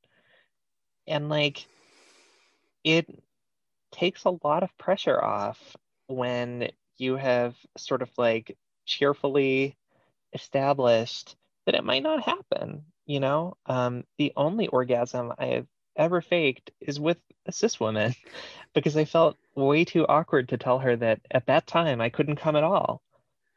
And 1.08 1.30
like 1.30 1.66
it 2.84 3.08
takes 3.92 4.26
a 4.26 4.38
lot 4.44 4.64
of 4.64 4.78
pressure 4.78 5.24
off 5.24 5.60
when 6.08 6.70
you 6.98 7.16
have 7.16 7.56
sort 7.78 8.02
of 8.02 8.10
like 8.18 8.58
cheerfully 8.86 9.78
established 10.34 11.36
that 11.66 11.76
it 11.76 11.84
might 11.84 12.04
not 12.04 12.24
happen 12.24 12.84
you 13.08 13.20
know? 13.20 13.58
Um, 13.66 14.04
the 14.20 14.34
only 14.36 14.68
orgasm 14.68 15.34
i 15.40 15.46
have 15.48 15.68
ever 15.96 16.22
faked 16.22 16.70
is 16.80 17.00
with 17.00 17.18
a 17.48 17.52
cis 17.52 17.80
woman 17.80 18.14
because 18.76 18.96
i 18.96 19.04
felt 19.06 19.36
way 19.56 19.84
too 19.84 20.06
awkward 20.06 20.50
to 20.50 20.58
tell 20.58 20.78
her 20.78 20.96
that 20.96 21.20
at 21.32 21.48
that 21.48 21.66
time 21.66 22.02
i 22.02 22.10
couldn't 22.10 22.36
come 22.36 22.56
at 22.56 22.64
all. 22.64 23.02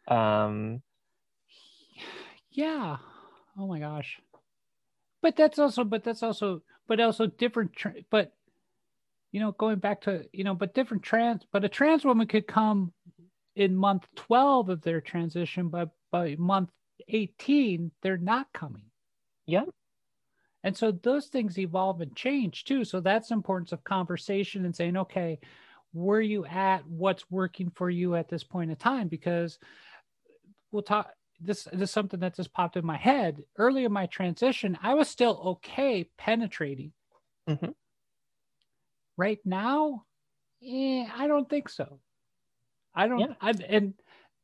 Um, 0.08 0.82
yeah. 2.50 2.96
Oh 3.58 3.66
my 3.66 3.78
gosh. 3.78 4.20
But 5.22 5.36
that's 5.36 5.58
also 5.58 5.84
but 5.84 6.04
that's 6.04 6.22
also 6.22 6.62
but 6.88 7.00
also 7.00 7.26
different 7.26 7.74
tra- 7.74 7.94
but 8.10 8.32
you 9.32 9.40
know 9.40 9.52
going 9.52 9.78
back 9.78 10.02
to 10.02 10.24
you 10.32 10.44
know 10.44 10.54
but 10.54 10.74
different 10.74 11.02
trans 11.02 11.42
but 11.52 11.64
a 11.64 11.68
trans 11.68 12.04
woman 12.04 12.26
could 12.26 12.46
come 12.46 12.92
in 13.54 13.76
month 13.76 14.06
12 14.16 14.70
of 14.70 14.82
their 14.82 15.00
transition 15.00 15.68
but 15.68 15.90
by 16.10 16.36
month 16.38 16.70
18 17.08 17.90
they're 18.02 18.16
not 18.16 18.52
coming. 18.52 18.84
Yeah. 19.46 19.64
And 20.62 20.76
so 20.76 20.92
those 20.92 21.26
things 21.26 21.58
evolve 21.58 22.00
and 22.00 22.14
change 22.14 22.64
too. 22.64 22.84
So 22.84 23.00
that's 23.00 23.30
importance 23.30 23.72
of 23.72 23.84
conversation 23.84 24.64
and 24.64 24.74
saying 24.74 24.96
okay 24.96 25.38
where 25.92 26.20
you 26.20 26.44
at? 26.46 26.86
What's 26.86 27.30
working 27.30 27.70
for 27.74 27.90
you 27.90 28.14
at 28.14 28.28
this 28.28 28.44
point 28.44 28.70
in 28.70 28.76
time? 28.76 29.08
Because 29.08 29.58
we'll 30.70 30.82
talk 30.82 31.10
this, 31.40 31.64
this 31.72 31.82
is 31.82 31.90
something 31.90 32.20
that 32.20 32.36
just 32.36 32.52
popped 32.52 32.76
in 32.76 32.84
my 32.84 32.96
head 32.96 33.42
early 33.56 33.84
in 33.84 33.92
my 33.92 34.06
transition 34.06 34.78
i 34.82 34.94
was 34.94 35.08
still 35.08 35.40
okay 35.44 36.08
penetrating 36.18 36.92
Mhm. 37.48 37.74
right 39.16 39.40
now 39.44 40.04
eh, 40.62 41.06
i 41.14 41.26
don't 41.26 41.48
think 41.48 41.68
so 41.68 42.00
i 42.94 43.06
don't 43.06 43.20
Yeah. 43.20 43.34
I, 43.40 43.50
and 43.68 43.94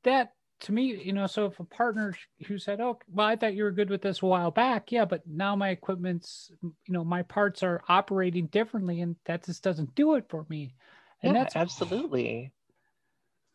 that 0.04 0.32
to 0.60 0.72
me 0.72 1.02
you 1.02 1.12
know 1.12 1.26
so 1.26 1.46
if 1.46 1.60
a 1.60 1.64
partner 1.64 2.14
who 2.46 2.58
said 2.58 2.80
oh 2.80 2.98
well 3.08 3.26
i 3.26 3.36
thought 3.36 3.54
you 3.54 3.64
were 3.64 3.70
good 3.72 3.90
with 3.90 4.02
this 4.02 4.22
a 4.22 4.26
while 4.26 4.50
back 4.50 4.90
yeah 4.90 5.04
but 5.04 5.26
now 5.26 5.54
my 5.54 5.68
equipment's 5.68 6.50
you 6.62 6.74
know 6.88 7.04
my 7.04 7.22
parts 7.22 7.62
are 7.62 7.82
operating 7.88 8.46
differently 8.46 9.02
and 9.02 9.16
that 9.26 9.44
just 9.44 9.62
doesn't 9.62 9.94
do 9.94 10.14
it 10.14 10.24
for 10.28 10.46
me 10.48 10.74
and 11.22 11.34
yeah, 11.34 11.44
that's 11.44 11.56
absolutely. 11.56 12.52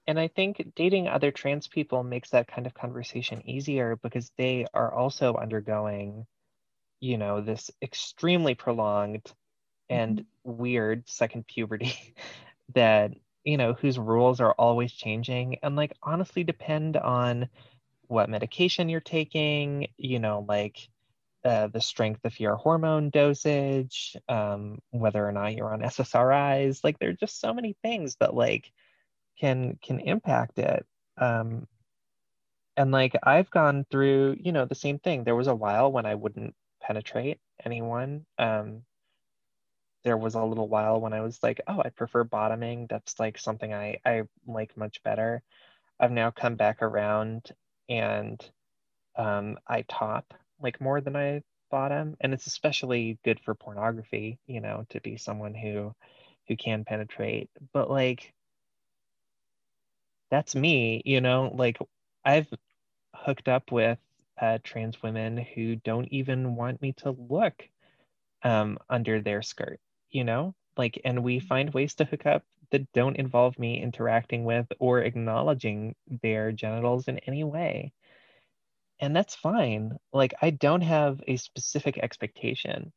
And 0.07 0.19
I 0.19 0.27
think 0.27 0.73
dating 0.75 1.07
other 1.07 1.31
trans 1.31 1.67
people 1.67 2.03
makes 2.03 2.31
that 2.31 2.47
kind 2.47 2.65
of 2.65 2.73
conversation 2.73 3.47
easier 3.47 3.95
because 3.95 4.31
they 4.37 4.65
are 4.73 4.93
also 4.93 5.35
undergoing, 5.35 6.25
you 6.99 7.17
know, 7.17 7.41
this 7.41 7.69
extremely 7.81 8.55
prolonged 8.55 9.31
and 9.89 10.25
weird 10.43 11.07
second 11.07 11.45
puberty 11.47 11.93
that, 12.75 13.11
you 13.43 13.57
know, 13.57 13.73
whose 13.73 13.99
rules 13.99 14.39
are 14.39 14.53
always 14.53 14.91
changing 14.91 15.57
and 15.63 15.75
like 15.75 15.93
honestly 16.01 16.43
depend 16.43 16.97
on 16.97 17.49
what 18.07 18.29
medication 18.29 18.89
you're 18.89 18.99
taking, 18.99 19.87
you 19.97 20.19
know, 20.19 20.45
like 20.47 20.89
uh, 21.45 21.67
the 21.67 21.81
strength 21.81 22.25
of 22.25 22.39
your 22.39 22.55
hormone 22.55 23.09
dosage, 23.09 24.15
um, 24.29 24.79
whether 24.91 25.25
or 25.25 25.31
not 25.31 25.55
you're 25.55 25.73
on 25.73 25.81
SSRIs. 25.81 26.83
Like 26.83 26.99
there 26.99 27.09
are 27.09 27.13
just 27.13 27.39
so 27.39 27.53
many 27.53 27.75
things 27.81 28.15
that 28.19 28.33
like 28.35 28.71
can 29.39 29.77
can 29.81 29.99
impact 29.99 30.59
it. 30.59 30.85
Um, 31.17 31.67
and 32.77 32.91
like 32.91 33.15
I've 33.23 33.49
gone 33.51 33.85
through, 33.91 34.37
you 34.39 34.51
know, 34.51 34.65
the 34.65 34.75
same 34.75 34.99
thing. 34.99 35.23
There 35.23 35.35
was 35.35 35.47
a 35.47 35.55
while 35.55 35.91
when 35.91 36.05
I 36.05 36.15
wouldn't 36.15 36.55
penetrate 36.81 37.39
anyone. 37.63 38.25
Um, 38.37 38.83
there 40.03 40.17
was 40.17 40.35
a 40.35 40.43
little 40.43 40.67
while 40.67 40.99
when 40.99 41.13
I 41.13 41.21
was 41.21 41.41
like, 41.43 41.61
oh, 41.67 41.81
I 41.83 41.89
prefer 41.89 42.23
bottoming. 42.23 42.87
That's 42.89 43.19
like 43.19 43.37
something 43.37 43.73
I 43.73 43.99
I 44.05 44.23
like 44.47 44.75
much 44.77 45.03
better. 45.03 45.43
I've 45.99 46.11
now 46.11 46.31
come 46.31 46.55
back 46.55 46.81
around 46.81 47.51
and 47.89 48.43
um, 49.15 49.59
I 49.67 49.83
top 49.83 50.33
like 50.61 50.81
more 50.81 51.01
than 51.01 51.15
I 51.15 51.41
bottom, 51.69 52.17
and 52.21 52.33
it's 52.33 52.47
especially 52.47 53.19
good 53.23 53.39
for 53.39 53.55
pornography, 53.55 54.39
you 54.47 54.61
know, 54.61 54.85
to 54.89 55.01
be 55.01 55.17
someone 55.17 55.53
who 55.55 55.93
who 56.47 56.55
can 56.57 56.83
penetrate. 56.85 57.49
But 57.73 57.89
like 57.89 58.33
that's 60.31 60.55
me, 60.55 61.03
you 61.05 61.21
know, 61.21 61.51
like 61.53 61.77
I've 62.25 62.47
hooked 63.13 63.47
up 63.47 63.71
with 63.71 63.99
uh, 64.39 64.57
trans 64.63 65.03
women 65.03 65.37
who 65.37 65.75
don't 65.75 66.07
even 66.07 66.55
want 66.55 66.81
me 66.81 66.93
to 66.93 67.11
look 67.11 67.69
um, 68.43 68.79
under 68.89 69.21
their 69.21 69.43
skirt, 69.43 69.79
you 70.09 70.23
know, 70.23 70.55
like, 70.77 70.99
and 71.05 71.23
we 71.23 71.39
find 71.39 71.73
ways 71.73 71.93
to 71.95 72.05
hook 72.05 72.25
up 72.25 72.43
that 72.71 72.91
don't 72.93 73.17
involve 73.17 73.59
me 73.59 73.81
interacting 73.81 74.45
with 74.45 74.65
or 74.79 75.01
acknowledging 75.01 75.93
their 76.23 76.51
genitals 76.51 77.07
in 77.07 77.19
any 77.19 77.43
way. 77.43 77.91
And 78.99 79.15
that's 79.15 79.35
fine. 79.35 79.97
Like, 80.13 80.33
I 80.41 80.51
don't 80.51 80.81
have 80.81 81.21
a 81.27 81.35
specific 81.35 81.97
expectation 81.97 82.93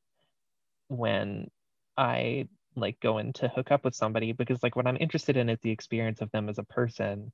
when 0.88 1.50
I 1.96 2.48
like 2.76 2.98
going 3.00 3.32
to 3.34 3.48
hook 3.48 3.70
up 3.70 3.84
with 3.84 3.94
somebody 3.94 4.32
because 4.32 4.62
like 4.62 4.76
what 4.76 4.86
I'm 4.86 4.96
interested 4.98 5.36
in 5.36 5.48
is 5.48 5.58
the 5.62 5.70
experience 5.70 6.20
of 6.20 6.30
them 6.32 6.48
as 6.48 6.58
a 6.58 6.64
person, 6.64 7.32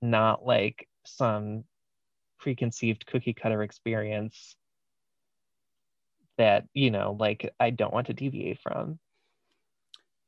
not 0.00 0.44
like 0.44 0.88
some 1.04 1.64
preconceived 2.38 3.06
cookie 3.06 3.34
cutter 3.34 3.62
experience 3.62 4.56
that, 6.38 6.66
you 6.74 6.90
know, 6.90 7.16
like 7.18 7.52
I 7.60 7.70
don't 7.70 7.94
want 7.94 8.08
to 8.08 8.14
deviate 8.14 8.60
from. 8.60 8.98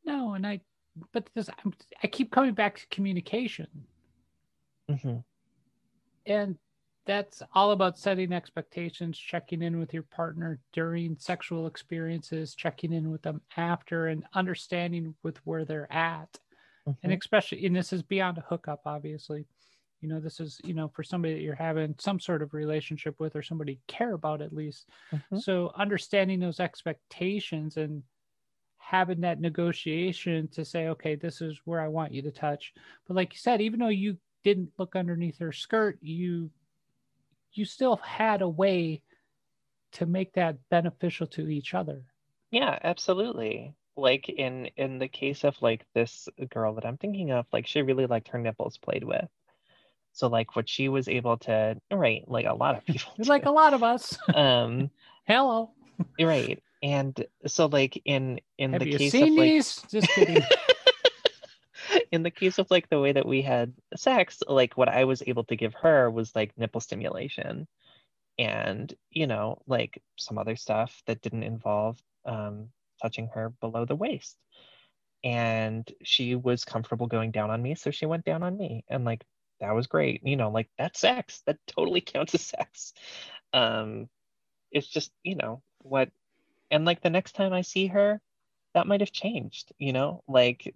no 0.05 0.35
and 0.35 0.47
i 0.47 0.61
but 1.13 1.29
this 1.35 1.51
I'm, 1.65 1.73
i 2.03 2.07
keep 2.07 2.31
coming 2.31 2.55
back 2.55 2.79
to 2.79 2.87
communication 2.89 3.69
hmm 4.89 5.19
and 6.27 6.57
that's 7.07 7.43
all 7.53 7.73
about 7.73 7.99
setting 7.99 8.33
expectations 8.33 9.19
checking 9.19 9.63
in 9.63 9.79
with 9.79 9.93
your 9.93 10.05
partner 10.05 10.61
during 10.73 11.17
sexual 11.19 11.67
experiences 11.67 12.55
checking 12.55 12.93
in 12.93 13.11
with 13.11 13.23
them 13.23 13.43
after 13.57 14.07
and 14.09 14.25
understanding 14.35 15.15
with 15.23 15.39
where 15.47 15.65
they're 15.65 15.93
at 15.93 16.39
and 17.03 17.13
Mhm. 17.13 17.21
especially 17.23 17.65
and 17.67 17.77
this 17.77 17.93
is 17.93 18.03
beyond 18.03 18.39
a 18.39 18.43
hookup 18.43 18.83
obviously 18.87 19.47
you 20.01 20.09
know 20.09 20.21
this 20.21 20.41
is 20.41 20.61
you 20.65 20.75
know 20.75 20.89
for 20.89 21.03
somebody 21.03 21.35
that 21.35 21.43
you're 21.43 21.55
having 21.55 21.95
some 21.99 22.21
sort 22.21 22.43
of 22.43 22.55
relationship 22.55 23.21
with 23.21 23.37
or 23.37 23.43
somebody 23.43 23.75
you 23.75 23.81
care 23.89 24.15
about 24.15 24.43
at 24.43 24.53
least 24.53 24.91
Mhm. 25.13 25.41
so 25.41 25.73
understanding 25.77 26.41
those 26.41 26.61
expectations 26.61 27.77
and 27.77 28.03
having 28.79 29.21
that 29.21 29.41
negotiation 29.41 30.47
to 30.49 30.65
say 30.65 30.89
okay 30.89 31.15
this 31.15 31.41
is 31.41 31.61
where 31.65 31.81
i 31.81 31.89
want 31.89 32.13
you 32.13 32.23
to 32.23 32.31
touch 32.31 32.75
but 33.07 33.15
like 33.15 33.33
you 33.33 33.39
said 33.39 33.61
even 33.61 33.81
though 33.81 33.89
you 33.89 34.17
didn't 34.43 34.73
look 34.79 34.95
underneath 34.95 35.39
her 35.39 35.53
skirt 35.53 35.99
you 36.03 36.51
you 37.55 37.65
still 37.65 37.97
had 37.97 38.43
a 38.43 38.49
way 38.49 39.01
to 39.93 40.07
make 40.07 40.33
that 40.35 40.57
beneficial 40.71 41.27
to 41.27 41.49
each 41.49 41.75
other 41.75 42.05
Yeah, 42.51 42.79
absolutely. 42.83 43.75
Like 43.97 44.29
in 44.29 44.67
in 44.77 44.99
the 44.99 45.09
case 45.09 45.45
of 45.45 45.61
like 45.63 45.85
this 45.95 46.29
girl 46.51 46.75
that 46.75 46.87
I'm 46.87 46.97
thinking 46.97 47.31
of, 47.31 47.47
like 47.53 47.67
she 47.67 47.83
really 47.83 48.07
liked 48.07 48.29
her 48.29 48.39
nipples 48.39 48.77
played 48.79 49.05
with. 49.05 49.29
So 50.13 50.29
like 50.29 50.55
what 50.55 50.69
she 50.69 50.89
was 50.89 51.09
able 51.09 51.37
to, 51.39 51.77
right, 51.93 52.23
like 52.29 52.47
a 52.47 52.55
lot 52.55 52.77
of 52.77 52.85
people 52.85 53.13
like 53.19 53.47
a 53.47 53.51
lot 53.51 53.75
of 53.75 53.83
us 53.83 54.17
um 54.35 54.91
hello 55.27 55.71
right. 56.21 56.63
And 56.83 57.25
so 57.47 57.67
like 57.67 58.01
in 58.05 58.41
in 58.59 58.73
have 58.73 58.83
the 58.83 58.91
you 58.91 58.99
case 58.99 59.13
seen 59.13 59.33
of 59.33 59.39
like 59.39 59.51
these 59.53 59.83
just 59.91 60.09
kidding 60.15 60.43
in 62.15 62.23
the 62.23 62.31
case 62.31 62.61
of 62.61 62.71
like 62.71 62.89
the 62.89 63.01
way 63.01 63.11
that 63.11 63.27
we 63.27 63.43
had 63.43 63.73
sex, 63.97 64.41
like 64.47 64.77
what 64.77 64.89
I 64.89 65.05
was 65.05 65.23
able 65.27 65.43
to 65.45 65.57
give 65.57 65.75
her 65.75 66.09
was 66.09 66.35
like 66.35 66.57
nipple 66.57 66.81
stimulation 66.81 67.67
and, 68.39 68.95
you 69.11 69.27
know, 69.27 69.61
like 69.67 70.01
some 70.17 70.39
other 70.39 70.55
stuff 70.55 71.03
that 71.07 71.21
didn't 71.23 71.43
involve 71.43 72.01
um, 72.25 72.69
touching 73.03 73.29
her 73.35 73.51
below 73.61 73.85
the 73.85 73.97
waist. 73.97 74.37
And 75.25 75.91
she 76.05 76.37
was 76.37 76.65
comfortable 76.65 77.09
going 77.09 77.33
down 77.33 77.51
on 77.51 77.61
me. 77.61 77.75
So 77.75 77.91
she 77.91 78.07
went 78.07 78.25
down 78.25 78.45
on 78.45 78.57
me. 78.57 78.85
And 78.89 79.05
like, 79.05 79.25
that 79.59 79.75
was 79.75 79.89
great. 79.89 80.21
You 80.25 80.37
know, 80.37 80.51
like 80.51 80.69
that's 80.79 81.01
sex. 81.01 81.43
That 81.47 81.59
totally 81.67 82.01
counts 82.13 82.35
as 82.37 82.43
sex. 82.43 82.93
Um, 83.53 84.09
it's 84.71 84.87
just, 84.87 85.11
you 85.25 85.35
know, 85.35 85.63
what, 85.79 86.11
and 86.71 86.85
like 86.85 87.03
the 87.03 87.11
next 87.11 87.33
time 87.33 87.53
I 87.53 87.63
see 87.63 87.89
her, 87.89 88.21
that 88.75 88.87
might 88.87 89.01
have 89.01 89.13
changed, 89.13 89.73
you 89.79 89.93
know, 89.93 90.23
like 90.29 90.75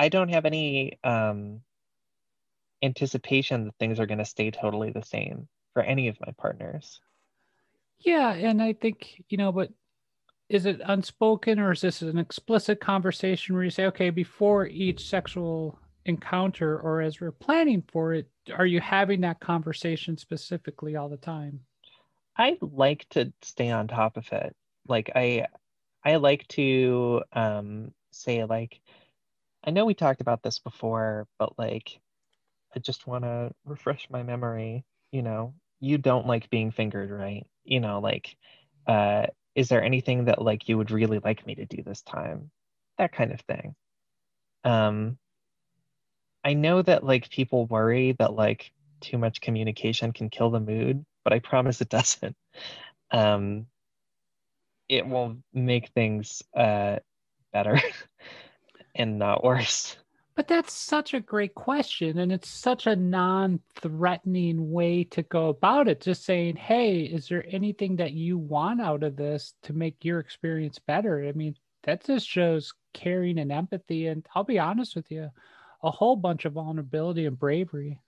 I 0.00 0.08
don't 0.08 0.30
have 0.30 0.46
any 0.46 0.98
um, 1.04 1.60
anticipation 2.82 3.66
that 3.66 3.74
things 3.78 4.00
are 4.00 4.06
going 4.06 4.16
to 4.16 4.24
stay 4.24 4.50
totally 4.50 4.90
the 4.90 5.02
same 5.02 5.46
for 5.74 5.82
any 5.82 6.08
of 6.08 6.16
my 6.24 6.32
partners. 6.38 7.02
Yeah, 7.98 8.32
and 8.32 8.62
I 8.62 8.72
think, 8.72 9.22
you 9.28 9.36
know, 9.36 9.52
but 9.52 9.70
is 10.48 10.64
it 10.64 10.80
unspoken 10.82 11.60
or 11.60 11.72
is 11.72 11.82
this 11.82 12.00
an 12.00 12.16
explicit 12.16 12.80
conversation 12.80 13.54
where 13.54 13.62
you 13.62 13.68
say, 13.68 13.84
okay, 13.88 14.08
before 14.08 14.66
each 14.66 15.06
sexual 15.06 15.78
encounter 16.06 16.80
or 16.80 17.02
as 17.02 17.20
we're 17.20 17.30
planning 17.30 17.84
for 17.92 18.14
it, 18.14 18.26
are 18.56 18.64
you 18.64 18.80
having 18.80 19.20
that 19.20 19.40
conversation 19.40 20.16
specifically 20.16 20.96
all 20.96 21.10
the 21.10 21.18
time? 21.18 21.60
I 22.38 22.56
like 22.62 23.06
to 23.10 23.34
stay 23.42 23.68
on 23.68 23.86
top 23.86 24.16
of 24.16 24.26
it. 24.32 24.56
Like 24.88 25.10
I 25.14 25.46
I 26.02 26.16
like 26.16 26.48
to 26.48 27.22
um 27.34 27.92
say 28.12 28.44
like 28.44 28.80
I 29.64 29.70
know 29.70 29.84
we 29.84 29.94
talked 29.94 30.20
about 30.20 30.42
this 30.42 30.58
before, 30.58 31.26
but 31.38 31.58
like 31.58 32.00
I 32.76 32.80
just 32.80 33.06
want 33.06 33.24
to 33.24 33.52
refresh 33.64 34.10
my 34.10 34.22
memory, 34.22 34.84
you 35.12 35.22
know, 35.22 35.54
you 35.80 35.98
don't 35.98 36.26
like 36.26 36.50
being 36.50 36.70
fingered, 36.72 37.10
right? 37.10 37.46
You 37.64 37.80
know, 37.80 38.00
like 38.00 38.36
uh 38.86 39.26
is 39.56 39.68
there 39.68 39.82
anything 39.84 40.26
that 40.26 40.42
like 40.42 40.68
you 40.68 40.78
would 40.78 40.90
really 40.92 41.18
like 41.20 41.46
me 41.46 41.56
to 41.56 41.66
do 41.66 41.82
this 41.82 42.02
time? 42.02 42.50
That 42.98 43.12
kind 43.12 43.32
of 43.32 43.40
thing. 43.42 43.76
Um 44.64 45.18
I 46.44 46.54
know 46.54 46.82
that 46.82 47.04
like 47.04 47.30
people 47.30 47.66
worry 47.66 48.12
that 48.12 48.32
like 48.34 48.72
too 49.00 49.18
much 49.18 49.40
communication 49.40 50.12
can 50.12 50.30
kill 50.30 50.50
the 50.50 50.60
mood, 50.60 51.04
but 51.24 51.32
I 51.32 51.38
promise 51.38 51.80
it 51.80 51.88
doesn't. 51.90 52.36
Um, 53.10 53.66
it 54.88 55.06
will 55.06 55.36
make 55.52 55.88
things 55.90 56.42
uh, 56.56 56.98
better 57.52 57.78
and 59.00 59.18
not 59.18 59.44
worse. 59.44 59.96
But 60.36 60.48
that's 60.48 60.72
such 60.72 61.12
a 61.12 61.20
great 61.20 61.54
question. 61.54 62.18
And 62.18 62.32
it's 62.32 62.48
such 62.48 62.86
a 62.86 62.96
non 62.96 63.60
threatening 63.74 64.70
way 64.70 65.04
to 65.04 65.22
go 65.22 65.48
about 65.48 65.88
it. 65.88 66.00
Just 66.00 66.24
saying, 66.24 66.56
hey, 66.56 67.02
is 67.02 67.28
there 67.28 67.44
anything 67.48 67.96
that 67.96 68.12
you 68.12 68.38
want 68.38 68.80
out 68.80 69.02
of 69.02 69.16
this 69.16 69.54
to 69.64 69.72
make 69.72 70.04
your 70.04 70.18
experience 70.20 70.78
better? 70.78 71.26
I 71.26 71.32
mean, 71.32 71.56
that 71.82 72.04
just 72.04 72.28
shows 72.28 72.72
caring 72.94 73.38
and 73.38 73.52
empathy. 73.52 74.06
And 74.06 74.26
I'll 74.34 74.44
be 74.44 74.58
honest 74.58 74.96
with 74.96 75.10
you, 75.10 75.30
a 75.82 75.90
whole 75.90 76.16
bunch 76.16 76.44
of 76.44 76.54
vulnerability 76.54 77.26
and 77.26 77.38
bravery 77.38 78.00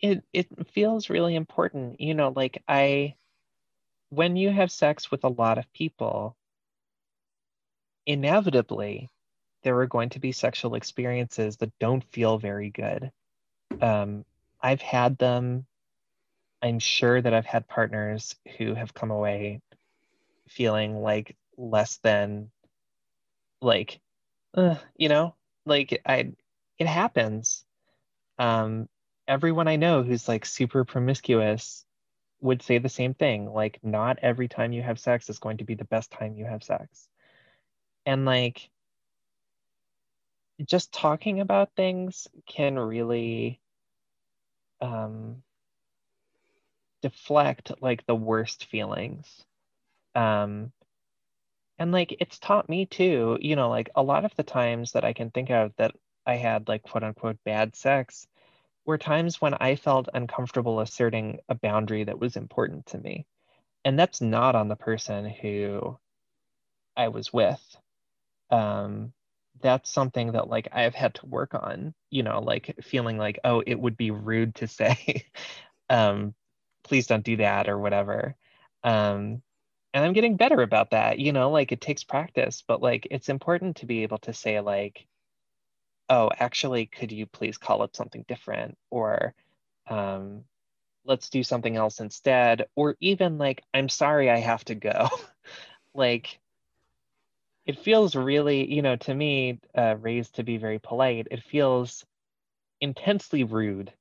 it 0.00 0.22
it 0.32 0.48
feels 0.72 1.08
really 1.08 1.34
important 1.34 2.00
you 2.00 2.14
know 2.14 2.32
like 2.34 2.62
i 2.68 3.14
when 4.10 4.36
you 4.36 4.50
have 4.50 4.70
sex 4.70 5.10
with 5.10 5.24
a 5.24 5.28
lot 5.28 5.56
of 5.56 5.72
people 5.72 6.36
inevitably 8.06 9.10
there 9.64 9.78
are 9.80 9.86
going 9.86 10.10
to 10.10 10.20
be 10.20 10.32
sexual 10.32 10.76
experiences 10.76 11.56
that 11.56 11.72
don't 11.80 12.04
feel 12.12 12.38
very 12.38 12.70
good 12.70 13.10
um, 13.80 14.24
i've 14.62 14.80
had 14.80 15.18
them 15.18 15.66
i'm 16.62 16.78
sure 16.78 17.20
that 17.20 17.34
i've 17.34 17.46
had 17.46 17.66
partners 17.66 18.36
who 18.58 18.74
have 18.74 18.94
come 18.94 19.10
away 19.10 19.60
feeling 20.48 20.96
like 21.02 21.36
less 21.56 21.96
than 21.98 22.50
like 23.60 24.00
uh, 24.54 24.76
you 24.96 25.08
know 25.08 25.34
like 25.66 26.00
i 26.06 26.32
it 26.78 26.86
happens 26.86 27.64
um 28.38 28.88
everyone 29.26 29.68
I 29.68 29.76
know 29.76 30.02
who's 30.02 30.28
like 30.28 30.46
super 30.46 30.84
promiscuous 30.84 31.84
would 32.40 32.62
say 32.62 32.78
the 32.78 32.88
same 32.88 33.14
thing. 33.14 33.52
Like, 33.52 33.78
not 33.82 34.18
every 34.22 34.48
time 34.48 34.72
you 34.72 34.82
have 34.82 34.98
sex 34.98 35.30
is 35.30 35.38
going 35.38 35.58
to 35.58 35.64
be 35.64 35.74
the 35.74 35.84
best 35.84 36.10
time 36.10 36.36
you 36.36 36.44
have 36.44 36.62
sex. 36.62 37.08
And 38.04 38.24
like, 38.24 38.68
just 40.64 40.92
talking 40.92 41.40
about 41.40 41.74
things 41.74 42.28
can 42.46 42.78
really 42.78 43.60
um, 44.80 45.42
deflect 47.02 47.72
like 47.80 48.06
the 48.06 48.14
worst 48.14 48.66
feelings. 48.66 49.44
Um, 50.14 50.72
and 51.78 51.90
like, 51.90 52.16
it's 52.20 52.38
taught 52.38 52.68
me 52.68 52.86
too, 52.86 53.38
you 53.40 53.56
know, 53.56 53.68
like 53.68 53.90
a 53.96 54.02
lot 54.02 54.24
of 54.24 54.34
the 54.36 54.44
times 54.44 54.92
that 54.92 55.04
I 55.04 55.12
can 55.12 55.30
think 55.30 55.50
of 55.50 55.72
that 55.76 55.92
I 56.26 56.36
had 56.36 56.68
like 56.68 56.82
quote 56.82 57.02
unquote 57.02 57.38
bad 57.44 57.74
sex 57.76 58.26
were 58.86 58.98
times 58.98 59.40
when 59.40 59.54
I 59.54 59.76
felt 59.76 60.08
uncomfortable 60.12 60.80
asserting 60.80 61.40
a 61.48 61.54
boundary 61.54 62.04
that 62.04 62.18
was 62.18 62.36
important 62.36 62.86
to 62.86 62.98
me. 62.98 63.26
And 63.84 63.98
that's 63.98 64.20
not 64.20 64.54
on 64.54 64.68
the 64.68 64.76
person 64.76 65.26
who 65.26 65.98
I 66.96 67.08
was 67.08 67.32
with. 67.32 67.60
Um, 68.50 69.12
that's 69.60 69.90
something 69.90 70.32
that 70.32 70.48
like 70.48 70.68
I've 70.72 70.94
had 70.94 71.14
to 71.16 71.26
work 71.26 71.54
on, 71.54 71.94
you 72.10 72.22
know, 72.22 72.40
like 72.40 72.76
feeling 72.82 73.18
like, 73.18 73.38
oh, 73.44 73.62
it 73.66 73.78
would 73.78 73.96
be 73.96 74.10
rude 74.10 74.56
to 74.56 74.66
say, 74.68 75.26
um, 75.90 76.34
please 76.84 77.06
don't 77.06 77.24
do 77.24 77.36
that 77.38 77.68
or 77.68 77.78
whatever. 77.78 78.36
Um, 78.82 79.42
and 79.94 80.04
I'm 80.04 80.12
getting 80.12 80.36
better 80.36 80.60
about 80.60 80.90
that, 80.90 81.18
you 81.18 81.32
know, 81.32 81.50
like 81.50 81.72
it 81.72 81.80
takes 81.80 82.04
practice, 82.04 82.64
but 82.66 82.82
like 82.82 83.06
it's 83.10 83.28
important 83.28 83.76
to 83.76 83.86
be 83.86 84.02
able 84.02 84.18
to 84.18 84.32
say, 84.32 84.60
like, 84.60 85.06
oh, 86.08 86.30
actually, 86.38 86.86
could 86.86 87.12
you 87.12 87.26
please 87.26 87.58
call 87.58 87.84
it 87.84 87.96
something 87.96 88.24
different? 88.28 88.76
Or 88.90 89.34
um, 89.88 90.44
let's 91.04 91.30
do 91.30 91.42
something 91.42 91.76
else 91.76 92.00
instead. 92.00 92.66
Or 92.74 92.96
even 93.00 93.38
like, 93.38 93.62
I'm 93.72 93.88
sorry, 93.88 94.30
I 94.30 94.38
have 94.38 94.64
to 94.66 94.74
go. 94.74 95.08
like, 95.94 96.40
it 97.66 97.78
feels 97.78 98.14
really, 98.14 98.72
you 98.72 98.82
know, 98.82 98.96
to 98.96 99.14
me, 99.14 99.60
uh, 99.76 99.96
raised 100.00 100.36
to 100.36 100.42
be 100.44 100.58
very 100.58 100.78
polite, 100.78 101.28
it 101.30 101.42
feels 101.42 102.04
intensely 102.80 103.44
rude 103.44 103.92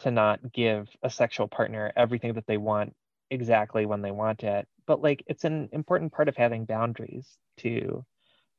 to 0.00 0.10
not 0.10 0.52
give 0.52 0.88
a 1.02 1.10
sexual 1.10 1.48
partner 1.48 1.92
everything 1.96 2.34
that 2.34 2.46
they 2.46 2.58
want 2.58 2.94
exactly 3.30 3.86
when 3.86 4.02
they 4.02 4.10
want 4.12 4.44
it. 4.44 4.68
But 4.86 5.02
like, 5.02 5.22
it's 5.26 5.44
an 5.44 5.68
important 5.72 6.12
part 6.12 6.28
of 6.28 6.36
having 6.36 6.64
boundaries 6.66 7.28
to 7.58 8.04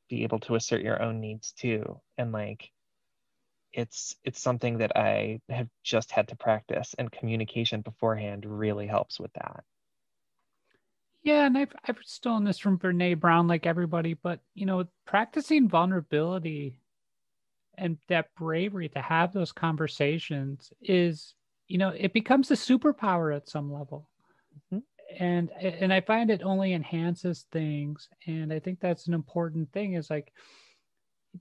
be 0.09 0.23
able 0.23 0.39
to 0.41 0.55
assert 0.55 0.81
your 0.83 1.01
own 1.01 1.21
needs 1.21 1.53
too. 1.53 2.01
And 2.17 2.31
like, 2.31 2.71
it's 3.73 4.15
it's 4.23 4.39
something 4.39 4.77
that 4.77 4.95
I 4.95 5.41
have 5.49 5.67
just 5.83 6.11
had 6.11 6.29
to 6.29 6.35
practice, 6.35 6.95
and 6.97 7.11
communication 7.11 7.81
beforehand 7.81 8.45
really 8.45 8.87
helps 8.87 9.19
with 9.19 9.33
that. 9.33 9.63
Yeah, 11.23 11.45
and 11.45 11.57
I've 11.57 11.73
I've 11.87 11.99
stolen 12.03 12.43
this 12.43 12.59
from 12.59 12.77
Brene 12.77 13.19
Brown, 13.19 13.47
like 13.47 13.65
everybody, 13.65 14.13
but 14.13 14.41
you 14.55 14.65
know, 14.65 14.85
practicing 15.05 15.69
vulnerability 15.69 16.77
and 17.77 17.97
that 18.09 18.27
bravery 18.37 18.89
to 18.89 19.01
have 19.01 19.33
those 19.33 19.51
conversations 19.51 20.71
is, 20.81 21.33
you 21.67 21.77
know, 21.77 21.89
it 21.89 22.13
becomes 22.13 22.51
a 22.51 22.55
superpower 22.55 23.35
at 23.35 23.49
some 23.49 23.71
level. 23.71 24.09
Mm-hmm. 24.73 25.23
And 25.23 25.49
and 25.51 25.93
I 25.93 26.01
find 26.01 26.29
it 26.29 26.43
only 26.43 26.73
enhances 26.73 27.45
things. 27.51 28.09
And 28.27 28.51
I 28.51 28.59
think 28.59 28.79
that's 28.79 29.07
an 29.07 29.13
important 29.13 29.71
thing 29.71 29.93
is 29.93 30.09
like 30.09 30.31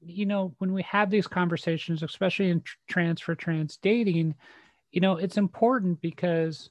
you 0.00 0.26
know, 0.26 0.54
when 0.58 0.72
we 0.72 0.82
have 0.82 1.10
these 1.10 1.26
conversations, 1.26 2.02
especially 2.02 2.50
in 2.50 2.62
trans 2.88 3.20
for 3.20 3.34
trans 3.34 3.76
dating, 3.76 4.34
you 4.90 5.00
know, 5.00 5.16
it's 5.16 5.36
important 5.36 6.00
because, 6.00 6.70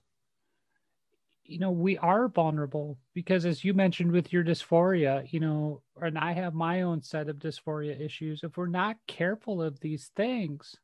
you 1.52 1.60
know, 1.60 1.72
we 1.72 1.98
are 1.98 2.30
vulnerable 2.30 2.98
because, 3.14 3.46
as 3.46 3.64
you 3.64 3.74
mentioned 3.74 4.12
with 4.12 4.32
your 4.32 4.44
dysphoria, 4.44 5.32
you 5.32 5.40
know, 5.40 5.82
and 6.02 6.18
I 6.18 6.32
have 6.32 6.54
my 6.54 6.84
own 6.84 7.02
set 7.02 7.28
of 7.28 7.38
dysphoria 7.38 8.00
issues. 8.00 8.42
If 8.44 8.56
we're 8.56 8.68
not 8.68 8.96
careful 9.08 9.62
of 9.62 9.80
these 9.82 10.12
things, 10.16 10.78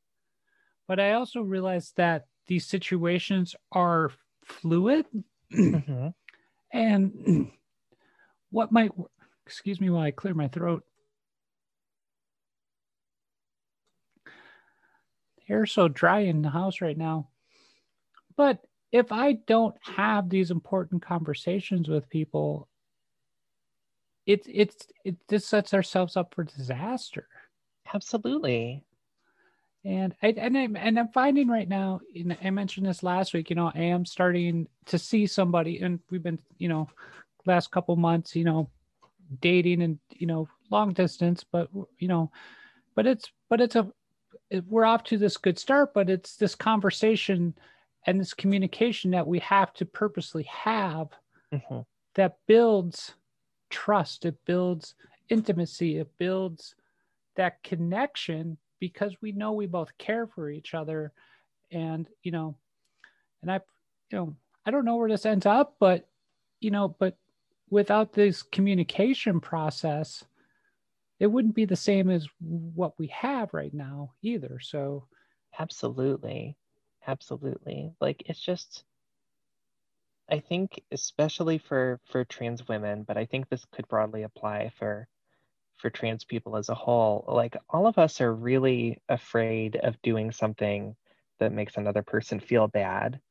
but 0.88 1.00
I 1.00 1.14
also 1.14 1.42
realize 1.42 1.94
that 1.96 2.26
these 2.48 2.66
situations 2.66 3.56
are 3.72 4.12
fluid. 4.44 5.06
Mm-hmm. 5.54 6.08
and 6.74 7.52
what 8.52 8.74
might, 8.74 8.92
excuse 9.46 9.80
me 9.80 9.90
while 9.90 10.04
I 10.04 10.12
clear 10.12 10.34
my 10.34 10.50
throat 10.50 10.84
air's 15.50 15.72
so 15.72 15.88
dry 15.88 16.20
in 16.20 16.42
the 16.42 16.50
house 16.50 16.82
right 16.82 16.98
now. 16.98 17.30
But 18.36 18.60
if 18.92 19.12
I 19.12 19.34
don't 19.34 19.76
have 19.82 20.30
these 20.30 20.52
important 20.52 21.02
conversations 21.02 21.90
with 21.90 22.10
people, 22.10 22.68
it's 24.26 24.48
it's 24.52 24.88
it 25.04 25.16
just 25.30 25.50
sets 25.50 25.74
ourselves 25.74 26.18
up 26.18 26.34
for 26.34 26.44
disaster. 26.44 27.28
Absolutely. 27.94 28.84
And 29.86 30.14
I 30.22 30.28
and 30.38 30.58
I'm 30.58 30.76
and 30.76 31.00
I'm 31.00 31.10
finding 31.10 31.48
right 31.48 31.68
now, 31.68 32.02
I 32.44 32.50
mentioned 32.50 32.86
this 32.86 33.04
last 33.04 33.34
week, 33.34 33.50
you 33.50 33.56
know, 33.56 33.72
I 33.74 33.80
am 33.84 34.06
starting 34.06 34.68
to 34.88 35.00
see 35.00 35.28
somebody, 35.28 35.80
and 35.80 36.00
we've 36.10 36.24
been, 36.24 36.40
you 36.58 36.68
know, 36.68 36.90
last 37.46 37.72
couple 37.72 37.96
months, 37.96 38.36
you 38.36 38.44
know, 38.44 38.70
dating 39.42 39.82
and 39.82 40.00
you 40.12 40.28
know, 40.28 40.50
long 40.70 40.92
distance, 40.94 41.46
but 41.50 41.70
you 42.00 42.08
know, 42.08 42.32
but 42.96 43.08
it's 43.08 43.32
but 43.50 43.62
it's 43.62 43.76
a 43.76 43.90
we're 44.68 44.86
off 44.86 45.04
to 45.06 45.18
this 45.18 45.38
good 45.38 45.58
start, 45.58 45.94
but 45.94 46.10
it's 46.10 46.36
this 46.36 46.56
conversation 46.56 47.54
and 48.08 48.20
this 48.20 48.34
communication 48.34 49.12
that 49.12 49.28
we 49.28 49.40
have 49.40 49.74
to 49.74 49.86
purposely 49.86 50.44
have 50.44 51.10
mm-hmm. 51.54 51.82
that 52.16 52.38
builds 52.48 53.14
trust, 53.70 54.26
it 54.26 54.38
builds 54.46 54.96
intimacy, 55.30 55.98
it 55.98 56.10
builds 56.18 56.74
that 57.36 57.62
connection 57.64 58.58
because 58.80 59.14
we 59.22 59.34
know 59.34 59.52
we 59.52 59.68
both 59.68 59.96
care 59.98 60.26
for 60.26 60.50
each 60.50 60.74
other. 60.74 61.12
And, 61.70 62.08
you 62.24 62.32
know, 62.32 62.56
and 63.42 63.52
I, 63.52 63.60
you 64.10 64.18
know, 64.18 64.36
I 64.66 64.72
don't 64.72 64.86
know 64.86 64.96
where 64.96 65.10
this 65.10 65.26
ends 65.26 65.46
up, 65.46 65.76
but, 65.80 66.08
you 66.62 66.72
know, 66.72 66.88
but 66.88 67.18
without 67.70 68.14
this 68.14 68.42
communication 68.42 69.42
process, 69.42 70.24
it 71.20 71.28
wouldn't 71.28 71.56
be 71.56 71.66
the 71.66 71.76
same 71.76 72.10
as 72.10 72.26
what 72.40 72.98
we 72.98 73.08
have 73.08 73.54
right 73.54 73.74
now 73.74 74.14
either. 74.22 74.60
So 74.62 75.08
absolutely. 75.60 76.56
Absolutely. 77.08 77.96
Like 78.00 78.22
it's 78.28 78.40
just 78.40 78.84
I 80.30 80.40
think 80.40 80.82
especially 80.92 81.58
for 81.58 82.00
for 82.06 82.24
trans 82.26 82.68
women, 82.68 83.04
but 83.04 83.18
I 83.18 83.26
think 83.26 83.50
this 83.50 83.66
could 83.72 83.88
broadly 83.90 84.24
apply 84.24 84.70
for 84.78 85.08
for 85.78 85.90
trans 85.92 86.26
people 86.26 86.58
as 86.58 86.70
a 86.70 86.76
whole. 86.76 87.26
Like 87.28 87.58
all 87.70 87.88
of 87.88 87.98
us 88.00 88.22
are 88.22 88.34
really 88.34 89.02
afraid 89.10 89.78
of 89.78 90.02
doing 90.04 90.32
something 90.32 90.96
that 91.40 91.54
makes 91.54 91.78
another 91.78 92.04
person 92.04 92.40
feel 92.40 92.68
bad. 92.68 93.22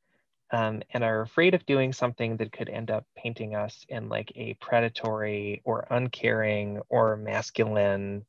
Um, 0.51 0.83
and 0.91 1.03
are 1.03 1.21
afraid 1.21 1.55
of 1.55 1.65
doing 1.65 1.93
something 1.93 2.37
that 2.37 2.51
could 2.53 2.69
end 2.69 2.91
up 2.91 3.05
painting 3.17 3.55
us 3.55 3.85
in 3.89 4.09
like 4.09 4.31
a 4.35 4.55
predatory 4.55 5.61
or 5.65 5.87
uncaring 5.91 6.81
or 6.89 7.17
masculine 7.17 8.25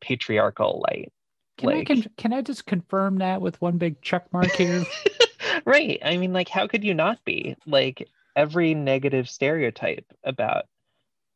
patriarchal 0.00 0.84
light. 0.88 1.12
Can 1.58 1.70
like, 1.70 1.90
I 1.90 1.94
can, 1.94 2.06
can 2.16 2.32
I 2.32 2.40
just 2.40 2.66
confirm 2.66 3.18
that 3.18 3.40
with 3.40 3.60
one 3.60 3.78
big 3.78 4.00
check 4.00 4.32
mark 4.32 4.52
here? 4.52 4.84
right. 5.64 5.98
I 6.04 6.16
mean, 6.16 6.32
like, 6.32 6.48
how 6.48 6.66
could 6.66 6.84
you 6.84 6.94
not 6.94 7.24
be? 7.24 7.56
Like, 7.66 8.08
every 8.36 8.74
negative 8.74 9.28
stereotype 9.28 10.06
about 10.22 10.66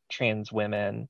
trans 0.09 0.51
women 0.51 1.09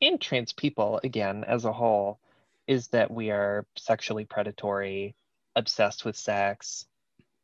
and 0.00 0.20
trans 0.20 0.52
people, 0.52 0.98
again, 1.04 1.44
as 1.44 1.66
a 1.66 1.72
whole, 1.72 2.18
is 2.66 2.88
that 2.88 3.10
we 3.10 3.30
are 3.30 3.66
sexually 3.76 4.24
predatory, 4.24 5.14
obsessed 5.54 6.04
with 6.04 6.16
sex, 6.16 6.86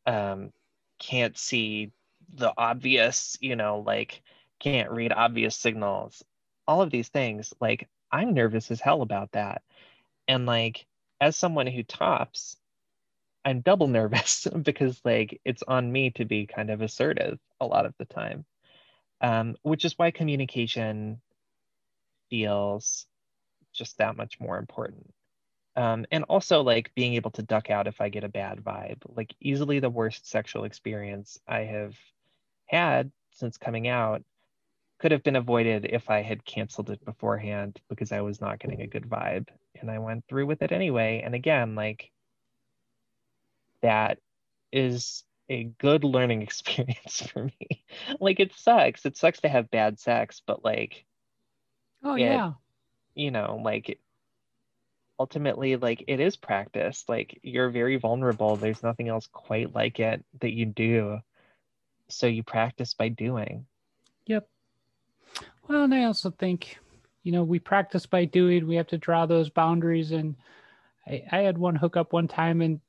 um, 0.07 0.51
can't 0.99 1.37
see 1.37 1.91
the 2.33 2.51
obvious, 2.57 3.37
you 3.41 3.55
know, 3.55 3.83
like, 3.85 4.21
can't 4.59 4.91
read 4.91 5.11
obvious 5.11 5.55
signals, 5.55 6.23
all 6.67 6.81
of 6.81 6.89
these 6.89 7.09
things. 7.09 7.53
Like, 7.59 7.87
I'm 8.11 8.33
nervous 8.33 8.71
as 8.71 8.81
hell 8.81 9.01
about 9.01 9.31
that. 9.33 9.61
And, 10.27 10.45
like, 10.45 10.87
as 11.21 11.37
someone 11.37 11.67
who 11.67 11.83
tops, 11.83 12.57
I'm 13.45 13.61
double 13.61 13.87
nervous 13.87 14.47
because 14.61 14.99
like 15.05 15.39
it's 15.45 15.63
on 15.63 15.89
me 15.91 16.09
to 16.11 16.25
be 16.25 16.47
kind 16.47 16.71
of 16.71 16.81
assertive 16.81 17.39
a 17.61 17.65
lot 17.65 17.85
of 17.85 17.93
the 17.99 18.05
time. 18.05 18.43
Um, 19.21 19.55
which 19.61 19.85
is 19.85 19.93
why 19.97 20.09
communication 20.09 21.21
feels 22.31 23.05
just 23.71 23.99
that 23.99 24.17
much 24.17 24.39
more 24.39 24.57
important. 24.57 25.13
Um, 25.75 26.05
and 26.11 26.23
also 26.23 26.61
like 26.63 26.93
being 26.95 27.13
able 27.13 27.29
to 27.31 27.43
duck 27.43 27.69
out 27.69 27.87
if 27.87 28.01
I 28.01 28.09
get 28.09 28.23
a 28.23 28.29
bad 28.29 28.63
vibe. 28.63 28.97
Like 29.15 29.35
easily 29.39 29.79
the 29.79 29.91
worst 29.91 30.27
sexual 30.27 30.63
experience 30.63 31.39
I 31.47 31.59
have 31.59 31.95
had 32.65 33.11
since 33.31 33.57
coming 33.57 33.87
out 33.87 34.23
could 34.99 35.11
have 35.11 35.23
been 35.23 35.35
avoided 35.35 35.85
if 35.85 36.09
I 36.09 36.23
had 36.23 36.45
canceled 36.45 36.89
it 36.89 37.05
beforehand 37.05 37.79
because 37.89 38.11
I 38.11 38.21
was 38.21 38.41
not 38.41 38.59
getting 38.59 38.81
a 38.81 38.87
good 38.87 39.03
vibe 39.03 39.47
and 39.81 39.91
I 39.91 39.99
went 39.99 40.25
through 40.27 40.45
with 40.45 40.61
it 40.61 40.71
anyway. 40.71 41.21
And 41.23 41.35
again, 41.35 41.75
like 41.75 42.11
that 43.81 44.19
is 44.71 45.23
a 45.49 45.63
good 45.63 46.03
learning 46.03 46.41
experience 46.43 47.21
for 47.21 47.45
me. 47.45 47.83
like 48.19 48.39
it 48.39 48.53
sucks. 48.55 49.05
It 49.05 49.17
sucks 49.17 49.41
to 49.41 49.49
have 49.49 49.71
bad 49.71 49.99
sex, 49.99 50.41
but 50.45 50.63
like 50.63 51.05
Oh 52.03 52.15
it, 52.15 52.21
yeah. 52.21 52.53
You 53.15 53.31
know, 53.31 53.61
like 53.63 53.99
ultimately 55.19 55.75
like 55.75 56.03
it 56.07 56.19
is 56.19 56.35
practice. 56.35 57.03
Like 57.07 57.39
you're 57.43 57.69
very 57.69 57.97
vulnerable. 57.97 58.55
There's 58.55 58.83
nothing 58.83 59.07
else 59.07 59.27
quite 59.31 59.75
like 59.75 59.99
it 59.99 60.23
that 60.39 60.51
you 60.51 60.65
do. 60.65 61.19
So 62.07 62.27
you 62.27 62.43
practice 62.43 62.93
by 62.93 63.09
doing. 63.09 63.65
Yep. 64.25 64.47
Well, 65.67 65.83
and 65.83 65.93
I 65.93 66.05
also 66.05 66.31
think 66.31 66.77
you 67.23 67.31
know, 67.31 67.43
we 67.43 67.59
practice 67.59 68.05
by 68.05 68.25
doing. 68.25 68.67
We 68.67 68.75
have 68.75 68.87
to 68.87 68.97
draw 68.97 69.25
those 69.25 69.49
boundaries. 69.49 70.11
And 70.11 70.35
I, 71.07 71.23
I 71.31 71.37
had 71.39 71.57
one 71.57 71.75
hookup 71.75 72.13
one 72.13 72.27
time, 72.27 72.61
and 72.61 72.79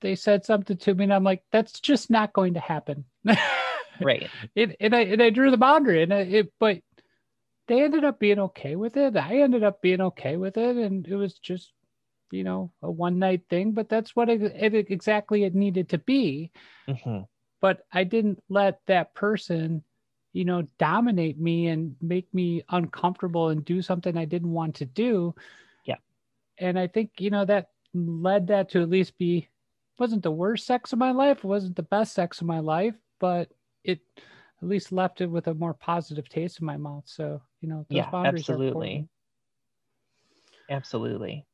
they 0.00 0.14
said 0.14 0.44
something 0.44 0.76
to 0.76 0.94
me, 0.94 1.04
and 1.04 1.14
I'm 1.14 1.24
like, 1.24 1.42
that's 1.52 1.80
just 1.80 2.10
not 2.10 2.32
going 2.32 2.54
to 2.54 2.60
happen. 2.60 3.04
right. 4.00 4.28
It, 4.54 4.76
and 4.80 4.94
I 4.94 5.00
and 5.00 5.22
I 5.22 5.30
drew 5.30 5.50
the 5.50 5.56
boundary, 5.56 6.02
and 6.02 6.12
it, 6.12 6.52
but 6.58 6.80
they 7.68 7.82
ended 7.82 8.04
up 8.04 8.18
being 8.18 8.38
okay 8.38 8.76
with 8.76 8.96
it. 8.96 9.16
I 9.16 9.40
ended 9.40 9.62
up 9.62 9.80
being 9.80 10.00
okay 10.00 10.36
with 10.36 10.56
it, 10.56 10.76
and 10.76 11.06
it 11.06 11.16
was 11.16 11.34
just 11.38 11.72
you 12.30 12.44
know 12.44 12.72
a 12.82 12.90
one 12.90 13.18
night 13.18 13.42
thing 13.48 13.72
but 13.72 13.88
that's 13.88 14.16
what 14.16 14.28
it, 14.28 14.42
it 14.42 14.90
exactly 14.90 15.44
it 15.44 15.54
needed 15.54 15.88
to 15.88 15.98
be 15.98 16.50
mm-hmm. 16.88 17.20
but 17.60 17.80
i 17.92 18.04
didn't 18.04 18.42
let 18.48 18.80
that 18.86 19.14
person 19.14 19.82
you 20.36 20.44
know, 20.44 20.68
dominate 20.78 21.40
me 21.40 21.68
and 21.68 21.96
make 22.02 22.32
me 22.34 22.62
uncomfortable 22.68 23.48
and 23.48 23.64
do 23.64 23.80
something 23.80 24.18
I 24.18 24.26
didn't 24.26 24.52
want 24.52 24.74
to 24.76 24.84
do. 24.84 25.34
Yeah. 25.86 25.96
And 26.58 26.78
I 26.78 26.88
think, 26.88 27.12
you 27.18 27.30
know, 27.30 27.46
that 27.46 27.70
led 27.94 28.46
that 28.48 28.68
to 28.70 28.82
at 28.82 28.90
least 28.90 29.16
be 29.16 29.48
wasn't 29.98 30.22
the 30.22 30.30
worst 30.30 30.66
sex 30.66 30.92
of 30.92 30.98
my 30.98 31.10
life, 31.10 31.42
wasn't 31.42 31.74
the 31.74 31.82
best 31.82 32.12
sex 32.12 32.42
of 32.42 32.46
my 32.46 32.58
life, 32.58 32.94
but 33.18 33.50
it 33.82 34.00
at 34.62 34.68
least 34.68 34.92
left 34.92 35.22
it 35.22 35.30
with 35.30 35.46
a 35.46 35.54
more 35.54 35.72
positive 35.72 36.28
taste 36.28 36.60
in 36.60 36.66
my 36.66 36.76
mouth. 36.76 37.04
So, 37.06 37.40
you 37.62 37.68
know, 37.70 37.86
yeah, 37.88 38.10
absolutely. 38.12 39.08
Absolutely 40.68 41.46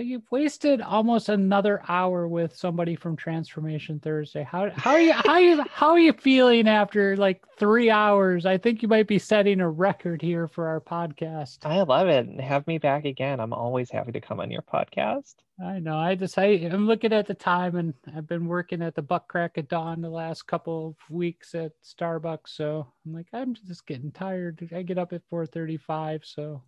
you've 0.00 0.30
wasted 0.30 0.80
almost 0.80 1.28
another 1.28 1.82
hour 1.86 2.26
with 2.26 2.56
somebody 2.56 2.96
from 2.96 3.14
Transformation 3.14 4.00
Thursday. 4.00 4.42
How 4.42 4.70
how 4.70 4.92
are 4.92 5.00
you 5.00 5.12
how 5.12 5.32
are 5.32 5.40
you 5.40 5.64
how 5.70 5.90
are 5.90 5.98
you 5.98 6.12
feeling 6.14 6.66
after 6.66 7.16
like 7.16 7.44
three 7.58 7.90
hours? 7.90 8.46
I 8.46 8.56
think 8.56 8.80
you 8.80 8.88
might 8.88 9.06
be 9.06 9.18
setting 9.18 9.60
a 9.60 9.68
record 9.68 10.22
here 10.22 10.48
for 10.48 10.66
our 10.66 10.80
podcast. 10.80 11.58
I 11.64 11.82
love 11.82 12.08
it. 12.08 12.40
Have 12.40 12.66
me 12.66 12.78
back 12.78 13.04
again. 13.04 13.38
I'm 13.38 13.52
always 13.52 13.90
happy 13.90 14.12
to 14.12 14.20
come 14.20 14.40
on 14.40 14.50
your 14.50 14.62
podcast. 14.62 15.34
I 15.62 15.78
know. 15.78 15.98
I 15.98 16.14
just 16.14 16.38
I, 16.38 16.68
I'm 16.72 16.86
looking 16.86 17.12
at 17.12 17.26
the 17.26 17.34
time 17.34 17.76
and 17.76 17.92
I've 18.16 18.26
been 18.26 18.46
working 18.46 18.82
at 18.82 18.94
the 18.94 19.02
buck 19.02 19.28
crack 19.28 19.58
of 19.58 19.68
dawn 19.68 20.00
the 20.00 20.08
last 20.08 20.46
couple 20.46 20.88
of 20.88 21.14
weeks 21.14 21.54
at 21.54 21.72
Starbucks. 21.84 22.48
So 22.48 22.86
I'm 23.04 23.12
like, 23.12 23.28
I'm 23.32 23.54
just 23.54 23.86
getting 23.86 24.10
tired. 24.10 24.66
I 24.74 24.82
get 24.82 24.98
up 24.98 25.12
at 25.12 25.28
4:35, 25.30 26.24
so 26.24 26.62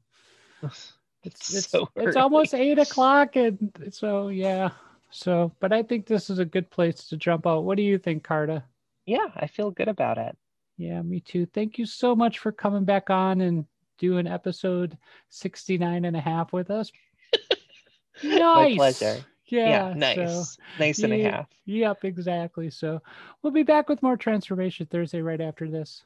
it's 1.25 1.55
it's, 1.55 1.68
so 1.68 1.89
it's 1.97 2.16
almost 2.16 2.55
eight 2.55 2.79
o'clock, 2.79 3.37
and 3.37 3.70
so 3.91 4.29
yeah. 4.29 4.70
So, 5.11 5.53
but 5.61 5.72
I 5.72 5.83
think 5.83 6.07
this 6.07 6.29
is 6.29 6.39
a 6.39 6.45
good 6.45 6.70
place 6.70 7.07
to 7.09 7.16
jump 7.16 7.47
out. 7.47 7.64
What 7.64 7.77
do 7.77 7.83
you 7.83 7.99
think, 7.99 8.25
Carter? 8.25 8.64
Yeah, 9.07 9.27
I 9.37 9.47
feel 9.47 9.70
good 9.70 9.89
about 9.89 10.18
it. 10.18 10.37
Yeah, 10.77 11.01
me 11.03 11.20
too. 11.20 11.47
Thank 11.47 11.79
you 11.79 11.87
so 11.87 12.16
much 12.16 12.41
for 12.41 12.51
coming 12.51 12.85
back 12.85 13.11
on 13.11 13.41
and 13.41 13.64
doing 13.99 14.27
episode 14.27 14.99
69 15.29 16.05
and 16.05 16.16
a 16.16 16.20
half 16.20 16.53
with 16.53 16.70
us. 16.70 16.91
nice. 18.25 18.77
My 18.77 18.77
pleasure. 18.77 19.25
Yeah, 19.47 19.68
yeah 19.68 19.95
nice. 19.95 20.57
So, 20.57 20.62
nice 20.79 20.99
and 21.01 21.16
yeah, 21.16 21.29
a 21.29 21.31
half. 21.31 21.47
Yep, 21.66 22.05
exactly. 22.05 22.70
So 22.70 23.01
we'll 23.43 23.53
be 23.53 23.62
back 23.62 23.89
with 23.89 24.03
more 24.03 24.16
Transformation 24.16 24.87
Thursday 24.87 25.20
right 25.20 25.41
after 25.41 25.70
this. 25.70 26.03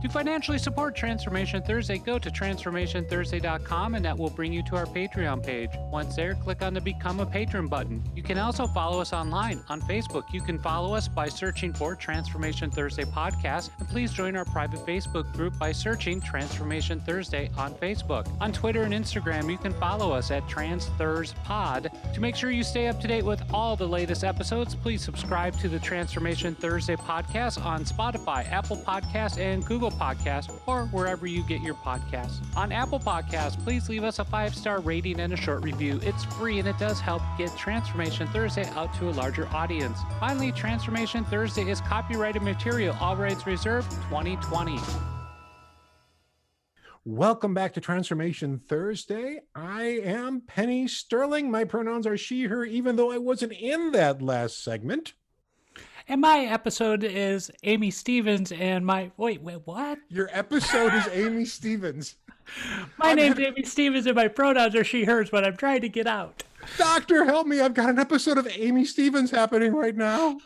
To 0.00 0.08
financially 0.08 0.58
support 0.58 0.94
Transformation 0.94 1.60
Thursday, 1.60 1.98
go 1.98 2.20
to 2.20 2.30
transformationthursday.com 2.30 3.96
and 3.96 4.04
that 4.04 4.16
will 4.16 4.30
bring 4.30 4.52
you 4.52 4.62
to 4.62 4.76
our 4.76 4.86
Patreon 4.86 5.44
page. 5.44 5.70
Once 5.90 6.14
there, 6.14 6.36
click 6.36 6.62
on 6.62 6.72
the 6.72 6.80
Become 6.80 7.18
a 7.18 7.26
Patron 7.26 7.66
button. 7.66 8.04
You 8.14 8.22
can 8.22 8.38
also 8.38 8.68
follow 8.68 9.00
us 9.00 9.12
online 9.12 9.60
on 9.68 9.80
Facebook. 9.82 10.32
You 10.32 10.40
can 10.40 10.60
follow 10.60 10.94
us 10.94 11.08
by 11.08 11.28
searching 11.28 11.72
for 11.72 11.96
Transformation 11.96 12.70
Thursday 12.70 13.02
Podcast, 13.02 13.70
and 13.80 13.88
please 13.88 14.12
join 14.12 14.36
our 14.36 14.44
private 14.44 14.86
Facebook 14.86 15.32
group 15.32 15.58
by 15.58 15.72
searching 15.72 16.20
Transformation 16.20 17.00
Thursday 17.00 17.50
on 17.58 17.74
Facebook. 17.74 18.30
On 18.40 18.52
Twitter 18.52 18.82
and 18.82 18.94
Instagram, 18.94 19.50
you 19.50 19.58
can 19.58 19.72
follow 19.74 20.12
us 20.12 20.30
at 20.30 20.44
TransThursPod. 20.44 22.14
To 22.14 22.20
make 22.20 22.36
sure 22.36 22.52
you 22.52 22.62
stay 22.62 22.86
up 22.86 23.00
to 23.00 23.08
date 23.08 23.24
with 23.24 23.42
all 23.52 23.74
the 23.74 23.88
latest 23.88 24.22
episodes, 24.22 24.76
please 24.76 25.02
subscribe 25.02 25.58
to 25.58 25.68
the 25.68 25.80
Transformation 25.80 26.54
Thursday 26.54 26.94
podcast 26.94 27.64
on 27.64 27.84
Spotify, 27.84 28.48
Apple 28.52 28.76
Podcasts, 28.76 29.38
and 29.38 29.66
Google 29.66 29.87
Google 29.88 30.06
Podcast, 30.06 30.50
or 30.66 30.86
wherever 30.86 31.26
you 31.26 31.42
get 31.42 31.62
your 31.62 31.74
podcasts. 31.74 32.44
On 32.56 32.72
Apple 32.72 33.00
Podcasts, 33.00 33.62
please 33.62 33.88
leave 33.88 34.04
us 34.04 34.18
a 34.18 34.24
five 34.24 34.54
star 34.54 34.80
rating 34.80 35.20
and 35.20 35.32
a 35.32 35.36
short 35.36 35.62
review. 35.62 36.00
It's 36.02 36.24
free 36.24 36.58
and 36.58 36.68
it 36.68 36.78
does 36.78 37.00
help 37.00 37.22
get 37.36 37.54
Transformation 37.56 38.26
Thursday 38.28 38.66
out 38.70 38.92
to 38.94 39.08
a 39.08 39.12
larger 39.12 39.48
audience. 39.48 39.98
Finally, 40.20 40.52
Transformation 40.52 41.24
Thursday 41.24 41.68
is 41.70 41.80
copyrighted 41.82 42.42
material, 42.42 42.96
all 43.00 43.16
rights 43.16 43.46
reserved 43.46 43.90
2020. 43.90 44.78
Welcome 47.04 47.54
back 47.54 47.72
to 47.74 47.80
Transformation 47.80 48.58
Thursday. 48.58 49.40
I 49.54 49.84
am 49.84 50.42
Penny 50.42 50.86
Sterling. 50.88 51.50
My 51.50 51.64
pronouns 51.64 52.06
are 52.06 52.18
she, 52.18 52.44
her, 52.44 52.64
even 52.66 52.96
though 52.96 53.10
I 53.10 53.16
wasn't 53.16 53.52
in 53.52 53.92
that 53.92 54.20
last 54.20 54.62
segment. 54.62 55.14
And 56.10 56.22
my 56.22 56.38
episode 56.46 57.04
is 57.04 57.50
Amy 57.64 57.90
Stevens, 57.90 58.50
and 58.50 58.86
my 58.86 59.10
wait, 59.18 59.42
wait, 59.42 59.60
what? 59.66 59.98
Your 60.08 60.30
episode 60.32 60.94
is 60.94 61.06
Amy 61.12 61.44
Stevens. 61.44 62.14
my 62.98 63.10
I'm 63.10 63.16
name's 63.16 63.34
gonna... 63.34 63.48
Amy 63.48 63.64
Stevens, 63.64 64.06
and 64.06 64.16
my 64.16 64.26
pronouns 64.28 64.74
are 64.74 64.84
she, 64.84 65.04
hers, 65.04 65.28
but 65.28 65.44
I'm 65.44 65.58
trying 65.58 65.82
to 65.82 65.88
get 65.90 66.06
out. 66.06 66.44
Doctor, 66.78 67.26
help 67.26 67.46
me. 67.46 67.60
I've 67.60 67.74
got 67.74 67.90
an 67.90 67.98
episode 67.98 68.38
of 68.38 68.48
Amy 68.56 68.86
Stevens 68.86 69.30
happening 69.30 69.74
right 69.74 69.94
now. 69.94 70.38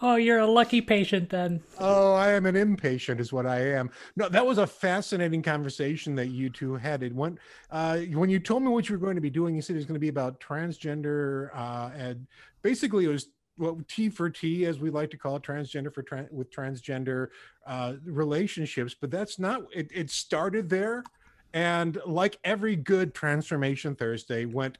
Oh, 0.00 0.16
you're 0.16 0.38
a 0.38 0.46
lucky 0.46 0.80
patient 0.80 1.28
then. 1.28 1.62
Oh, 1.78 2.14
I 2.14 2.30
am 2.30 2.46
an 2.46 2.56
impatient, 2.56 3.20
is 3.20 3.34
what 3.34 3.44
I 3.44 3.60
am. 3.60 3.90
No, 4.16 4.30
that 4.30 4.46
was 4.46 4.56
a 4.56 4.66
fascinating 4.66 5.42
conversation 5.42 6.14
that 6.14 6.28
you 6.28 6.48
two 6.48 6.74
had. 6.76 7.02
It 7.02 7.14
went 7.14 7.38
uh, 7.70 7.98
when 7.98 8.30
you 8.30 8.40
told 8.40 8.62
me 8.62 8.70
what 8.70 8.88
you 8.88 8.94
were 8.94 9.04
going 9.04 9.16
to 9.16 9.20
be 9.20 9.30
doing. 9.30 9.54
You 9.54 9.60
said 9.60 9.76
it 9.76 9.80
was 9.80 9.86
going 9.86 9.94
to 9.94 10.00
be 10.00 10.08
about 10.08 10.40
transgender, 10.40 11.50
uh, 11.54 11.90
and 11.94 12.26
basically 12.62 13.04
it 13.04 13.08
was 13.08 13.28
well, 13.58 13.80
T 13.88 14.08
for 14.08 14.30
T, 14.30 14.64
as 14.66 14.78
we 14.78 14.90
like 14.90 15.10
to 15.10 15.16
call 15.16 15.36
it, 15.36 15.42
transgender 15.42 15.92
for 15.92 16.02
trans 16.02 16.28
with 16.30 16.50
transgender 16.50 17.28
uh, 17.66 17.94
relationships. 18.04 18.94
But 18.98 19.10
that's 19.10 19.38
not. 19.38 19.62
It, 19.74 19.90
it 19.92 20.10
started 20.10 20.68
there, 20.68 21.04
and 21.52 21.98
like 22.06 22.38
every 22.44 22.76
good 22.76 23.14
transformation 23.14 23.94
Thursday, 23.94 24.44
went 24.46 24.78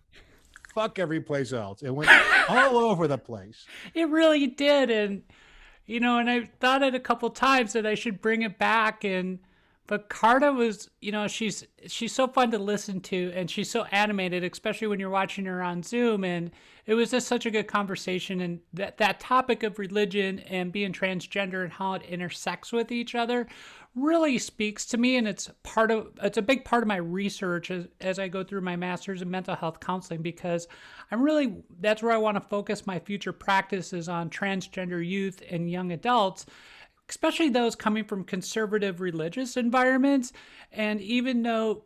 fuck 0.74 0.98
every 0.98 1.20
place 1.20 1.52
else. 1.52 1.82
It 1.82 1.90
went 1.90 2.10
all 2.48 2.78
over 2.78 3.06
the 3.06 3.18
place. 3.18 3.66
It 3.94 4.08
really 4.08 4.46
did, 4.46 4.90
and 4.90 5.22
you 5.86 6.00
know, 6.00 6.18
and 6.18 6.30
I 6.30 6.48
thought 6.60 6.82
it 6.82 6.94
a 6.94 7.00
couple 7.00 7.28
times 7.30 7.74
that 7.74 7.86
I 7.86 7.94
should 7.94 8.20
bring 8.20 8.42
it 8.42 8.58
back 8.58 9.04
and 9.04 9.38
but 9.92 10.08
Carter 10.08 10.54
was, 10.54 10.88
you 11.02 11.12
know, 11.12 11.28
she's 11.28 11.66
she's 11.86 12.14
so 12.14 12.26
fun 12.26 12.50
to 12.52 12.58
listen 12.58 12.98
to 13.00 13.30
and 13.36 13.50
she's 13.50 13.70
so 13.70 13.84
animated, 13.90 14.42
especially 14.42 14.86
when 14.86 14.98
you're 14.98 15.10
watching 15.10 15.44
her 15.44 15.62
on 15.62 15.82
Zoom. 15.82 16.24
And 16.24 16.50
it 16.86 16.94
was 16.94 17.10
just 17.10 17.28
such 17.28 17.44
a 17.44 17.50
good 17.50 17.66
conversation 17.66 18.40
and 18.40 18.60
that 18.72 18.96
that 18.96 19.20
topic 19.20 19.62
of 19.62 19.78
religion 19.78 20.38
and 20.38 20.72
being 20.72 20.94
transgender 20.94 21.62
and 21.62 21.70
how 21.70 21.92
it 21.92 22.04
intersects 22.04 22.72
with 22.72 22.90
each 22.90 23.14
other 23.14 23.46
really 23.94 24.38
speaks 24.38 24.86
to 24.86 24.96
me. 24.96 25.18
And 25.18 25.28
it's 25.28 25.50
part 25.62 25.90
of 25.90 26.08
it's 26.22 26.38
a 26.38 26.42
big 26.42 26.64
part 26.64 26.82
of 26.82 26.88
my 26.88 26.96
research 26.96 27.70
as, 27.70 27.86
as 28.00 28.18
i 28.18 28.28
go 28.28 28.42
through 28.42 28.62
my 28.62 28.76
master's 28.76 29.20
in 29.20 29.30
mental 29.30 29.54
health 29.54 29.78
counseling 29.78 30.22
because 30.22 30.68
i'm 31.10 31.22
really 31.22 31.56
that's 31.80 32.02
where 32.02 32.12
i 32.12 32.16
want 32.16 32.36
to 32.36 32.48
focus 32.48 32.86
my 32.86 32.98
future 32.98 33.32
practices 33.32 34.08
on 34.08 34.30
transgender 34.30 35.06
youth 35.06 35.42
and 35.50 35.70
young 35.70 35.92
adults 35.92 36.46
especially 37.12 37.50
those 37.50 37.76
coming 37.76 38.04
from 38.04 38.24
conservative 38.24 39.02
religious 39.02 39.58
environments 39.58 40.32
and 40.72 40.98
even 41.02 41.42
though 41.42 41.84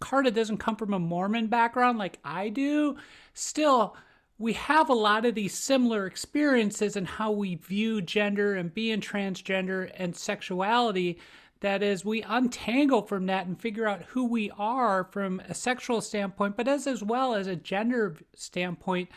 Carter 0.00 0.30
doesn't 0.30 0.56
come 0.56 0.76
from 0.76 0.94
a 0.94 0.98
mormon 0.98 1.46
background 1.46 1.98
like 1.98 2.18
i 2.24 2.48
do 2.48 2.96
still 3.34 3.94
we 4.40 4.54
have 4.54 4.88
a 4.88 4.94
lot 4.94 5.26
of 5.26 5.34
these 5.34 5.52
similar 5.52 6.06
experiences 6.06 6.96
in 6.96 7.04
how 7.04 7.30
we 7.30 7.56
view 7.56 8.00
gender 8.00 8.54
and 8.54 8.72
being 8.72 9.02
transgender 9.02 9.92
and 9.94 10.16
sexuality. 10.16 11.20
That 11.60 11.82
is, 11.82 12.06
we 12.06 12.22
untangle 12.22 13.02
from 13.02 13.26
that 13.26 13.46
and 13.46 13.60
figure 13.60 13.86
out 13.86 14.02
who 14.04 14.24
we 14.24 14.50
are 14.52 15.04
from 15.04 15.40
a 15.40 15.52
sexual 15.52 16.00
standpoint, 16.00 16.56
but 16.56 16.68
as 16.68 16.86
as 16.86 17.02
well 17.02 17.34
as 17.34 17.48
a 17.48 17.54
gender 17.54 18.16
standpoint. 18.34 19.10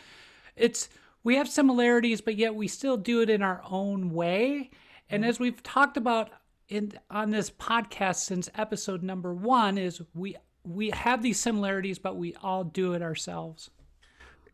It's 0.57 0.89
we 1.24 1.38
have 1.38 1.47
similarities, 1.47 2.19
but 2.19 2.36
yet 2.36 2.53
we 2.53 2.67
still 2.67 2.97
do 2.97 3.21
it 3.21 3.30
in 3.30 3.41
our 3.41 3.61
own 3.69 4.09
way. 4.09 4.71
And 5.10 5.26
as 5.26 5.39
we've 5.39 5.62
talked 5.64 5.97
about 5.97 6.30
in 6.70 6.93
on 7.10 7.32
this 7.32 7.49
podcast 7.49 8.18
since 8.18 8.49
episode 8.56 9.04
number 9.04 9.34
one, 9.34 9.78
is 9.78 10.01
we 10.14 10.36
we 10.64 10.89
have 10.91 11.22
these 11.22 11.39
similarities, 11.39 11.99
but 11.99 12.16
we 12.16 12.36
all 12.41 12.64
do 12.64 12.93
it 12.93 13.01
ourselves. 13.01 13.70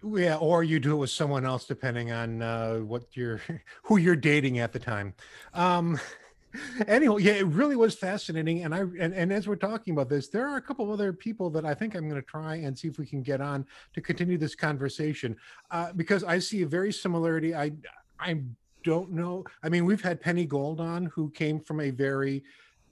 Yeah 0.02 0.38
or 0.38 0.64
you 0.64 0.80
do 0.80 0.94
it 0.94 0.98
with 0.98 1.10
someone 1.10 1.46
else 1.46 1.66
depending 1.66 2.12
on 2.12 2.42
uh, 2.42 2.78
what 2.78 3.04
you're 3.14 3.42
who 3.84 3.98
you're 3.98 4.16
dating 4.16 4.60
at 4.60 4.72
the 4.72 4.80
time. 4.80 5.14
Um 5.54 6.00
anyway 6.88 7.22
yeah 7.22 7.34
it 7.34 7.46
really 7.46 7.76
was 7.76 7.96
fascinating. 7.96 8.64
And 8.64 8.74
i 8.74 8.80
and, 8.80 9.14
and 9.14 9.32
as 9.32 9.48
we're 9.48 9.56
talking 9.56 9.94
about 9.94 10.10
this 10.10 10.30
there 10.30 10.48
are 10.48 10.58
a 10.58 10.62
couple 10.62 10.86
of 10.86 10.92
other 10.92 11.14
people 11.14 11.50
that 11.52 11.66
i 11.66 11.74
think 11.74 11.96
i'm 11.96 12.10
going 12.10 12.20
to 12.20 12.26
try 12.26 12.56
and 12.56 12.78
see 12.78 12.88
if 12.88 12.98
we 12.98 13.06
can 13.06 13.22
get 13.22 13.40
on 13.42 13.66
to 13.94 14.02
continue 14.02 14.38
this 14.38 14.56
conversation. 14.56 15.36
Uh, 15.70 15.92
because 15.94 16.24
i 16.24 16.40
see 16.40 16.62
a 16.64 16.68
very 16.68 16.94
similarity. 16.94 17.54
I 17.54 17.74
i 18.20 18.42
don't 18.84 19.12
know 19.12 19.44
i 19.64 19.70
mean 19.70 19.86
we've 19.86 20.02
had 20.02 20.20
penny 20.22 20.46
gold 20.46 20.80
on 20.80 21.06
who 21.08 21.30
came 21.32 21.60
from 21.60 21.80
a 21.82 21.90
very 21.90 22.44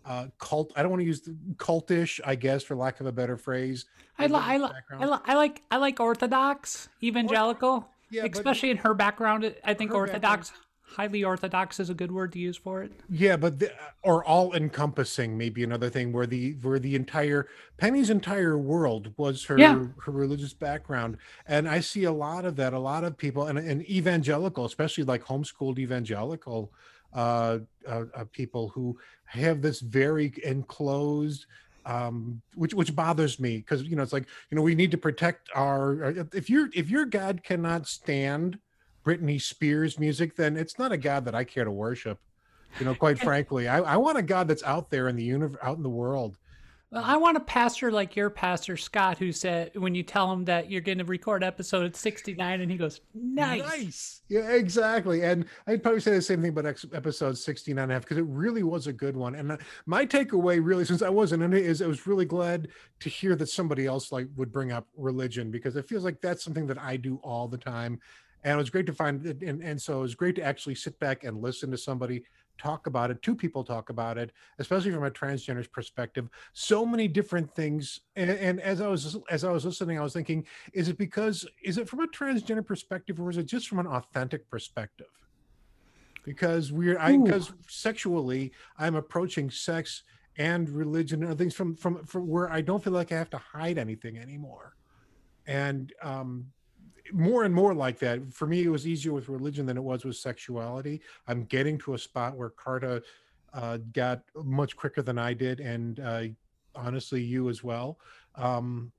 uh, 0.05 0.27
cult. 0.39 0.71
I 0.77 0.81
don't 0.81 0.91
want 0.91 1.01
to 1.01 1.05
use 1.05 1.19
the 1.19 1.35
cultish, 1.57 2.21
I 2.25 2.35
guess, 2.35 2.63
for 2.63 2.77
lack 2.77 3.01
of 3.01 3.07
a 3.07 3.11
better 3.11 3.35
phrase. 3.35 3.87
I, 4.17 4.27
li- 4.27 4.35
I, 4.35 4.55
li- 4.57 4.69
I, 4.89 5.05
li- 5.05 5.19
I 5.25 5.33
like 5.35 5.63
I 5.69 5.75
like 5.75 5.99
Orthodox 5.99 6.87
evangelical, 7.03 7.85
yeah, 8.09 8.23
especially 8.23 8.69
in 8.69 8.77
her 8.77 8.93
background. 8.93 9.53
I 9.65 9.73
think 9.73 9.93
Orthodox, 9.93 10.51
background. 10.51 10.66
Highly 10.87 11.23
Orthodox, 11.23 11.79
is 11.79 11.89
a 11.89 11.93
good 11.93 12.11
word 12.11 12.31
to 12.33 12.39
use 12.39 12.57
for 12.57 12.81
it. 12.81 12.91
Yeah, 13.09 13.37
but 13.37 13.59
the, 13.59 13.71
or 14.03 14.23
all 14.25 14.53
encompassing, 14.53 15.37
maybe 15.37 15.63
another 15.63 15.89
thing 15.89 16.11
where 16.11 16.25
the 16.25 16.53
where 16.61 16.79
the 16.79 16.95
entire 16.95 17.47
Penny's 17.77 18.09
entire 18.09 18.57
world 18.57 19.13
was 19.17 19.45
her 19.45 19.57
yeah. 19.57 19.85
her 20.03 20.11
religious 20.11 20.53
background, 20.53 21.17
and 21.47 21.67
I 21.67 21.81
see 21.81 22.05
a 22.05 22.11
lot 22.11 22.45
of 22.45 22.55
that. 22.55 22.73
A 22.73 22.79
lot 22.79 23.03
of 23.03 23.17
people 23.17 23.47
and, 23.47 23.59
and 23.59 23.87
evangelical, 23.89 24.65
especially 24.65 25.03
like 25.03 25.23
homeschooled 25.23 25.79
evangelical 25.79 26.71
uh, 27.13 27.59
uh, 27.87 28.03
uh, 28.15 28.25
people 28.31 28.69
who 28.69 28.97
have 29.25 29.61
this 29.61 29.79
very 29.79 30.33
enclosed 30.43 31.45
um, 31.85 32.41
which 32.55 32.73
which 32.73 32.93
bothers 32.95 33.39
me 33.39 33.57
because 33.57 33.83
you 33.83 33.95
know 33.95 34.03
it's 34.03 34.13
like 34.13 34.27
you 34.51 34.55
know 34.55 34.61
we 34.61 34.75
need 34.75 34.91
to 34.91 34.97
protect 34.97 35.49
our 35.55 36.27
if 36.33 36.49
your 36.49 36.69
if 36.73 36.89
your 36.89 37.05
god 37.05 37.43
cannot 37.43 37.87
stand 37.87 38.59
Britney 39.07 39.41
Spears 39.41 39.97
music 39.97 40.35
then 40.35 40.57
it's 40.57 40.77
not 40.77 40.91
a 40.91 40.97
god 40.97 41.23
that 41.25 41.35
I 41.35 41.43
care 41.43 41.63
to 41.63 41.71
worship 41.71 42.19
you 42.79 42.85
know 42.85 42.93
quite 42.93 43.19
frankly 43.19 43.67
I, 43.67 43.79
I 43.79 43.97
want 43.97 44.17
a 44.17 44.23
god 44.23 44.47
that's 44.47 44.63
out 44.63 44.89
there 44.89 45.07
in 45.07 45.15
the 45.15 45.23
universe 45.23 45.59
out 45.63 45.77
in 45.77 45.83
the 45.83 45.89
world 45.89 46.37
well, 46.89 47.03
I 47.03 47.17
want 47.17 47.35
a 47.35 47.41
pastor 47.41 47.91
like 47.91 48.15
your 48.15 48.29
pastor, 48.29 48.77
Scott, 48.77 49.17
who 49.17 49.33
said 49.33 49.75
when 49.75 49.93
you 49.93 50.03
tell 50.03 50.31
him 50.31 50.45
that 50.45 50.71
you're 50.71 50.79
going 50.79 50.99
to 50.99 51.03
record 51.03 51.43
episode 51.43 51.93
69, 51.93 52.61
and 52.61 52.71
he 52.71 52.77
goes, 52.77 53.01
nice. 53.13 53.61
Nice. 53.61 54.21
Yeah, 54.29 54.51
exactly. 54.51 55.23
And 55.23 55.45
I'd 55.67 55.83
probably 55.83 55.99
say 55.99 56.11
the 56.11 56.21
same 56.21 56.41
thing 56.41 56.57
about 56.57 56.65
episode 56.93 57.37
69 57.37 57.83
and 57.83 57.91
a 57.91 57.95
half 57.95 58.03
because 58.03 58.17
it 58.17 58.25
really 58.25 58.63
was 58.63 58.87
a 58.87 58.93
good 58.93 59.17
one. 59.17 59.35
And 59.35 59.51
uh, 59.51 59.57
my 59.85 60.05
takeaway, 60.05 60.63
really, 60.63 60.85
since 60.85 61.01
I 61.01 61.09
wasn't 61.09 61.43
in 61.43 61.53
it, 61.53 61.65
is 61.65 61.81
I 61.81 61.87
was 61.87 62.07
really 62.07 62.25
glad 62.25 62.69
to 63.01 63.09
hear 63.09 63.35
that 63.35 63.49
somebody 63.49 63.85
else 63.85 64.13
like 64.13 64.29
would 64.37 64.53
bring 64.53 64.71
up 64.71 64.87
religion 64.95 65.51
because 65.51 65.75
it 65.75 65.89
feels 65.89 66.05
like 66.05 66.21
that's 66.21 66.43
something 66.43 66.67
that 66.67 66.77
I 66.77 66.95
do 66.95 67.19
all 67.21 67.49
the 67.49 67.57
time. 67.57 67.99
And 68.43 68.53
it 68.53 68.57
was 68.57 68.69
great 68.69 68.85
to 68.85 68.93
find. 68.93 69.25
And, 69.25 69.61
and 69.61 69.81
so 69.81 69.99
it 69.99 70.01
was 70.01 70.15
great 70.15 70.35
to 70.35 70.43
actually 70.43 70.75
sit 70.75 70.99
back 70.99 71.23
and 71.23 71.41
listen 71.41 71.71
to 71.71 71.77
somebody 71.77 72.23
talk 72.57 72.87
about 72.87 73.11
it 73.11 73.21
two 73.21 73.35
people 73.35 73.63
talk 73.63 73.89
about 73.89 74.17
it 74.17 74.31
especially 74.59 74.91
from 74.91 75.03
a 75.03 75.11
transgender's 75.11 75.67
perspective. 75.67 76.27
So 76.53 76.85
many 76.85 77.07
different 77.07 77.53
things 77.53 78.01
and, 78.15 78.29
and, 78.29 78.59
as 78.61 78.81
i 78.81 78.87
was 78.87 79.17
as 79.29 79.43
i 79.43 79.51
was 79.51 79.65
listening 79.65 79.99
i 79.99 80.03
was 80.03 80.13
thinking 80.13 80.45
is 80.73 80.89
it 80.89 80.97
because 80.97 81.45
is 81.63 81.77
it 81.77 81.87
from 81.87 82.01
a 82.01 82.07
transgender 82.07 82.65
perspective 82.65 83.19
or 83.19 83.29
is 83.29 83.37
it 83.37 83.45
just 83.45 83.67
from 83.67 83.79
an 83.79 83.87
authentic 83.87 84.49
perspective? 84.49 85.07
Because 86.23 86.71
we're 86.71 86.99
i 86.99 87.15
because 87.15 87.51
sexually 87.67 88.51
i'm 88.77 88.95
approaching 88.95 89.49
sex 89.49 90.03
and 90.37 90.69
religion 90.69 91.23
and 91.23 91.37
things 91.37 91.53
from 91.53 91.75
from 91.75 92.03
from 92.05 92.27
where 92.27 92.51
i 92.51 92.61
don't 92.61 92.83
feel 92.83 92.93
like 92.93 93.11
i 93.11 93.15
have 93.15 93.29
to 93.29 93.37
hide 93.37 93.77
anything 93.77 94.17
anymore. 94.17 94.75
And 95.45 95.93
um 96.01 96.47
more 97.13 97.43
and 97.43 97.53
more 97.53 97.73
like 97.73 97.99
that. 97.99 98.33
For 98.33 98.47
me, 98.47 98.63
it 98.63 98.69
was 98.69 98.87
easier 98.87 99.13
with 99.13 99.29
religion 99.29 99.65
than 99.65 99.77
it 99.77 99.83
was 99.83 100.05
with 100.05 100.15
sexuality. 100.15 101.01
I'm 101.27 101.45
getting 101.45 101.77
to 101.79 101.93
a 101.93 101.97
spot 101.97 102.35
where 102.35 102.49
Carter 102.49 103.01
uh, 103.53 103.77
got 103.93 104.21
much 104.43 104.75
quicker 104.75 105.01
than 105.01 105.17
I 105.17 105.33
did, 105.33 105.59
and 105.59 105.99
uh, 105.99 106.23
honestly, 106.75 107.21
you 107.21 107.49
as 107.49 107.63
well. 107.63 107.99
Um, 108.35 108.91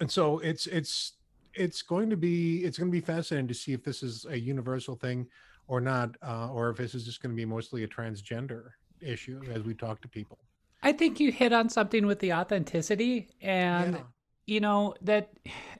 and 0.00 0.10
so 0.10 0.38
it's 0.38 0.66
it's 0.66 1.12
it's 1.54 1.82
going 1.82 2.10
to 2.10 2.16
be 2.16 2.64
it's 2.64 2.78
going 2.78 2.90
to 2.90 2.92
be 2.92 3.00
fascinating 3.00 3.48
to 3.48 3.54
see 3.54 3.72
if 3.72 3.84
this 3.84 4.02
is 4.02 4.26
a 4.28 4.38
universal 4.38 4.96
thing 4.96 5.26
or 5.68 5.80
not, 5.80 6.16
uh, 6.26 6.50
or 6.50 6.70
if 6.70 6.76
this 6.76 6.94
is 6.94 7.04
just 7.04 7.22
going 7.22 7.30
to 7.30 7.36
be 7.36 7.44
mostly 7.44 7.84
a 7.84 7.88
transgender 7.88 8.70
issue 9.00 9.40
as 9.52 9.62
we 9.62 9.74
talk 9.74 10.00
to 10.02 10.08
people. 10.08 10.38
I 10.82 10.92
think 10.92 11.20
you 11.20 11.30
hit 11.30 11.52
on 11.52 11.68
something 11.68 12.06
with 12.06 12.18
the 12.18 12.32
authenticity 12.32 13.28
and. 13.40 13.94
Yeah 13.94 14.02
you 14.46 14.60
know 14.60 14.94
that 15.02 15.30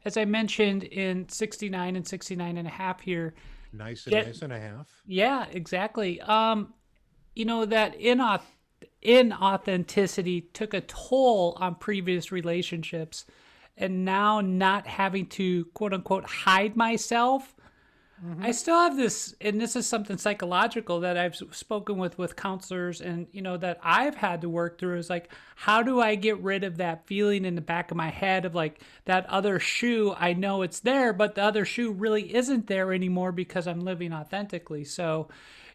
as 0.04 0.16
i 0.16 0.24
mentioned 0.24 0.84
in 0.84 1.28
69 1.28 1.96
and 1.96 2.06
69 2.06 2.56
and 2.56 2.68
a 2.68 2.70
half 2.70 3.00
here 3.00 3.34
nice 3.72 4.06
and 4.06 4.14
that, 4.14 4.26
nice 4.26 4.42
and 4.42 4.52
a 4.52 4.60
half. 4.60 4.86
Yeah 5.06 5.46
exactly. 5.50 6.20
Um 6.20 6.74
you 7.34 7.44
know 7.44 7.64
that 7.64 7.98
inauth- 7.98 8.42
inauthenticity 9.02 10.52
took 10.52 10.74
a 10.74 10.82
toll 10.82 11.56
on 11.60 11.74
previous 11.76 12.30
relationships 12.30 13.24
and 13.76 14.04
now 14.04 14.40
not 14.40 14.86
having 14.86 15.26
to 15.26 15.64
quote 15.74 15.92
unquote 15.92 16.24
hide 16.24 16.76
myself 16.76 17.54
Mm-hmm. 18.24 18.44
I 18.44 18.52
still 18.52 18.76
have 18.76 18.96
this, 18.96 19.34
and 19.40 19.60
this 19.60 19.74
is 19.74 19.86
something 19.88 20.16
psychological 20.16 21.00
that 21.00 21.18
I've 21.18 21.34
spoken 21.34 21.98
with 21.98 22.18
with 22.18 22.36
counselors, 22.36 23.00
and 23.00 23.26
you 23.32 23.42
know 23.42 23.56
that 23.56 23.80
I've 23.82 24.14
had 24.14 24.42
to 24.42 24.48
work 24.48 24.78
through. 24.78 24.98
Is 24.98 25.10
like, 25.10 25.32
how 25.56 25.82
do 25.82 26.00
I 26.00 26.14
get 26.14 26.38
rid 26.40 26.62
of 26.62 26.76
that 26.76 27.06
feeling 27.06 27.44
in 27.44 27.56
the 27.56 27.60
back 27.60 27.90
of 27.90 27.96
my 27.96 28.10
head 28.10 28.44
of 28.44 28.54
like 28.54 28.80
that 29.06 29.26
other 29.26 29.58
shoe? 29.58 30.14
I 30.16 30.34
know 30.34 30.62
it's 30.62 30.78
there, 30.80 31.12
but 31.12 31.34
the 31.34 31.42
other 31.42 31.64
shoe 31.64 31.90
really 31.90 32.32
isn't 32.34 32.68
there 32.68 32.92
anymore 32.92 33.32
because 33.32 33.66
I'm 33.66 33.80
living 33.80 34.12
authentically. 34.12 34.84
So, 34.84 35.28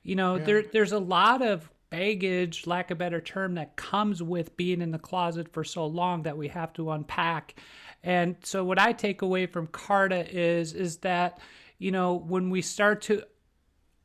you 0.03 0.15
know, 0.15 0.37
yeah. 0.37 0.45
there 0.45 0.63
there's 0.63 0.93
a 0.93 0.99
lot 0.99 1.41
of 1.41 1.69
baggage, 1.89 2.65
lack 2.65 2.91
of 2.91 2.97
better 2.97 3.19
term, 3.19 3.55
that 3.55 3.75
comes 3.75 4.23
with 4.23 4.55
being 4.55 4.81
in 4.81 4.91
the 4.91 4.99
closet 4.99 5.51
for 5.51 5.65
so 5.65 5.85
long 5.85 6.23
that 6.23 6.37
we 6.37 6.47
have 6.47 6.71
to 6.73 6.91
unpack. 6.91 7.55
And 8.03 8.37
so 8.43 8.63
what 8.63 8.79
I 8.79 8.93
take 8.93 9.21
away 9.21 9.47
from 9.47 9.67
Carter 9.67 10.25
is 10.29 10.71
is 10.71 10.97
that 10.97 11.39
you 11.77 11.91
know 11.91 12.13
when 12.13 12.49
we 12.49 12.61
start 12.61 13.01
to 13.03 13.23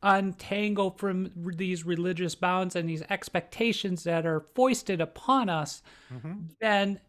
untangle 0.03 0.91
from 0.91 1.31
these 1.37 1.87
religious 1.87 2.35
bounds 2.35 2.75
and 2.75 2.89
these 2.89 3.03
expectations 3.09 4.03
that 4.03 4.27
are 4.27 4.47
foisted 4.55 5.01
upon 5.01 5.49
us, 5.49 5.83
mm-hmm. 6.12 6.33
then 6.61 7.01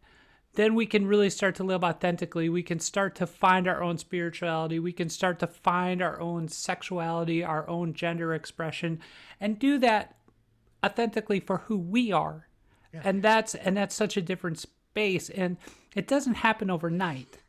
then 0.56 0.76
we 0.76 0.86
can 0.86 1.08
really 1.08 1.32
start 1.32 1.56
to 1.56 1.64
live 1.64 1.84
authentically. 1.84 2.48
We 2.48 2.62
can 2.62 2.80
start 2.80 3.16
to 3.16 3.26
find 3.26 3.68
our 3.68 3.82
own 3.82 3.98
spirituality. 3.98 4.78
We 4.78 4.94
can 4.94 5.10
start 5.10 5.40
to 5.40 5.48
find 5.48 6.00
our 6.00 6.20
own 6.20 6.48
sexuality, 6.48 7.44
our 7.44 7.68
own 7.68 7.94
gender 7.94 8.36
expression, 8.36 9.00
and 9.40 9.58
do 9.58 9.80
that 9.80 10.16
authentically 10.86 11.40
for 11.40 11.58
who 11.58 11.78
we 11.78 12.12
are. 12.12 12.48
Yeah. 12.94 13.02
And 13.04 13.24
that's 13.24 13.56
and 13.56 13.76
that's 13.76 13.96
such 13.96 14.16
a 14.16 14.22
different 14.22 14.60
space. 14.60 15.30
And 15.30 15.58
it 15.96 16.08
doesn't 16.08 16.36
happen 16.36 16.70
overnight. 16.70 17.40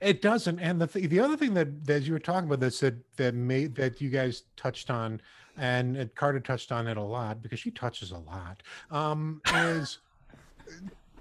It 0.00 0.22
doesn't. 0.22 0.58
And 0.58 0.80
the 0.80 0.86
th- 0.86 1.08
the 1.08 1.20
other 1.20 1.36
thing 1.36 1.54
that 1.54 1.84
that 1.86 2.02
you 2.02 2.12
were 2.12 2.18
talking 2.18 2.48
about 2.48 2.60
this 2.60 2.80
that 2.80 2.94
that 3.16 3.34
made 3.34 3.74
that 3.76 4.00
you 4.00 4.10
guys 4.10 4.44
touched 4.56 4.90
on, 4.90 5.20
and 5.56 6.14
Carter 6.14 6.40
touched 6.40 6.72
on 6.72 6.86
it 6.86 6.96
a 6.96 7.02
lot 7.02 7.42
because 7.42 7.60
she 7.60 7.70
touches 7.70 8.12
a 8.12 8.18
lot. 8.18 8.62
Um, 8.90 9.40
is 9.54 9.98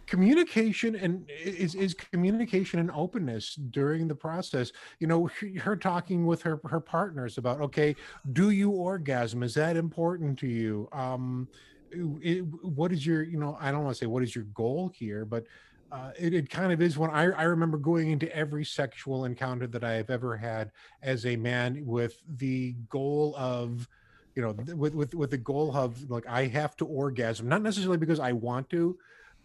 communication 0.07 0.95
and 0.95 1.29
is 1.29 1.75
is 1.75 1.93
communication 1.93 2.79
and 2.79 2.89
openness 2.91 3.55
during 3.55 4.07
the 4.07 4.15
process 4.15 4.71
you 4.99 5.05
know 5.05 5.29
her 5.59 5.75
talking 5.75 6.25
with 6.25 6.41
her 6.41 6.61
her 6.65 6.79
partners 6.79 7.37
about 7.37 7.59
okay 7.59 7.93
do 8.31 8.49
you 8.49 8.71
orgasm 8.71 9.43
is 9.43 9.53
that 9.53 9.75
important 9.75 10.39
to 10.39 10.47
you 10.47 10.87
um 10.93 11.47
it, 11.91 12.39
what 12.63 12.91
is 12.91 13.05
your 13.05 13.21
you 13.21 13.37
know 13.37 13.57
i 13.59 13.69
don't 13.69 13.83
want 13.83 13.93
to 13.93 13.99
say 13.99 14.05
what 14.05 14.23
is 14.23 14.33
your 14.33 14.45
goal 14.45 14.89
here 14.95 15.25
but 15.25 15.45
uh, 15.91 16.11
it, 16.19 16.33
it 16.33 16.49
kind 16.49 16.71
of 16.71 16.81
is 16.81 16.97
when 16.97 17.09
I, 17.09 17.25
I 17.31 17.43
remember 17.43 17.77
going 17.77 18.11
into 18.11 18.33
every 18.35 18.65
sexual 18.65 19.25
encounter 19.25 19.67
that 19.67 19.83
I 19.83 19.93
have 19.93 20.09
ever 20.09 20.35
had 20.35 20.71
as 21.01 21.25
a 21.25 21.35
man 21.35 21.85
with 21.85 22.21
the 22.27 22.73
goal 22.89 23.35
of, 23.37 23.87
you 24.35 24.41
know, 24.41 24.51
with, 24.75 24.93
with, 24.93 25.15
with 25.15 25.31
the 25.31 25.37
goal 25.37 25.75
of 25.75 26.09
like, 26.09 26.27
I 26.27 26.47
have 26.47 26.75
to 26.77 26.85
orgasm, 26.85 27.47
not 27.47 27.61
necessarily 27.61 27.97
because 27.97 28.19
I 28.19 28.33
want 28.33 28.69
to, 28.71 28.97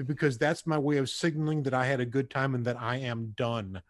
because 0.05 0.37
that's 0.37 0.67
my 0.67 0.79
way 0.79 0.97
of 0.97 1.09
signaling 1.09 1.63
that 1.63 1.75
I 1.75 1.87
had 1.87 2.01
a 2.01 2.07
good 2.07 2.29
time 2.29 2.55
and 2.55 2.65
that 2.65 2.81
I 2.81 2.97
am 2.97 3.35
done. 3.37 3.83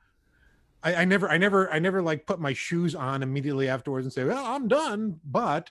I, 0.83 0.95
I 0.97 1.05
never, 1.05 1.31
I 1.31 1.39
never, 1.39 1.73
I 1.73 1.79
never 1.79 2.03
like 2.03 2.27
put 2.27 2.41
my 2.41 2.53
shoes 2.53 2.95
on 2.95 3.23
immediately 3.23 3.69
afterwards 3.69 4.05
and 4.05 4.13
say, 4.13 4.25
"Well, 4.25 4.45
I'm 4.45 4.69
done." 4.69 5.21
But 5.25 5.71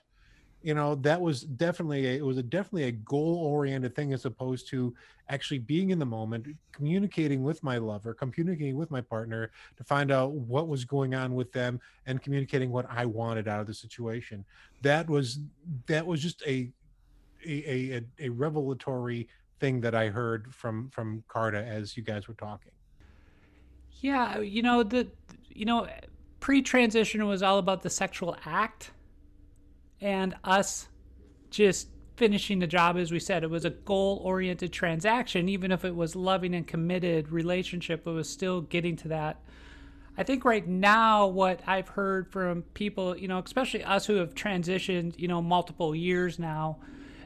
you 0.62 0.74
know, 0.74 0.94
that 0.96 1.20
was 1.20 1.42
definitely 1.42 2.06
a, 2.06 2.16
it 2.16 2.24
was 2.24 2.38
a 2.38 2.42
definitely 2.42 2.84
a 2.84 2.92
goal 2.92 3.36
oriented 3.44 3.94
thing 3.94 4.12
as 4.12 4.24
opposed 4.24 4.68
to 4.68 4.94
actually 5.28 5.58
being 5.58 5.90
in 5.90 5.98
the 5.98 6.06
moment, 6.06 6.44
mm-hmm. 6.44 6.52
communicating 6.72 7.42
with 7.42 7.62
my 7.62 7.78
lover, 7.78 8.14
communicating 8.14 8.76
with 8.76 8.90
my 8.90 9.00
partner 9.00 9.50
to 9.76 9.84
find 9.84 10.10
out 10.10 10.32
what 10.32 10.68
was 10.68 10.84
going 10.84 11.14
on 11.14 11.34
with 11.34 11.52
them, 11.52 11.80
and 12.06 12.22
communicating 12.22 12.70
what 12.70 12.86
I 12.88 13.06
wanted 13.06 13.48
out 13.48 13.60
of 13.60 13.66
the 13.66 13.74
situation. 13.74 14.44
That 14.82 15.08
was 15.08 15.40
that 15.86 16.06
was 16.06 16.22
just 16.22 16.42
a 16.46 16.70
a, 17.44 17.96
a, 17.96 18.02
a 18.20 18.28
revelatory 18.28 19.28
thing 19.58 19.80
that 19.80 19.94
I 19.94 20.08
heard 20.08 20.54
from 20.54 20.90
from 20.90 21.24
Carter 21.28 21.58
as 21.58 21.96
you 21.96 22.02
guys 22.02 22.28
were 22.28 22.34
talking. 22.34 22.72
Yeah, 24.00 24.38
you 24.38 24.62
know 24.62 24.82
the 24.82 25.08
you 25.48 25.64
know 25.64 25.88
pre-transition 26.40 27.24
was 27.26 27.42
all 27.42 27.58
about 27.58 27.82
the 27.82 27.90
sexual 27.90 28.36
act 28.44 28.90
and 30.02 30.34
us 30.44 30.88
just 31.50 31.88
finishing 32.16 32.58
the 32.58 32.66
job 32.66 32.96
as 32.98 33.10
we 33.10 33.18
said 33.18 33.42
it 33.42 33.50
was 33.50 33.64
a 33.64 33.70
goal-oriented 33.70 34.72
transaction 34.72 35.48
even 35.48 35.72
if 35.72 35.84
it 35.84 35.96
was 35.96 36.14
loving 36.14 36.54
and 36.54 36.66
committed 36.66 37.30
relationship 37.30 38.06
it 38.06 38.10
was 38.10 38.28
still 38.28 38.60
getting 38.60 38.96
to 38.96 39.08
that 39.08 39.40
I 40.16 40.24
think 40.24 40.44
right 40.44 40.66
now 40.66 41.26
what 41.26 41.60
I've 41.66 41.88
heard 41.88 42.30
from 42.30 42.62
people, 42.74 43.16
you 43.16 43.28
know, 43.28 43.38
especially 43.44 43.82
us 43.82 44.04
who 44.04 44.16
have 44.16 44.34
transitioned, 44.34 45.18
you 45.18 45.26
know, 45.26 45.40
multiple 45.40 45.94
years 45.94 46.38
now, 46.38 46.78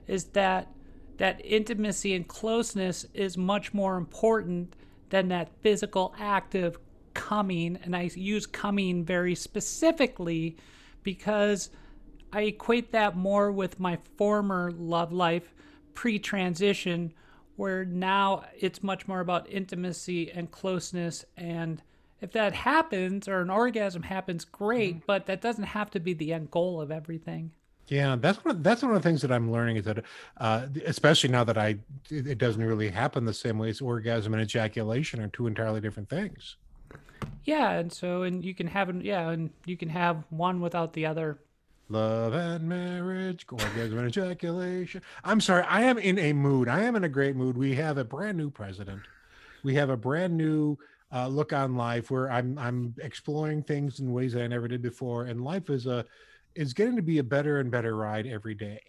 is 0.06 0.26
that 0.26 0.68
that 1.16 1.40
intimacy 1.44 2.14
and 2.14 2.28
closeness 2.28 3.06
is 3.12 3.36
much 3.36 3.74
more 3.74 3.96
important 3.96 4.76
than 5.08 5.28
that 5.28 5.48
physical 5.62 6.14
act 6.18 6.54
of 6.54 6.78
coming. 7.14 7.78
And 7.82 7.96
I 7.96 8.10
use 8.14 8.46
coming 8.46 9.04
very 9.04 9.34
specifically 9.34 10.56
because 11.02 11.70
I 12.32 12.42
equate 12.42 12.92
that 12.92 13.16
more 13.16 13.50
with 13.50 13.80
my 13.80 13.98
former 14.16 14.70
love 14.72 15.12
life 15.12 15.54
pre 15.94 16.18
transition, 16.18 17.12
where 17.56 17.84
now 17.84 18.44
it's 18.58 18.82
much 18.82 19.08
more 19.08 19.20
about 19.20 19.48
intimacy 19.50 20.30
and 20.30 20.50
closeness. 20.50 21.24
And 21.36 21.82
if 22.20 22.32
that 22.32 22.52
happens 22.52 23.28
or 23.28 23.40
an 23.40 23.50
orgasm 23.50 24.02
happens, 24.02 24.44
great, 24.44 24.96
mm-hmm. 24.96 25.04
but 25.06 25.26
that 25.26 25.40
doesn't 25.40 25.64
have 25.64 25.90
to 25.92 26.00
be 26.00 26.12
the 26.12 26.32
end 26.32 26.50
goal 26.50 26.80
of 26.80 26.90
everything. 26.90 27.52
Yeah, 27.88 28.16
that's 28.16 28.44
one. 28.44 28.56
Of, 28.56 28.62
that's 28.64 28.82
one 28.82 28.90
of 28.92 29.02
the 29.02 29.08
things 29.08 29.22
that 29.22 29.30
I'm 29.30 29.52
learning 29.52 29.76
is 29.76 29.84
that, 29.84 30.04
uh, 30.38 30.66
especially 30.84 31.30
now 31.30 31.44
that 31.44 31.56
I, 31.56 31.76
it 32.10 32.38
doesn't 32.38 32.62
really 32.62 32.90
happen 32.90 33.24
the 33.24 33.34
same 33.34 33.58
way 33.58 33.68
as 33.68 33.80
orgasm 33.80 34.34
and 34.34 34.42
ejaculation 34.42 35.20
are 35.20 35.28
two 35.28 35.46
entirely 35.46 35.80
different 35.80 36.08
things. 36.08 36.56
Yeah, 37.44 37.70
and 37.70 37.92
so 37.92 38.22
and 38.22 38.44
you 38.44 38.54
can 38.54 38.66
have 38.66 39.02
yeah, 39.02 39.30
and 39.30 39.50
you 39.66 39.76
can 39.76 39.88
have 39.88 40.24
one 40.30 40.60
without 40.60 40.92
the 40.94 41.06
other. 41.06 41.38
Love 41.88 42.34
and 42.34 42.68
marriage, 42.68 43.46
orgasm 43.50 43.98
and 43.98 44.08
ejaculation. 44.08 45.02
I'm 45.22 45.40
sorry, 45.40 45.62
I 45.62 45.82
am 45.82 45.98
in 45.98 46.18
a 46.18 46.32
mood. 46.32 46.68
I 46.68 46.82
am 46.82 46.96
in 46.96 47.04
a 47.04 47.08
great 47.08 47.36
mood. 47.36 47.56
We 47.56 47.76
have 47.76 47.96
a 47.96 48.04
brand 48.04 48.36
new 48.36 48.50
president. 48.50 49.02
We 49.62 49.76
have 49.76 49.90
a 49.90 49.96
brand 49.96 50.36
new 50.36 50.76
uh, 51.12 51.28
look 51.28 51.52
on 51.52 51.76
life 51.76 52.10
where 52.10 52.30
I'm 52.30 52.58
I'm 52.58 52.94
exploring 53.00 53.62
things 53.62 54.00
in 54.00 54.12
ways 54.12 54.32
that 54.32 54.42
I 54.42 54.48
never 54.48 54.66
did 54.66 54.82
before, 54.82 55.26
and 55.26 55.44
life 55.44 55.70
is 55.70 55.86
a 55.86 56.04
is 56.56 56.74
getting 56.74 56.96
to 56.96 57.02
be 57.02 57.18
a 57.18 57.24
better 57.24 57.60
and 57.60 57.70
better 57.70 57.94
ride 57.94 58.26
every 58.26 58.54
day. 58.54 58.80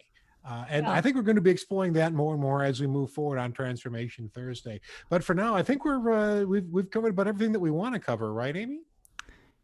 Uh, 0.44 0.64
and 0.68 0.86
yeah. 0.86 0.92
I 0.92 1.00
think 1.00 1.14
we're 1.14 1.22
going 1.22 1.36
to 1.36 1.42
be 1.42 1.50
exploring 1.50 1.92
that 1.92 2.14
more 2.14 2.32
and 2.32 2.42
more 2.42 2.64
as 2.64 2.80
we 2.80 2.86
move 2.86 3.10
forward 3.10 3.38
on 3.38 3.52
Transformation 3.52 4.30
Thursday. 4.34 4.80
But 5.08 5.22
for 5.22 5.34
now, 5.34 5.54
I 5.54 5.62
think 5.62 5.84
we're 5.84 6.10
uh, 6.10 6.42
we've 6.42 6.68
we've 6.68 6.90
covered 6.90 7.10
about 7.10 7.28
everything 7.28 7.52
that 7.52 7.60
we 7.60 7.70
want 7.70 7.94
to 7.94 8.00
cover, 8.00 8.32
right, 8.32 8.56
Amy? 8.56 8.80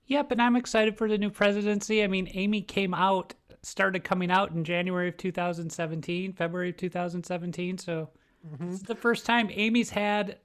Yep, 0.06 0.32
and 0.32 0.42
I'm 0.42 0.56
excited 0.56 0.98
for 0.98 1.08
the 1.08 1.18
new 1.18 1.30
presidency. 1.30 2.02
I 2.02 2.06
mean, 2.06 2.28
Amy 2.34 2.60
came 2.60 2.92
out, 2.92 3.34
started 3.62 4.04
coming 4.04 4.30
out 4.30 4.50
in 4.50 4.64
January 4.64 5.08
of 5.08 5.16
2017, 5.16 6.32
February 6.34 6.70
of 6.70 6.76
2017. 6.76 7.78
So 7.78 8.10
mm-hmm. 8.46 8.66
this 8.66 8.80
is 8.80 8.82
the 8.82 8.94
first 8.94 9.24
time 9.24 9.48
Amy's 9.50 9.90
had 9.90 10.38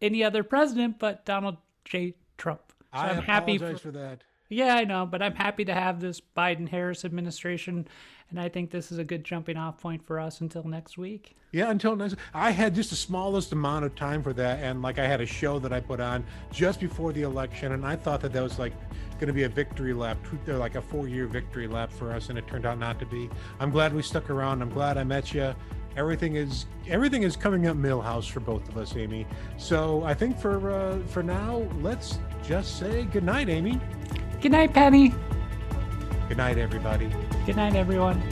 any 0.00 0.22
other 0.22 0.42
president 0.42 0.98
but 0.98 1.24
Donald 1.24 1.56
J. 1.84 2.14
Trump. 2.36 2.60
So 2.92 3.00
I 3.00 3.10
am 3.10 3.22
happy 3.22 3.56
for, 3.56 3.76
for 3.78 3.90
that. 3.92 4.24
Yeah, 4.52 4.76
I 4.76 4.84
know, 4.84 5.06
but 5.06 5.22
I'm 5.22 5.34
happy 5.34 5.64
to 5.64 5.74
have 5.74 6.00
this 6.00 6.20
Biden 6.36 6.68
Harris 6.68 7.04
administration. 7.04 7.88
And 8.30 8.40
I 8.40 8.48
think 8.48 8.70
this 8.70 8.92
is 8.92 8.98
a 8.98 9.04
good 9.04 9.24
jumping 9.24 9.56
off 9.56 9.78
point 9.78 10.06
for 10.06 10.18
us 10.18 10.40
until 10.40 10.64
next 10.64 10.96
week. 10.96 11.36
Yeah, 11.52 11.70
until 11.70 11.96
next. 11.96 12.16
I 12.32 12.50
had 12.50 12.74
just 12.74 12.90
the 12.90 12.96
smallest 12.96 13.52
amount 13.52 13.84
of 13.84 13.94
time 13.94 14.22
for 14.22 14.32
that, 14.32 14.60
and 14.60 14.80
like 14.80 14.98
I 14.98 15.06
had 15.06 15.20
a 15.20 15.26
show 15.26 15.58
that 15.58 15.72
I 15.72 15.80
put 15.80 16.00
on 16.00 16.24
just 16.50 16.80
before 16.80 17.12
the 17.12 17.22
election, 17.22 17.72
and 17.72 17.84
I 17.84 17.94
thought 17.94 18.22
that 18.22 18.32
that 18.32 18.42
was 18.42 18.58
like 18.58 18.72
going 19.14 19.26
to 19.26 19.34
be 19.34 19.42
a 19.42 19.48
victory 19.50 19.92
lap, 19.92 20.16
like 20.46 20.76
a 20.76 20.82
four-year 20.82 21.26
victory 21.26 21.66
lap 21.66 21.92
for 21.92 22.12
us, 22.12 22.30
and 22.30 22.38
it 22.38 22.46
turned 22.46 22.64
out 22.64 22.78
not 22.78 22.98
to 23.00 23.06
be. 23.06 23.28
I'm 23.60 23.70
glad 23.70 23.92
we 23.92 24.00
stuck 24.00 24.30
around. 24.30 24.62
I'm 24.62 24.70
glad 24.70 24.96
I 24.96 25.04
met 25.04 25.34
you. 25.34 25.54
Everything 25.96 26.36
is 26.36 26.66
everything 26.88 27.22
is 27.22 27.36
coming 27.36 27.66
up 27.66 27.76
Milhouse 27.76 28.30
for 28.30 28.40
both 28.40 28.68
of 28.68 28.76
us, 28.78 28.96
Amy. 28.96 29.26
So 29.58 30.02
I 30.04 30.14
think 30.14 30.38
for 30.38 30.70
uh, 30.70 30.98
for 31.06 31.22
now, 31.22 31.66
let's 31.80 32.18
just 32.42 32.78
say 32.78 33.04
good 33.04 33.24
night, 33.24 33.48
Amy. 33.48 33.80
Good 34.40 34.52
night, 34.52 34.72
Penny. 34.72 35.14
Good 36.28 36.38
night, 36.38 36.58
everybody. 36.58 37.10
Good 37.44 37.56
night, 37.56 37.74
everyone. 37.74 38.22